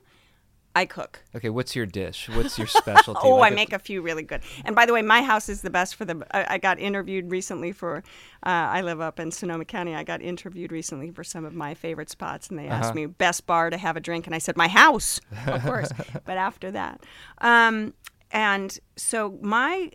I 0.78 0.86
cook. 0.86 1.20
Okay, 1.34 1.50
what's 1.50 1.74
your 1.74 1.86
dish? 1.86 2.28
What's 2.28 2.56
your 2.58 2.66
specialty? 2.66 3.20
Oh, 3.24 3.36
Like 3.36 3.50
I 3.50 3.54
a- 3.54 3.56
make 3.56 3.72
a 3.72 3.78
few 3.78 4.00
really 4.02 4.22
good. 4.22 4.42
And 4.64 4.76
by 4.76 4.86
the 4.86 4.92
way, 4.92 5.02
my 5.02 5.22
house 5.22 5.48
is 5.48 5.62
the 5.62 5.70
best 5.70 5.94
for 5.96 6.04
the. 6.04 6.24
I, 6.30 6.54
I 6.54 6.58
got 6.58 6.78
interviewed 6.78 7.30
recently 7.30 7.72
for. 7.72 7.98
Uh, 8.44 8.48
I 8.76 8.82
live 8.82 9.00
up 9.00 9.18
in 9.18 9.30
Sonoma 9.32 9.64
County. 9.64 9.94
I 9.94 10.04
got 10.04 10.22
interviewed 10.22 10.70
recently 10.72 11.10
for 11.10 11.24
some 11.24 11.44
of 11.44 11.52
my 11.52 11.74
favorite 11.74 12.10
spots, 12.10 12.48
and 12.48 12.58
they 12.58 12.68
asked 12.68 12.94
me 12.94 13.06
best 13.06 13.46
bar 13.46 13.70
to 13.70 13.76
have 13.76 13.96
a 13.96 14.00
drink, 14.00 14.26
and 14.26 14.34
I 14.34 14.38
said 14.38 14.56
my 14.56 14.68
house, 14.68 15.20
of 15.46 15.62
course. 15.62 15.90
but 16.24 16.36
after 16.36 16.70
that, 16.70 17.02
um, 17.38 17.94
and 18.30 18.78
so 18.96 19.38
my 19.42 19.90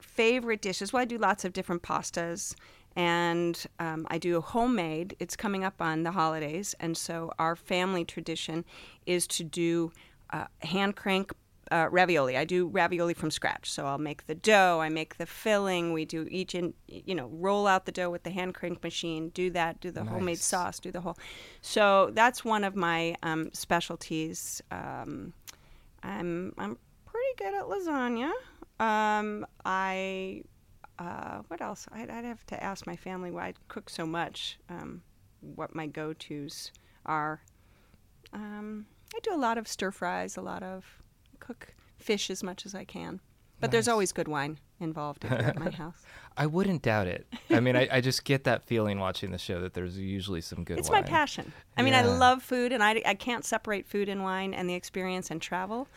favorite 0.00 0.62
dishes. 0.62 0.92
Well, 0.92 1.02
I 1.02 1.04
do 1.04 1.18
lots 1.18 1.44
of 1.44 1.52
different 1.52 1.82
pastas, 1.82 2.54
and 2.96 3.62
um, 3.78 4.06
I 4.10 4.18
do 4.18 4.40
homemade. 4.40 5.14
It's 5.18 5.36
coming 5.36 5.64
up 5.64 5.82
on 5.82 6.02
the 6.02 6.12
holidays, 6.12 6.74
and 6.80 6.96
so 6.96 7.32
our 7.38 7.54
family 7.56 8.04
tradition 8.04 8.64
is 9.04 9.26
to 9.28 9.44
do 9.44 9.92
uh, 10.30 10.46
hand 10.60 10.96
crank. 10.96 11.32
Uh, 11.68 11.88
ravioli. 11.90 12.36
I 12.36 12.44
do 12.44 12.68
ravioli 12.68 13.12
from 13.12 13.32
scratch. 13.32 13.68
So 13.72 13.86
I'll 13.86 13.98
make 13.98 14.28
the 14.28 14.36
dough, 14.36 14.78
I 14.80 14.88
make 14.88 15.18
the 15.18 15.26
filling. 15.26 15.92
We 15.92 16.04
do 16.04 16.28
each 16.30 16.54
in, 16.54 16.74
you 16.86 17.12
know, 17.12 17.26
roll 17.26 17.66
out 17.66 17.86
the 17.86 17.90
dough 17.90 18.08
with 18.08 18.22
the 18.22 18.30
hand 18.30 18.54
crank 18.54 18.84
machine, 18.84 19.30
do 19.30 19.50
that, 19.50 19.80
do 19.80 19.90
the 19.90 20.04
homemade 20.04 20.38
sauce, 20.38 20.78
do 20.78 20.92
the 20.92 21.00
whole. 21.00 21.18
So 21.62 22.12
that's 22.14 22.44
one 22.44 22.62
of 22.62 22.76
my 22.76 23.16
um, 23.24 23.50
specialties. 23.52 24.62
Um, 24.70 25.32
I'm 26.04 26.54
I'm 26.56 26.78
pretty 27.04 27.34
good 27.36 27.52
at 27.52 27.64
lasagna. 27.64 28.30
Um, 28.78 29.44
I 29.64 30.42
uh, 31.00 31.42
what 31.48 31.60
else? 31.60 31.88
I'd, 31.90 32.10
I'd 32.10 32.24
have 32.24 32.46
to 32.46 32.62
ask 32.62 32.86
my 32.86 32.94
family 32.94 33.32
why 33.32 33.48
I 33.48 33.54
cook 33.66 33.90
so 33.90 34.06
much. 34.06 34.58
Um, 34.70 35.02
what 35.40 35.74
my 35.74 35.86
go-to's 35.86 36.70
are. 37.04 37.42
Um, 38.32 38.86
I 39.14 39.18
do 39.22 39.34
a 39.34 39.36
lot 39.36 39.58
of 39.58 39.68
stir 39.68 39.90
fries, 39.90 40.36
a 40.36 40.42
lot 40.42 40.62
of 40.62 40.84
cook 41.40 41.74
fish 41.98 42.30
as 42.30 42.42
much 42.42 42.66
as 42.66 42.74
I 42.74 42.84
can. 42.84 43.20
But 43.58 43.70
there's 43.70 43.88
always 43.88 44.12
good 44.12 44.28
wine 44.28 44.58
involved 44.80 45.24
at 45.24 45.58
my 45.58 45.70
house. 45.82 46.04
I 46.36 46.46
wouldn't 46.46 46.82
doubt 46.82 47.06
it. 47.06 47.26
I 47.48 47.60
mean, 47.60 47.74
I, 47.74 47.88
I 47.90 48.00
just 48.02 48.24
get 48.24 48.44
that 48.44 48.62
feeling 48.64 48.98
watching 49.00 49.30
the 49.30 49.38
show 49.38 49.60
that 49.62 49.72
there's 49.72 49.98
usually 49.98 50.42
some 50.42 50.62
good 50.62 50.78
It's 50.78 50.90
wine. 50.90 51.02
my 51.02 51.08
passion. 51.08 51.52
I 51.76 51.82
mean, 51.82 51.94
I 51.94 52.02
love 52.02 52.42
food, 52.42 52.72
and 52.72 52.82
I, 52.82 53.00
I 53.06 53.14
can't 53.14 53.44
separate 53.44 53.86
food 53.86 54.10
and 54.10 54.22
wine 54.22 54.52
and 54.52 54.68
the 54.68 54.74
experience 54.74 55.30
and 55.30 55.40
travel. 55.40 55.88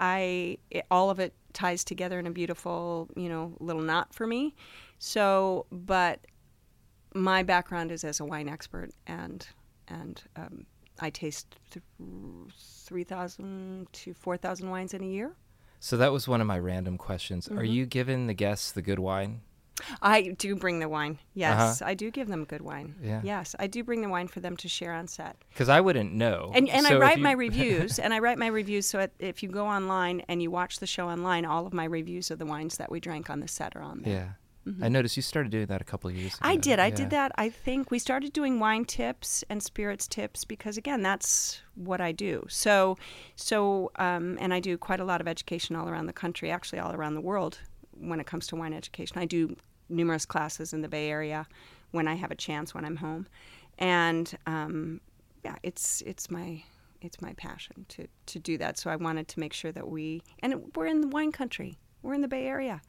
I 0.00 0.56
it, 0.70 0.86
all 0.90 1.10
of 1.10 1.20
it 1.20 1.34
ties 1.52 1.84
together 1.84 2.18
in 2.18 2.26
a 2.26 2.30
beautiful, 2.30 3.08
you 3.14 3.28
know, 3.28 3.52
little 3.60 3.82
knot 3.82 4.14
for 4.14 4.26
me. 4.26 4.54
So, 4.98 5.66
but 5.70 6.20
my 7.14 7.42
background 7.42 7.92
is 7.92 8.04
as 8.04 8.20
a 8.20 8.24
wine 8.24 8.48
expert, 8.48 8.90
and 9.06 9.46
and 9.88 10.22
um, 10.36 10.64
I 11.02 11.10
taste 11.10 11.56
th- 11.70 11.84
three 12.84 13.04
thousand 13.04 13.88
to 13.92 14.14
four 14.14 14.36
thousand 14.36 14.70
wines 14.70 14.94
in 14.94 15.02
a 15.02 15.06
year. 15.06 15.32
So 15.80 15.96
that 15.96 16.12
was 16.12 16.28
one 16.28 16.40
of 16.40 16.46
my 16.46 16.58
random 16.58 16.96
questions. 16.96 17.46
Mm-hmm. 17.48 17.58
Are 17.58 17.64
you 17.64 17.86
giving 17.86 18.28
the 18.28 18.34
guests 18.34 18.70
the 18.72 18.82
good 18.82 18.98
wine? 19.00 19.40
I 20.00 20.28
do 20.38 20.54
bring 20.54 20.78
the 20.78 20.88
wine. 20.88 21.18
Yes, 21.34 21.82
I 21.82 21.94
do 21.94 22.10
give 22.12 22.28
them 22.28 22.44
good 22.44 22.60
wine. 22.60 22.94
Uh-huh. 23.00 23.08
Yeah. 23.08 23.20
Yes, 23.24 23.56
I 23.58 23.66
do 23.66 23.82
bring 23.82 24.00
the 24.02 24.08
wine 24.08 24.28
for 24.28 24.38
them 24.38 24.56
to 24.58 24.68
share 24.68 24.92
on 24.92 25.08
set. 25.08 25.34
Because 25.48 25.68
I 25.68 25.80
wouldn't 25.80 26.12
know. 26.12 26.52
And, 26.54 26.68
and 26.68 26.86
So 26.86 26.96
I 26.96 27.00
write 27.00 27.16
you- 27.16 27.22
my 27.24 27.32
reviews, 27.46 27.98
and 27.98 28.14
I 28.14 28.20
write 28.20 28.38
my 28.38 28.46
reviews. 28.46 28.86
So 28.86 29.08
if 29.18 29.42
you 29.42 29.48
go 29.48 29.66
online 29.66 30.22
and 30.28 30.40
you 30.40 30.50
watch 30.52 30.78
the 30.78 30.86
show 30.86 31.08
online, 31.08 31.44
all 31.44 31.66
of 31.66 31.72
my 31.72 31.84
reviews 31.84 32.30
of 32.30 32.38
the 32.38 32.46
wines 32.46 32.76
that 32.76 32.92
we 32.92 33.00
drank 33.00 33.28
on 33.28 33.40
the 33.40 33.48
set 33.48 33.74
are 33.74 33.82
on 33.82 34.02
there. 34.02 34.38
Yeah. 34.64 34.86
I 34.86 34.88
noticed 34.88 35.16
you 35.16 35.22
started 35.22 35.50
doing 35.50 35.66
that 35.66 35.80
a 35.80 35.84
couple 35.84 36.08
of 36.10 36.16
years 36.16 36.34
ago. 36.34 36.44
Mm-hmm. 36.44 36.52
I 36.52 36.56
did. 36.56 36.78
I 36.78 36.86
Yeah. 36.86 36.94
did 36.94 37.10
that. 37.10 37.32
I 37.36 37.48
think 37.48 37.90
we 37.90 37.98
started 37.98 38.32
doing 38.32 38.60
wine 38.60 38.84
tips 38.84 39.42
and 39.48 39.62
spirits 39.62 40.06
tips 40.06 40.44
because 40.44 40.76
again, 40.76 41.02
that's 41.02 41.60
what 41.74 42.00
I 42.00 42.12
do. 42.12 42.46
So, 42.48 42.96
so, 43.36 43.90
um, 43.96 44.38
and 44.40 44.54
I 44.54 44.60
do 44.60 44.78
quite 44.78 45.00
a 45.00 45.04
lot 45.04 45.20
of 45.20 45.26
education 45.28 45.74
all 45.76 45.88
around 45.88 46.06
the 46.06 46.12
country, 46.12 46.50
actually 46.50 46.78
all 46.78 46.92
around 46.92 47.14
the 47.14 47.20
world, 47.20 47.58
when 47.98 48.20
it 48.20 48.26
comes 48.26 48.46
to 48.48 48.56
wine 48.56 48.72
education. 48.72 49.18
I 49.18 49.24
do 49.24 49.56
numerous 49.88 50.24
classes 50.26 50.72
in 50.72 50.80
the 50.82 50.88
Bay 50.88 51.10
Area 51.10 51.46
when 51.90 52.06
I 52.08 52.14
have 52.14 52.30
a 52.30 52.34
chance 52.36 52.72
when 52.74 52.84
I'm 52.84 52.96
home, 52.96 53.26
and 53.78 54.32
um, 54.46 55.00
yeah, 55.44 55.56
it's 55.62 56.02
it's 56.06 56.30
my 56.30 56.62
it's 57.00 57.20
my 57.20 57.32
passion 57.34 57.84
to 57.88 58.06
to 58.26 58.38
do 58.38 58.56
that. 58.58 58.78
So 58.78 58.90
I 58.90 58.96
wanted 58.96 59.28
to 59.28 59.40
make 59.40 59.52
sure 59.52 59.72
that 59.72 59.88
we 59.88 60.22
and 60.40 60.72
we're 60.76 60.86
in 60.86 61.00
the 61.00 61.08
wine 61.08 61.32
country. 61.32 61.78
We're 62.02 62.14
in 62.14 62.20
the 62.20 62.28
Bay 62.28 62.46
Area. 62.46 62.80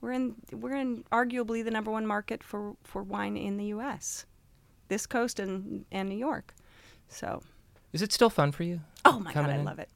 We're 0.00 0.12
in 0.12 0.36
we're 0.52 0.74
in 0.76 1.04
arguably 1.12 1.64
the 1.64 1.70
number 1.70 1.90
one 1.90 2.06
market 2.06 2.42
for, 2.42 2.76
for 2.84 3.02
wine 3.02 3.36
in 3.36 3.56
the 3.56 3.66
U.S. 3.66 4.26
This 4.88 5.06
coast 5.06 5.40
and 5.40 5.84
and 5.90 6.08
New 6.08 6.18
York. 6.18 6.54
So, 7.08 7.42
Is 7.92 8.02
it 8.02 8.12
still 8.12 8.30
fun 8.30 8.52
for 8.52 8.62
you? 8.62 8.80
oh 9.04 9.18
my 9.20 9.32
god, 9.32 9.50
I 9.50 9.54
in? 9.56 9.64
love 9.64 9.78
it. 9.78 9.88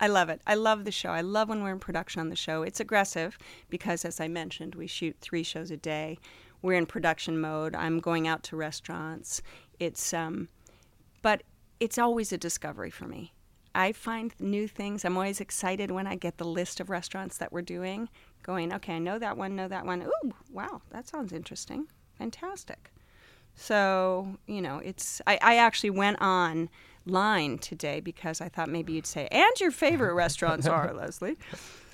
I 0.00 0.08
love 0.08 0.28
it. 0.28 0.40
I 0.46 0.54
love 0.54 0.84
the 0.84 0.90
show. 0.90 1.10
I 1.10 1.20
love 1.20 1.48
when 1.48 1.62
we're 1.62 1.70
in 1.72 1.78
production 1.78 2.20
on 2.20 2.28
the 2.28 2.36
show. 2.36 2.62
It's 2.62 2.80
aggressive 2.80 3.38
because, 3.70 4.04
as 4.04 4.20
I 4.20 4.26
mentioned, 4.28 4.74
we 4.74 4.86
shoot 4.88 5.16
three 5.20 5.42
shows 5.44 5.70
a 5.70 5.76
day. 5.76 6.18
We're 6.62 6.74
in 6.78 6.86
production 6.86 7.40
mode. 7.40 7.74
I'm 7.76 8.00
going 8.00 8.26
out 8.26 8.42
to 8.44 8.56
restaurants. 8.56 9.40
It's 9.78 10.12
um, 10.14 10.48
but 11.22 11.42
it's 11.80 11.98
always 11.98 12.32
a 12.32 12.38
discovery 12.38 12.90
for 12.90 13.06
me. 13.06 13.32
I 13.74 13.92
find 13.92 14.32
new 14.38 14.68
things. 14.68 15.04
I'm 15.04 15.16
always 15.16 15.40
excited 15.40 15.90
when 15.90 16.06
I 16.06 16.14
get 16.16 16.38
the 16.38 16.44
list 16.44 16.78
of 16.80 16.90
restaurants 16.90 17.38
that 17.38 17.52
we're 17.52 17.62
doing. 17.62 18.08
Going, 18.44 18.72
okay, 18.74 18.94
I 18.96 18.98
know 19.00 19.18
that 19.18 19.36
one, 19.36 19.56
know 19.56 19.66
that 19.68 19.84
one. 19.86 20.02
Ooh, 20.02 20.32
wow, 20.52 20.82
that 20.90 21.08
sounds 21.08 21.32
interesting. 21.32 21.86
Fantastic. 22.18 22.92
So, 23.56 24.36
you 24.46 24.60
know, 24.60 24.78
it's 24.84 25.20
I, 25.26 25.38
I 25.40 25.56
actually 25.56 25.90
went 25.90 26.20
on 26.20 26.68
line 27.06 27.58
today 27.58 28.00
because 28.00 28.40
I 28.40 28.48
thought 28.48 28.68
maybe 28.68 28.92
you'd 28.92 29.06
say, 29.06 29.28
and 29.30 29.60
your 29.60 29.70
favorite 29.70 30.14
restaurants 30.14 30.66
are, 30.66 30.92
Leslie. 30.96 31.36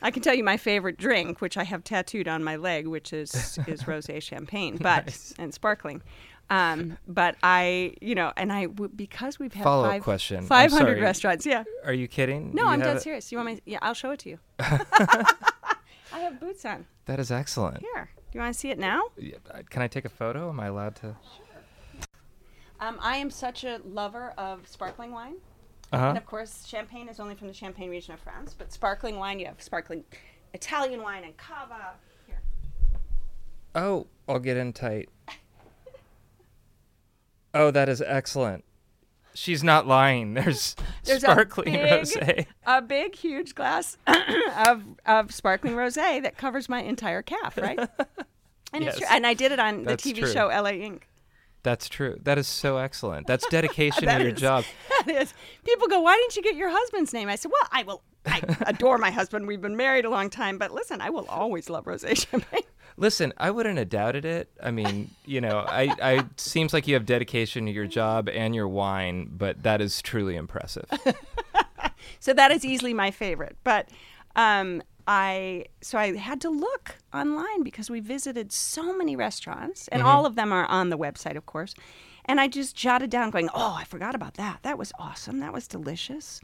I 0.03 0.11
can 0.11 0.23
tell 0.23 0.35
you 0.35 0.43
my 0.45 0.57
favorite 0.57 0.97
drink, 0.97 1.41
which 1.41 1.57
I 1.57 1.65
have 1.65 1.85
tattooed 1.85 2.27
on 2.29 2.43
my 2.43 2.57
leg, 2.57 2.87
which 2.87 3.13
is 3.13 3.59
is 3.67 3.83
rosé 3.85 4.21
champagne, 4.31 4.77
but 4.81 5.07
Nice. 5.07 5.35
and 5.39 5.53
sparkling. 5.55 6.03
Um, 6.49 6.99
but 7.07 7.37
I, 7.45 7.95
you 8.01 8.17
know, 8.17 8.33
and 8.37 8.53
I 8.53 8.67
w- 8.67 8.91
because 8.95 9.39
we've 9.39 9.53
had 9.53 9.63
Follow-up 9.63 9.91
five, 9.93 10.03
question. 10.03 10.45
500 10.47 11.01
restaurants. 11.01 11.47
Yeah. 11.47 11.63
Are 11.85 11.93
you 11.93 12.09
kidding? 12.09 12.53
No, 12.55 12.65
You 12.65 12.69
I'm 12.71 12.81
dead 12.81 13.01
serious. 13.03 13.31
You 13.31 13.39
want 13.39 13.51
me? 13.51 13.61
Yeah, 13.67 13.79
I'll 13.83 13.95
show 13.95 14.11
it 14.11 14.19
to 14.21 14.31
you. 14.31 14.39
I 16.13 16.21
have 16.21 16.41
boots 16.41 16.65
on. 16.65 16.87
That 17.07 17.19
is 17.21 17.31
excellent. 17.31 17.81
Here. 17.81 18.11
Do 18.15 18.39
you 18.39 18.41
want 18.43 18.55
to 18.55 18.59
see 18.59 18.71
it 18.71 18.79
now? 18.79 19.03
Yeah, 19.17 19.37
uh, 19.53 19.63
Can 19.69 19.83
I 19.83 19.89
take 19.89 20.05
a 20.05 20.09
photo? 20.09 20.49
Am 20.49 20.61
I 20.61 20.67
allowed 20.67 20.97
to? 20.97 21.17
Um, 22.81 22.99
I 23.01 23.17
am 23.17 23.31
such 23.31 23.65
a 23.65 23.81
lover 23.85 24.33
of 24.39 24.67
sparkling 24.69 25.13
wine. 25.13 25.35
Uh 25.93 25.97
And 25.97 26.19
of 26.19 26.25
course, 26.27 26.65
champagne 26.67 27.09
is 27.09 27.19
only 27.21 27.35
from 27.35 27.49
the 27.49 27.53
Champagne 27.55 27.91
region 27.91 28.15
of 28.15 28.21
France, 28.21 28.55
but 28.57 28.73
sparkling 28.73 29.17
wine, 29.19 29.39
you 29.41 29.47
have 29.47 29.61
sparkling 29.61 30.05
Italian 30.55 31.03
wine 31.03 31.25
and 31.25 31.37
cava. 31.37 31.95
Here. 32.27 32.41
Oh, 33.75 34.07
I'll 34.29 34.39
get 34.39 34.57
in 34.57 34.73
tight. 34.73 35.09
Oh, 37.53 37.73
that 37.73 37.89
is 37.89 38.01
excellent. 38.01 38.65
She's 39.35 39.63
not 39.63 39.87
lying. 39.87 40.35
There's, 40.35 40.77
There's 41.05 41.23
sparkling 41.23 41.75
rosé. 41.75 42.47
a 42.67 42.83
big, 42.83 43.15
huge 43.15 43.55
glass 43.55 43.97
of, 44.67 44.83
of 45.07 45.33
sparkling 45.33 45.75
rosé 45.75 46.23
that 46.23 46.37
covers 46.37 46.69
my 46.69 46.83
entire 46.83 47.23
calf, 47.23 47.57
right? 47.57 47.89
And 48.73 48.85
it's 48.85 48.99
true. 48.99 49.07
And 49.11 49.27
I 49.27 49.35
did 49.35 49.51
it 49.51 49.59
on 49.59 49.83
the 49.83 49.97
TV 49.97 50.19
true. 50.19 50.33
show 50.33 50.47
LA 50.47 50.71
Ink. 50.71 51.09
That's 51.63 51.89
true. 51.89 52.19
That 52.23 52.39
is 52.39 52.47
so 52.47 52.79
excellent. 52.79 53.27
That's 53.27 53.47
dedication 53.51 54.07
That 54.07 54.19
to 54.19 54.25
your 54.25 54.33
is- 54.35 54.41
job. 54.41 54.65
That 55.07 55.23
is. 55.23 55.35
People 55.65 55.89
go, 55.89 56.01
why 56.01 56.17
didn't 56.17 56.37
you 56.37 56.43
get 56.43 56.57
your 56.57 56.71
husband's 56.71 57.13
name? 57.13 57.29
I 57.29 57.37
said, 57.37 57.51
well, 57.53 57.69
I 57.71 57.83
will. 57.83 58.03
I 58.27 58.41
adore 58.67 58.99
my 58.99 59.11
husband. 59.11 59.47
We've 59.47 59.61
been 59.61 59.77
married 59.77 60.05
a 60.05 60.11
long 60.11 60.31
time, 60.31 60.59
but 60.59 60.73
listen, 60.73 61.01
I 61.01 61.11
will 61.11 61.27
always 61.27 61.69
love 61.71 61.85
rosé 61.85 62.17
champagne. 62.29 62.63
Listen, 62.97 63.33
I 63.39 63.51
wouldn't 63.51 63.79
have 63.79 63.89
doubted 63.89 64.27
it. 64.27 64.51
I 64.63 64.73
mean, 64.73 65.11
you 65.25 65.41
know, 65.41 65.65
I, 65.67 65.95
I 66.03 66.25
seems 66.37 66.75
like 66.75 66.87
you 66.87 66.95
have 66.95 67.07
dedication 67.07 67.65
to 67.65 67.73
your 67.73 67.87
job 67.87 68.29
and 68.29 68.55
your 68.55 68.69
wine, 68.69 69.31
but 69.33 69.63
that 69.63 69.81
is 69.81 70.03
truly 70.03 70.37
impressive. 70.37 70.85
So 72.19 72.35
that 72.35 72.51
is 72.51 72.63
easily 72.65 72.93
my 72.93 73.11
favorite. 73.11 73.57
But 73.65 73.89
um, 74.37 74.83
I 75.07 75.67
so 75.81 75.99
I 75.99 76.17
had 76.17 76.41
to 76.43 76.51
look 76.51 76.97
online 77.13 77.63
because 77.63 77.91
we 77.91 78.01
visited 78.01 78.53
so 78.53 78.97
many 78.97 79.17
restaurants, 79.17 79.89
and 79.89 80.03
mm-hmm. 80.03 80.11
all 80.11 80.27
of 80.27 80.37
them 80.37 80.53
are 80.53 80.67
on 80.67 80.91
the 80.91 80.99
website, 80.99 81.37
of 81.37 81.47
course. 81.47 81.75
And 82.25 82.41
I 82.41 82.49
just 82.49 82.77
jotted 82.77 83.11
down, 83.11 83.31
going, 83.31 83.49
"Oh, 83.55 83.77
I 83.79 83.85
forgot 83.85 84.15
about 84.15 84.35
that. 84.35 84.61
That 84.63 84.79
was 84.79 84.93
awesome. 84.99 85.41
That 85.41 85.53
was 85.53 85.67
delicious." 85.67 86.41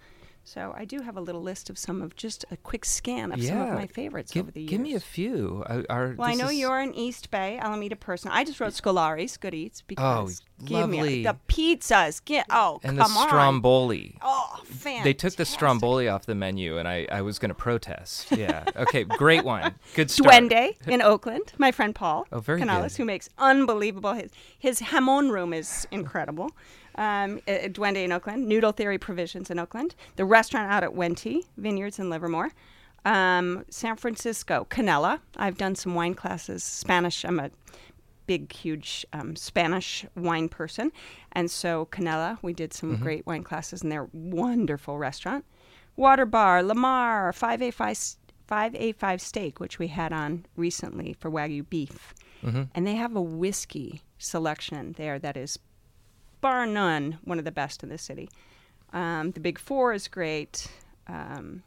So 0.46 0.72
I 0.76 0.84
do 0.84 1.00
have 1.00 1.16
a 1.16 1.20
little 1.20 1.42
list 1.42 1.70
of 1.70 1.76
some 1.76 2.00
of 2.00 2.14
just 2.14 2.44
a 2.52 2.56
quick 2.56 2.84
scan 2.84 3.32
of 3.32 3.42
some 3.42 3.60
of 3.60 3.74
my 3.74 3.88
favorites 3.88 4.30
give, 4.30 4.44
over 4.44 4.52
the 4.52 4.60
years. 4.60 4.70
Give 4.70 4.80
me 4.80 4.94
a 4.94 5.00
few. 5.00 5.64
I, 5.66 5.84
are, 5.90 6.14
Well, 6.16 6.28
I 6.28 6.34
know 6.34 6.50
is- 6.50 6.58
you're 6.58 6.78
an 6.78 6.94
East 6.94 7.32
Bay 7.32 7.58
Alameda 7.58 7.96
person. 7.96 8.30
I 8.30 8.44
just 8.44 8.60
wrote 8.60 8.72
Scolari's 8.72 9.36
Good 9.36 9.54
Eats 9.54 9.82
oh, 9.82 9.84
because 9.88 10.42
give 10.55 10.55
me 10.55 10.55
lovely. 10.68 11.22
the 11.22 11.36
pizzas. 11.48 12.24
Get 12.24 12.46
oh 12.50 12.80
and 12.82 12.98
the 12.98 13.02
come 13.02 13.16
on. 13.16 13.28
stromboli. 13.28 14.16
Oh, 14.22 14.60
fantastic. 14.64 15.04
They 15.04 15.14
took 15.14 15.36
the 15.36 15.44
stromboli 15.44 16.08
off 16.08 16.26
the 16.26 16.34
menu, 16.34 16.78
and 16.78 16.86
I, 16.88 17.06
I 17.10 17.22
was 17.22 17.38
going 17.38 17.48
to 17.50 17.54
protest. 17.54 18.30
Yeah. 18.36 18.64
Okay. 18.76 19.04
Great 19.04 19.44
one. 19.44 19.74
Good 19.94 20.10
start. 20.10 20.34
Duende 20.34 20.76
in 20.86 21.02
Oakland. 21.02 21.52
My 21.58 21.72
friend 21.72 21.94
Paul 21.94 22.26
Oh, 22.32 22.40
very 22.40 22.58
Canales, 22.60 22.92
good. 22.96 23.02
who 23.02 23.06
makes 23.06 23.28
unbelievable. 23.38 24.12
His 24.14 24.30
his 24.58 24.80
hamon 24.80 25.30
room 25.30 25.52
is 25.52 25.86
incredible. 25.90 26.50
Um, 26.96 27.40
uh, 27.46 27.68
Duende 27.68 28.04
in 28.04 28.12
Oakland. 28.12 28.48
Noodle 28.48 28.72
Theory 28.72 28.98
Provisions 28.98 29.50
in 29.50 29.58
Oakland. 29.58 29.94
The 30.16 30.24
restaurant 30.24 30.70
out 30.72 30.82
at 30.82 30.92
Wente 30.94 31.42
Vineyards 31.58 31.98
in 31.98 32.08
Livermore. 32.08 32.52
Um, 33.04 33.64
San 33.70 33.96
Francisco, 33.96 34.66
Canela. 34.70 35.20
I've 35.36 35.56
done 35.58 35.74
some 35.76 35.94
wine 35.94 36.14
classes. 36.14 36.64
Spanish. 36.64 37.24
I'm 37.24 37.38
a 37.38 37.50
big, 38.26 38.52
huge 38.52 39.06
um, 39.12 39.36
Spanish 39.36 40.04
wine 40.16 40.48
person, 40.48 40.92
and 41.32 41.50
so 41.50 41.88
Canela. 41.90 42.38
We 42.42 42.52
did 42.52 42.72
some 42.72 42.96
great 42.96 43.26
wine 43.26 43.42
classes 43.42 43.82
in 43.82 43.88
their 43.88 44.08
wonderful 44.12 44.98
restaurant. 44.98 45.44
Water 45.96 46.26
Bar, 46.26 46.62
Lamar, 46.62 47.32
5A5, 47.32 48.16
5A5 48.48 49.20
Steak, 49.20 49.60
which 49.60 49.78
we 49.78 49.88
had 49.88 50.12
on 50.12 50.44
recently 50.56 51.14
for 51.14 51.30
Wagyu 51.30 51.68
beef. 51.68 52.14
And 52.74 52.86
they 52.86 52.94
have 52.94 53.16
a 53.16 53.22
whiskey 53.22 54.02
selection 54.18 54.94
there 54.96 55.18
that 55.18 55.36
is, 55.36 55.58
bar 56.40 56.66
none, 56.66 57.18
one 57.24 57.38
of 57.38 57.44
the 57.44 57.50
best 57.52 57.82
in 57.82 57.88
the 57.88 57.98
city. 57.98 58.28
Um, 58.92 59.32
the 59.32 59.40
Big 59.40 59.58
Four 59.58 59.94
is 59.94 60.06
great. 60.06 60.68
Um, 61.08 61.62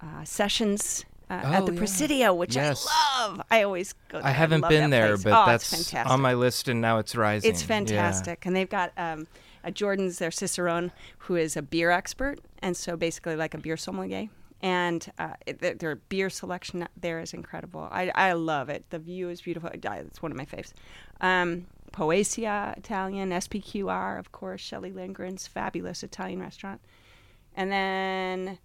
uh, 0.00 0.24
Sessions 0.24 1.04
uh, 1.30 1.34
at 1.34 1.62
Oh, 1.62 1.66
the 1.66 1.72
yeah. 1.72 1.78
Presidio, 1.78 2.34
which 2.34 2.54
Yes. 2.56 2.86
I 2.90 3.26
love. 3.28 3.42
I 3.50 3.62
always 3.62 3.92
go 4.08 4.18
there. 4.18 4.26
I 4.26 4.30
haven't 4.30 4.60
love 4.62 4.68
been 4.70 4.90
there, 4.90 5.08
place. 5.16 5.24
but 5.24 5.32
oh, 5.42 5.46
that's 5.46 5.70
fantastic. 5.70 6.10
on 6.12 6.20
my 6.20 6.34
list, 6.34 6.68
and 6.68 6.80
now 6.80 6.98
it's 6.98 7.14
rising. 7.16 7.50
It's 7.50 7.62
Yeah. 7.62 7.66
fantastic, 7.68 8.46
and 8.46 8.54
they've 8.54 8.68
got 8.68 8.92
um, 8.96 9.26
a 9.62 9.70
Jordan's 9.70 10.18
their 10.18 10.30
cicerone 10.30 10.92
who 11.18 11.36
is 11.36 11.56
a 11.56 11.62
beer 11.62 11.90
expert, 11.90 12.40
and 12.60 12.76
so 12.76 12.96
basically 12.96 13.36
like 13.36 13.54
a 13.54 13.58
beer 13.58 13.76
sommelier. 13.76 14.28
And 14.62 15.06
uh, 15.18 15.34
it, 15.46 15.78
their, 15.78 15.96
beer 15.96 16.30
selection 16.30 16.88
there 16.96 17.20
is 17.20 17.34
incredible. 17.34 17.86
I, 17.90 18.10
I 18.14 18.32
love 18.32 18.70
it. 18.70 18.86
The 18.88 18.98
view 18.98 19.28
is 19.28 19.42
beautiful. 19.42 19.68
I- 19.68 19.96
It's 19.98 20.22
one 20.22 20.30
of 20.32 20.38
my 20.38 20.46
faves. 20.46 20.72
Um, 21.20 21.66
Poesia 21.92 22.76
Italian, 22.78 23.28
SPQR, 23.30 24.18
of 24.18 24.32
course, 24.32 24.60
Shelley 24.62 24.90
Lindgren's 24.90 25.46
fabulous 25.46 26.02
Italian 26.02 26.40
restaurant. 26.40 26.80
And 27.54 27.70
then 27.70 28.58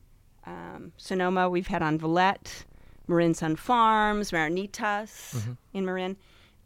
um, 0.45 0.93
Sonoma, 0.97 1.49
we've 1.49 1.67
had 1.67 1.81
on 1.81 1.97
Valette, 1.97 2.65
Marin 3.07 3.33
Sun 3.33 3.55
Farms, 3.57 4.31
Marinitas 4.31 5.55
in 5.73 5.85
Marin, 5.85 6.17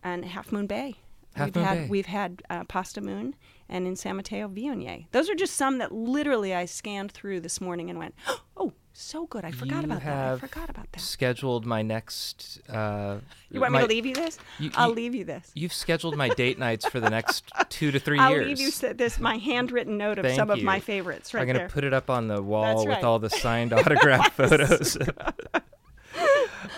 and 0.04 0.26
Half 0.26 0.52
Moon 0.52 0.68
Bay. 0.68 0.96
Mm-hmm. 0.96 1.40
Half 1.40 1.46
we've 1.48 1.56
Moon 1.56 1.66
had 1.66 1.78
Bay. 1.78 1.88
we've 1.90 2.06
had 2.06 2.44
uh, 2.50 2.64
Pasta 2.66 3.02
Moon 3.02 3.36
and 3.70 3.88
in 3.88 3.96
San 3.96 4.18
Mateo 4.18 4.48
Viognier. 4.48 5.08
Those 5.12 5.30
are 5.30 5.36
just 5.36 5.56
some 5.56 5.80
that 5.80 5.92
literally 5.92 6.54
I 6.54 6.66
scanned 6.66 7.12
through 7.12 7.40
this 7.40 7.60
morning 7.60 7.90
and 7.90 7.98
went, 7.98 8.16
oh, 8.58 8.74
so 8.94 9.26
good. 9.26 9.44
I 9.46 9.52
forgot 9.52 9.80
You 9.86 9.92
about 9.92 10.04
that. 10.04 10.34
I 10.34 10.38
forgot 10.38 10.70
about 10.70 10.92
that. 10.92 11.00
Scheduled 11.02 11.66
my 11.66 11.82
next. 11.82 12.60
Uh, 12.70 13.18
You 13.50 13.60
want 13.60 13.74
my- 13.74 13.82
me 13.82 13.88
to 13.88 13.94
leave 13.94 14.06
you 14.06 14.14
this? 14.14 14.38
you- 14.60 14.72
I'll 14.76 14.90
you- 14.90 14.96
leave 14.96 15.16
you 15.16 15.26
this. 15.26 15.52
You've 15.54 15.74
scheduled 15.74 16.16
my 16.16 16.30
date 16.30 16.60
nights 16.60 16.86
for 16.88 17.00
the 17.00 17.10
next 17.10 17.44
two 17.70 17.92
to 17.92 18.00
3 18.00 18.20
I'll 18.20 18.32
years. 18.32 18.48
leave 18.48 18.60
you 18.60 18.94
this 18.94 19.20
my 19.20 19.38
handwritten 19.38 19.98
note 19.98 20.20
of 20.20 20.26
Thank 20.26 20.36
some 20.38 20.50
of 20.50 20.62
my 20.62 20.80
favorites 20.80 21.34
right 21.34 21.42
I'm 21.42 21.48
gonna 21.48 21.60
there. 21.60 21.70
put 21.70 21.84
it 21.84 21.94
up 21.94 22.10
on 22.10 22.28
the 22.28 22.42
wall 22.42 22.84
That's 22.84 22.88
with 22.98 23.04
all 23.04 23.20
the 23.20 23.30
signed 23.30 23.74
autograph 23.74 24.34
photos. 24.34 24.98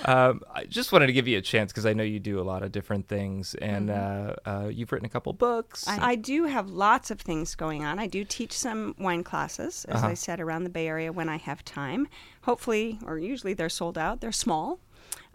um, 0.05 0.41
I 0.53 0.65
just 0.65 0.91
wanted 0.91 1.07
to 1.07 1.13
give 1.13 1.27
you 1.27 1.37
a 1.37 1.41
chance 1.41 1.71
because 1.71 1.85
I 1.85 1.93
know 1.93 2.03
you 2.03 2.19
do 2.19 2.39
a 2.39 2.43
lot 2.43 2.63
of 2.63 2.71
different 2.71 3.07
things, 3.07 3.55
and 3.55 3.89
Mm-hmm. 3.89 4.49
uh, 4.49 4.51
uh, 4.65 4.67
you've 4.69 4.91
written 4.91 5.05
a 5.05 5.09
couple 5.09 5.31
books. 5.33 5.87
I, 5.87 6.11
I 6.11 6.15
do 6.15 6.45
have 6.45 6.69
lots 6.69 7.11
of 7.11 7.19
things 7.21 7.55
going 7.55 7.83
on. 7.83 7.99
I 7.99 8.07
do 8.07 8.23
teach 8.23 8.53
some 8.53 8.95
wine 8.97 9.23
classes, 9.23 9.85
as 9.85 9.97
Uh-huh. 9.97 10.07
I 10.07 10.13
said, 10.13 10.39
around 10.39 10.63
the 10.63 10.69
Bay 10.69 10.87
Area 10.87 11.11
when 11.11 11.29
I 11.29 11.37
have 11.37 11.63
time. 11.65 12.07
Hopefully, 12.43 12.99
or 13.05 13.17
usually 13.17 13.53
they're 13.53 13.69
sold 13.69 13.97
out. 13.97 14.21
They're 14.21 14.31
small. 14.31 14.79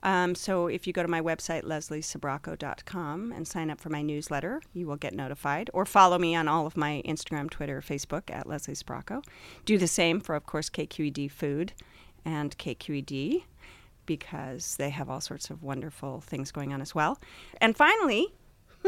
Um, 0.03 0.35
so 0.35 0.67
if 0.67 0.87
you 0.87 0.93
go 0.95 1.03
to 1.03 1.09
my 1.09 1.21
website, 1.21 1.63
lesliesbrocco.com, 1.65 3.33
and 3.33 3.47
sign 3.47 3.71
up 3.71 3.81
for 3.81 3.91
my 3.91 4.03
newsletter, 4.03 4.63
you 4.73 4.87
will 4.87 4.97
get 4.97 5.15
notified. 5.15 5.69
Or 5.75 5.85
follow 5.85 6.19
me 6.19 6.35
on 6.35 6.49
all 6.49 6.67
of 6.67 6.77
my 6.77 7.03
Instagram, 7.05 7.51
Twitter, 7.51 7.81
Facebook 7.83 8.31
at 8.31 8.47
Leslie 8.47 8.75
Sbrocco. 8.75 9.23
Do 9.65 9.77
the 9.79 9.87
same 9.87 10.21
for, 10.21 10.35
of 10.35 10.47
course, 10.47 10.71
KQED 10.71 11.31
Food 11.31 11.73
and 12.25 12.57
KQED 12.59 13.43
because 14.07 14.77
they 14.77 14.91
have 14.91 15.09
all 15.09 15.21
sorts 15.21 15.51
of 15.51 15.63
wonderful 15.63 16.21
things 16.21 16.51
going 16.51 16.73
on 16.73 16.81
as 16.81 16.95
well. 16.95 17.19
And 17.61 17.77
finally, 17.77 18.35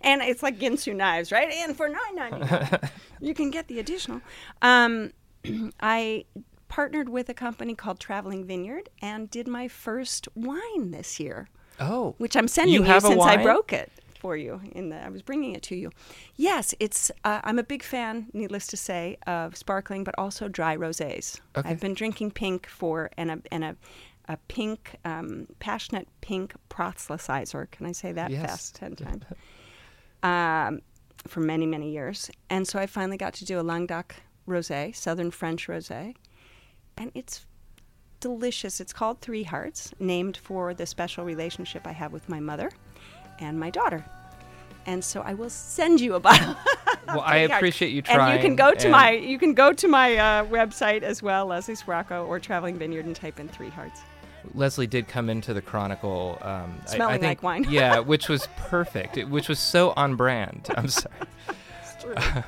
and 0.00 0.22
it's 0.22 0.42
like 0.42 0.58
Ginsu 0.58 0.94
knives, 0.94 1.32
right? 1.32 1.52
And 1.52 1.76
for 1.76 1.88
nine 1.88 2.14
ninety 2.14 2.38
nine, 2.38 2.78
you 3.20 3.34
can 3.34 3.50
get 3.50 3.68
the 3.68 3.78
additional. 3.78 4.20
Um, 4.60 5.12
I 5.80 6.24
partnered 6.68 7.08
with 7.08 7.28
a 7.28 7.34
company 7.34 7.74
called 7.74 8.00
Traveling 8.00 8.46
Vineyard 8.46 8.88
and 9.00 9.30
did 9.30 9.46
my 9.46 9.68
first 9.68 10.28
wine 10.34 10.90
this 10.90 11.20
year, 11.20 11.48
oh, 11.80 12.14
which 12.18 12.36
I'm 12.36 12.48
sending 12.48 12.74
You 12.74 12.84
you, 12.84 13.00
since 13.00 13.22
I 13.22 13.42
broke 13.42 13.72
it 13.72 13.90
for 14.22 14.36
you. 14.36 14.60
In 14.70 14.90
the, 14.90 15.04
I 15.04 15.08
was 15.08 15.20
bringing 15.20 15.54
it 15.54 15.62
to 15.64 15.74
you. 15.74 15.90
Yes, 16.36 16.74
it's. 16.78 17.10
Uh, 17.24 17.40
I'm 17.42 17.58
a 17.58 17.64
big 17.64 17.82
fan, 17.82 18.28
needless 18.32 18.68
to 18.68 18.76
say, 18.76 19.18
of 19.26 19.56
sparkling, 19.56 20.04
but 20.04 20.14
also 20.16 20.48
dry 20.48 20.76
rosés. 20.76 21.40
Okay. 21.56 21.68
I've 21.68 21.80
been 21.80 21.94
drinking 21.94 22.30
pink 22.30 22.68
for 22.68 23.10
and 23.18 23.32
a 23.32 23.38
and 23.50 23.64
a. 23.64 23.76
A 24.28 24.36
pink, 24.48 24.96
um, 25.04 25.48
passionate 25.58 26.08
pink 26.20 26.54
proselytizer. 26.70 27.70
Can 27.70 27.86
I 27.86 27.92
say 27.92 28.12
that 28.12 28.30
Yes. 28.30 28.46
fast 28.46 28.74
ten 28.76 28.94
times? 28.96 29.24
um, 30.22 30.80
for 31.26 31.40
many, 31.40 31.66
many 31.66 31.90
years. 31.90 32.30
And 32.50 32.66
so 32.66 32.78
I 32.78 32.86
finally 32.86 33.16
got 33.16 33.34
to 33.34 33.44
do 33.44 33.58
a 33.58 33.62
Languedoc 33.62 34.14
rosé, 34.48 34.94
Southern 34.94 35.30
French 35.30 35.66
rosé. 35.68 36.14
And 36.96 37.10
it's 37.14 37.46
delicious. 38.20 38.80
It's 38.80 38.92
called 38.92 39.20
Three 39.20 39.42
Hearts, 39.42 39.92
named 39.98 40.36
for 40.36 40.74
the 40.74 40.86
special 40.86 41.24
relationship 41.24 41.86
I 41.86 41.92
have 41.92 42.12
with 42.12 42.28
my 42.28 42.40
mother 42.40 42.70
and 43.40 43.58
my 43.58 43.70
daughter. 43.70 44.04
And 44.86 45.04
so 45.04 45.22
I 45.22 45.34
will 45.34 45.50
send 45.50 46.00
you 46.00 46.14
a 46.14 46.20
bottle. 46.20 46.56
well, 47.06 47.20
I 47.20 47.38
appreciate 47.38 47.90
you 47.92 48.02
trying. 48.02 48.34
And 48.34 48.42
you 48.42 48.48
can 48.48 48.56
go 48.56 48.74
to 48.74 48.88
my 48.88 49.12
you 49.12 49.38
can 49.38 49.54
go 49.54 49.72
to 49.72 49.88
my 49.88 50.16
uh, 50.16 50.44
website 50.46 51.02
as 51.02 51.22
well, 51.22 51.46
Leslie 51.46 51.74
Sbrocco, 51.74 52.26
or 52.26 52.40
Traveling 52.40 52.76
Vineyard, 52.78 53.04
and 53.06 53.14
type 53.14 53.38
in 53.38 53.48
Three 53.48 53.68
Hearts. 53.68 54.00
Leslie 54.54 54.86
did 54.86 55.08
come 55.08 55.28
into 55.30 55.52
the 55.54 55.62
Chronicle. 55.62 56.38
Um, 56.42 56.80
I- 56.90 56.96
I, 57.00 57.12
think, 57.18 57.22
like 57.22 57.42
wine. 57.42 57.66
yeah, 57.68 57.98
which 58.12 58.28
was 58.28 58.48
perfect. 58.56 59.16
It- 59.16 59.28
which 59.28 59.48
was 59.48 59.58
so 59.58 59.92
on 59.96 60.16
brand. 60.16 60.68
I'm 60.76 60.88
sorry. 60.88 61.14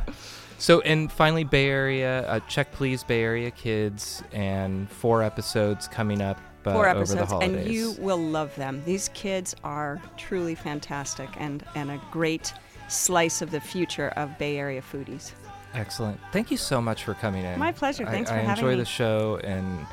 So, 0.56 0.80
and 0.80 1.12
finally, 1.12 1.44
Bay 1.44 1.68
Area. 1.68 2.26
Uh, 2.26 2.40
check 2.48 2.72
please, 2.72 3.04
Bay 3.04 3.20
Area 3.22 3.50
kids, 3.50 4.22
and 4.32 4.88
four 4.88 5.22
episodes 5.22 5.88
coming 5.88 6.22
up 6.22 6.38
uh, 6.64 6.72
Four 6.72 6.88
over 6.88 6.94
the 6.94 7.00
episodes, 7.00 7.30
holidays. 7.32 7.66
and 7.66 7.70
you 7.74 7.92
will 7.98 8.16
love 8.16 8.54
them. 8.56 8.80
These 8.86 9.10
kids 9.10 9.54
are 9.62 10.00
truly 10.16 10.54
fantastic 10.54 11.28
and 11.36 11.64
and 11.74 11.90
a 11.90 12.00
great 12.10 12.54
slice 12.88 13.42
of 13.42 13.50
the 13.50 13.60
future 13.60 14.08
of 14.16 14.38
Bay 14.38 14.56
Area 14.56 14.80
foodies. 14.80 15.32
Excellent. 15.74 16.18
Thank 16.32 16.50
you 16.50 16.56
so 16.56 16.80
much 16.80 17.04
for 17.04 17.12
coming 17.14 17.44
in. 17.44 17.58
My 17.58 17.72
pleasure. 17.72 18.06
I- 18.06 18.12
Thanks 18.12 18.30
I, 18.30 18.38
for 18.38 18.40
having 18.46 18.64
me. 18.64 18.70
I 18.70 18.72
enjoy 18.72 18.80
the 18.80 18.86
show, 18.86 19.40
and 19.44 19.86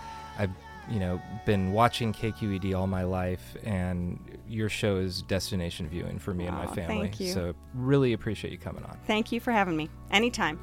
you 0.90 1.00
know 1.00 1.22
been 1.46 1.72
watching 1.72 2.14
KQED 2.14 2.78
all 2.78 2.88
my 2.88 3.04
life, 3.04 3.56
and 3.64 4.20
your 4.48 4.70
show 4.70 4.98
is 4.98 5.22
destination 5.24 5.88
viewing 5.88 6.20
for 6.20 6.34
me 6.34 6.46
and 6.46 6.56
my 6.56 6.68
family. 6.68 7.08
thank 7.08 7.20
you. 7.20 7.34
So 7.34 7.54
really 7.74 8.14
appreciate 8.14 8.52
you 8.52 8.58
coming 8.58 8.84
on. 8.84 8.98
Thank 9.06 9.32
you 9.32 9.40
for 9.40 9.52
having 9.52 9.76
me. 9.78 9.90
Anytime. 10.12 10.60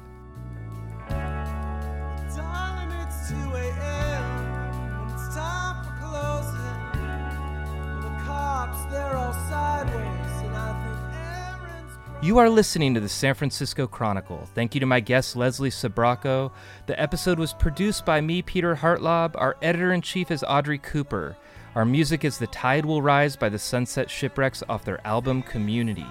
You 12.21 12.37
are 12.37 12.49
listening 12.49 12.93
to 12.95 12.99
the 12.99 13.07
San 13.07 13.33
Francisco 13.33 13.87
Chronicle. 13.87 14.45
Thank 14.53 14.73
you 14.73 14.81
to 14.81 14.85
my 14.85 14.99
guest, 14.99 15.37
Leslie 15.37 15.69
Sbrocco. 15.69 16.51
The 16.85 17.01
episode 17.01 17.39
was 17.39 17.53
produced 17.53 18.05
by 18.05 18.19
me, 18.19 18.41
Peter 18.41 18.75
Hartlaub. 18.75 19.35
Our 19.35 19.55
editor 19.61 19.93
in 19.93 20.01
chief 20.01 20.29
is 20.29 20.43
Audrey 20.45 20.79
Cooper. 20.79 21.37
Our 21.75 21.85
music 21.85 22.25
is 22.25 22.37
The 22.37 22.47
Tide 22.47 22.85
Will 22.85 23.01
Rise 23.01 23.37
by 23.37 23.47
the 23.47 23.57
Sunset 23.57 24.09
Shipwrecks 24.09 24.61
off 24.67 24.83
their 24.83 24.99
album 25.07 25.41
Community. 25.43 26.05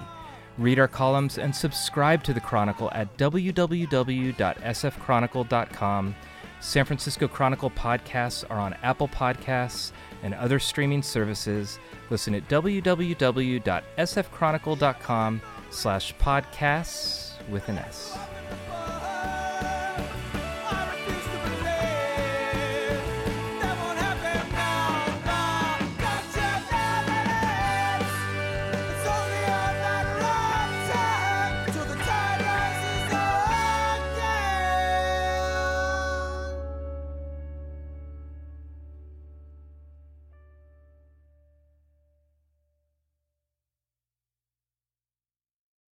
Read 0.57 0.79
our 0.79 0.87
columns 0.87 1.37
and 1.37 1.55
subscribe 1.55 2.23
to 2.23 2.33
the 2.33 2.41
Chronicle 2.41 2.89
at 2.91 3.15
www.sfchronicle.com 3.17 6.15
San 6.61 6.85
Francisco 6.85 7.27
Chronicle 7.27 7.71
podcasts 7.71 8.45
are 8.49 8.59
on 8.59 8.73
Apple 8.83 9.07
Podcasts 9.07 9.91
and 10.23 10.33
other 10.33 10.59
streaming 10.59 11.01
services. 11.01 11.79
Listen 12.09 12.35
at 12.35 12.49
www.sfchronicle.com 12.49 15.41
slash 15.71 16.15
podcasts 16.15 17.31
with 17.49 17.67
an 17.69 17.77
S. 17.77 18.17